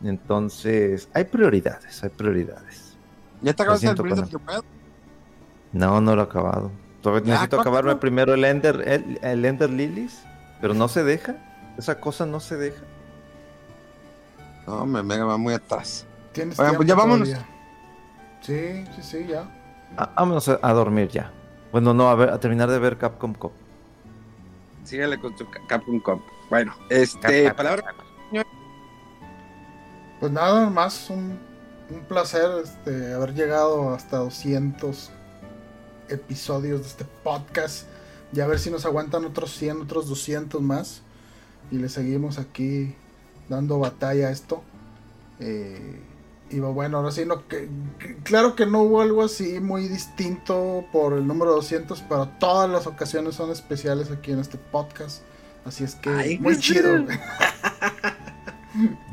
[0.03, 2.97] Entonces, hay prioridades, hay prioridades.
[3.41, 4.45] ¿Ya te acabaste el siento, Breath of Conan.
[4.45, 4.65] the Wild?
[5.71, 6.71] No, no lo he acabado.
[7.01, 10.23] Todavía Ya, necesito acabarme primero el Ender, el, el Ender Lilies,
[10.61, 11.35] pero no se deja.
[11.77, 12.83] Esa cosa no se deja.
[14.67, 16.05] No, me mega va muy atrás.
[16.57, 17.29] Oigan, pues ya vámonos.
[17.29, 17.49] todavía.
[18.41, 19.47] Sí, sí, sí, ya.
[19.97, 21.31] Ah, vámonos a, a dormir ya.
[21.71, 23.51] Bueno, no, a, ver, a terminar de ver Capcom Cop.
[24.83, 26.21] Sígale con Ca- Capcom Comp.
[26.49, 27.83] Bueno, este, palabra.
[30.19, 31.37] Pues nada más, un,
[31.89, 35.11] un placer este, haber llegado hasta 200
[36.09, 37.87] episodios de este podcast.
[38.31, 41.01] Y a ver si nos aguantan otros 100, otros 200 más.
[41.71, 42.95] Y le seguimos aquí
[43.49, 44.63] dando batalla a esto.
[45.39, 45.99] Eh,
[46.53, 47.67] y bueno, ahora sí, no, que,
[47.99, 52.69] que- claro que no hubo algo así muy distinto por el número 200, pero todas
[52.69, 55.21] las ocasiones son especiales aquí en este podcast.
[55.65, 57.05] Así es que Ay, muy chido.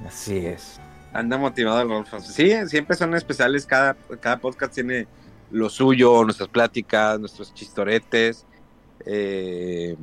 [0.07, 0.81] Así es.
[1.13, 2.21] Anda motivado el Rolfo.
[2.21, 3.67] Sí, siempre son especiales.
[3.67, 5.07] Cada, cada podcast tiene
[5.51, 8.47] lo suyo, nuestras pláticas, nuestros chistoretes,
[9.07, 9.97] eh,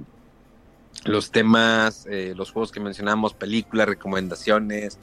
[1.06, 4.98] los temas, eh, los juegos que mencionamos, películas, recomendaciones,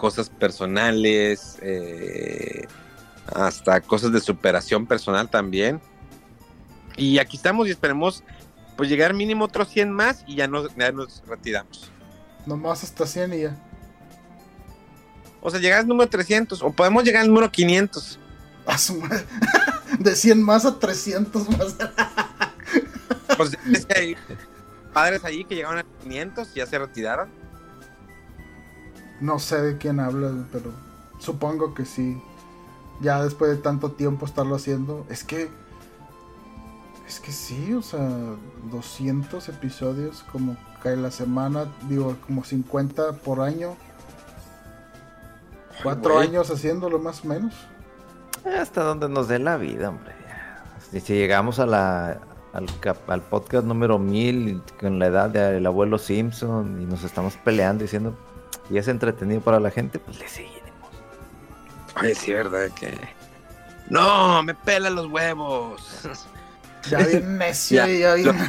[0.00, 2.66] cosas personales, eh,
[3.26, 5.78] hasta cosas de superación personal también.
[6.96, 8.24] Y aquí estamos y esperemos
[8.78, 11.90] pues llegar mínimo otros 100 más y ya nos, ya nos retiramos.
[12.46, 13.56] Nomás hasta 100 y ya.
[15.42, 18.18] O sea, llegar al número 300 o podemos llegar al número 500.
[18.64, 19.26] A su madre.
[19.98, 21.76] De 100 más a 300 más.
[23.36, 24.16] Pues es que hay
[24.94, 27.39] padres ahí que llegaron a 500 y ya se retiraron.
[29.20, 30.70] No sé de quién hablas, pero
[31.18, 32.20] supongo que sí.
[33.00, 35.06] Ya después de tanto tiempo estarlo haciendo.
[35.08, 35.50] Es que.
[37.06, 38.08] Es que sí, o sea,
[38.70, 43.76] 200 episodios como que la semana, digo, como 50 por año.
[45.82, 47.54] Cuatro años haciéndolo más o menos.
[48.44, 50.14] Hasta donde nos dé la vida, hombre.
[50.92, 52.20] Y si llegamos a la,
[52.52, 52.66] al,
[53.08, 58.16] al podcast número 1000 con la edad del abuelo Simpson y nos estamos peleando diciendo
[58.70, 60.70] y es entretenido para la gente, pues le seguiremos.
[61.94, 62.96] Ay, sí, verdad que.
[63.88, 65.82] No, me pela los huevos.
[66.88, 68.14] Ya bien necio Ya.
[68.14, 68.34] bien-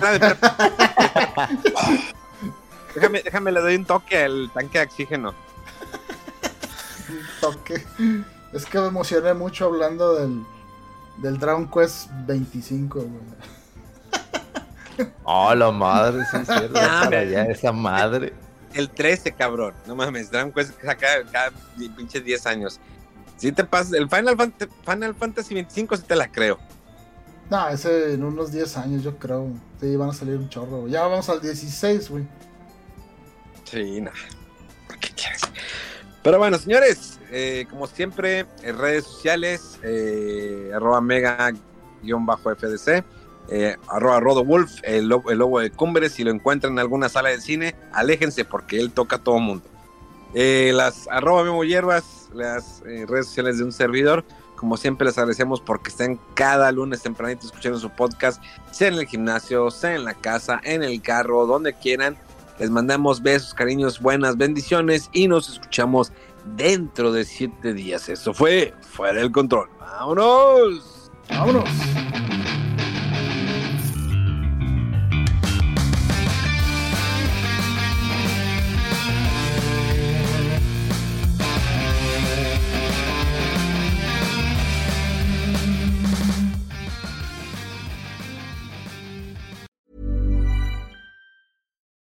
[2.96, 5.34] déjame, déjame, le doy un toque al tanque de oxígeno.
[7.42, 7.84] toque.
[8.54, 10.44] Es que me emocioné mucho hablando del,
[11.18, 13.12] del Dragon Quest 25, güey.
[15.24, 16.80] Oh, la madre, sí, es cierto.
[16.82, 18.34] Ah, para me- allá, esa madre.
[18.74, 19.74] El 13, cabrón.
[19.88, 21.52] No mames, Dragon Quest saca cada
[21.98, 22.80] pinches 10 años.
[23.38, 26.60] Si te pasas, el Final, Fant- Final Fantasy 25 sí te la creo.
[27.50, 29.48] No, ese en unos 10 años yo creo.
[29.80, 30.88] Sí, van a salir un chorro.
[30.88, 32.26] Ya vamos al 16, güey.
[33.66, 34.12] Sí, no.
[35.00, 35.42] ¿Qué quieres?
[36.24, 43.04] Pero bueno, señores, eh, como siempre, en redes sociales, eh, arroba mega-fdc,
[43.52, 47.30] eh, arroba rodowolf, el, lo- el lobo de Cumbres, si lo encuentran en alguna sala
[47.30, 49.66] de cine, aléjense porque él toca a todo mundo.
[50.34, 54.24] Eh, las arroba memo hierbas, las eh, redes sociales de un servidor,
[54.56, 58.42] como siempre les agradecemos porque estén cada lunes tempranito escuchando su podcast,
[58.72, 62.16] sea en el gimnasio, sea en la casa, en el carro, donde quieran.
[62.60, 66.14] Les mandamos besos, cariños, buenas bendiciones y nos escuchamos
[66.56, 68.08] dentro de siete días.
[68.08, 69.68] Eso fue Fuera del Control.
[69.80, 71.12] ¡Vámonos!
[71.28, 71.70] Vámonos.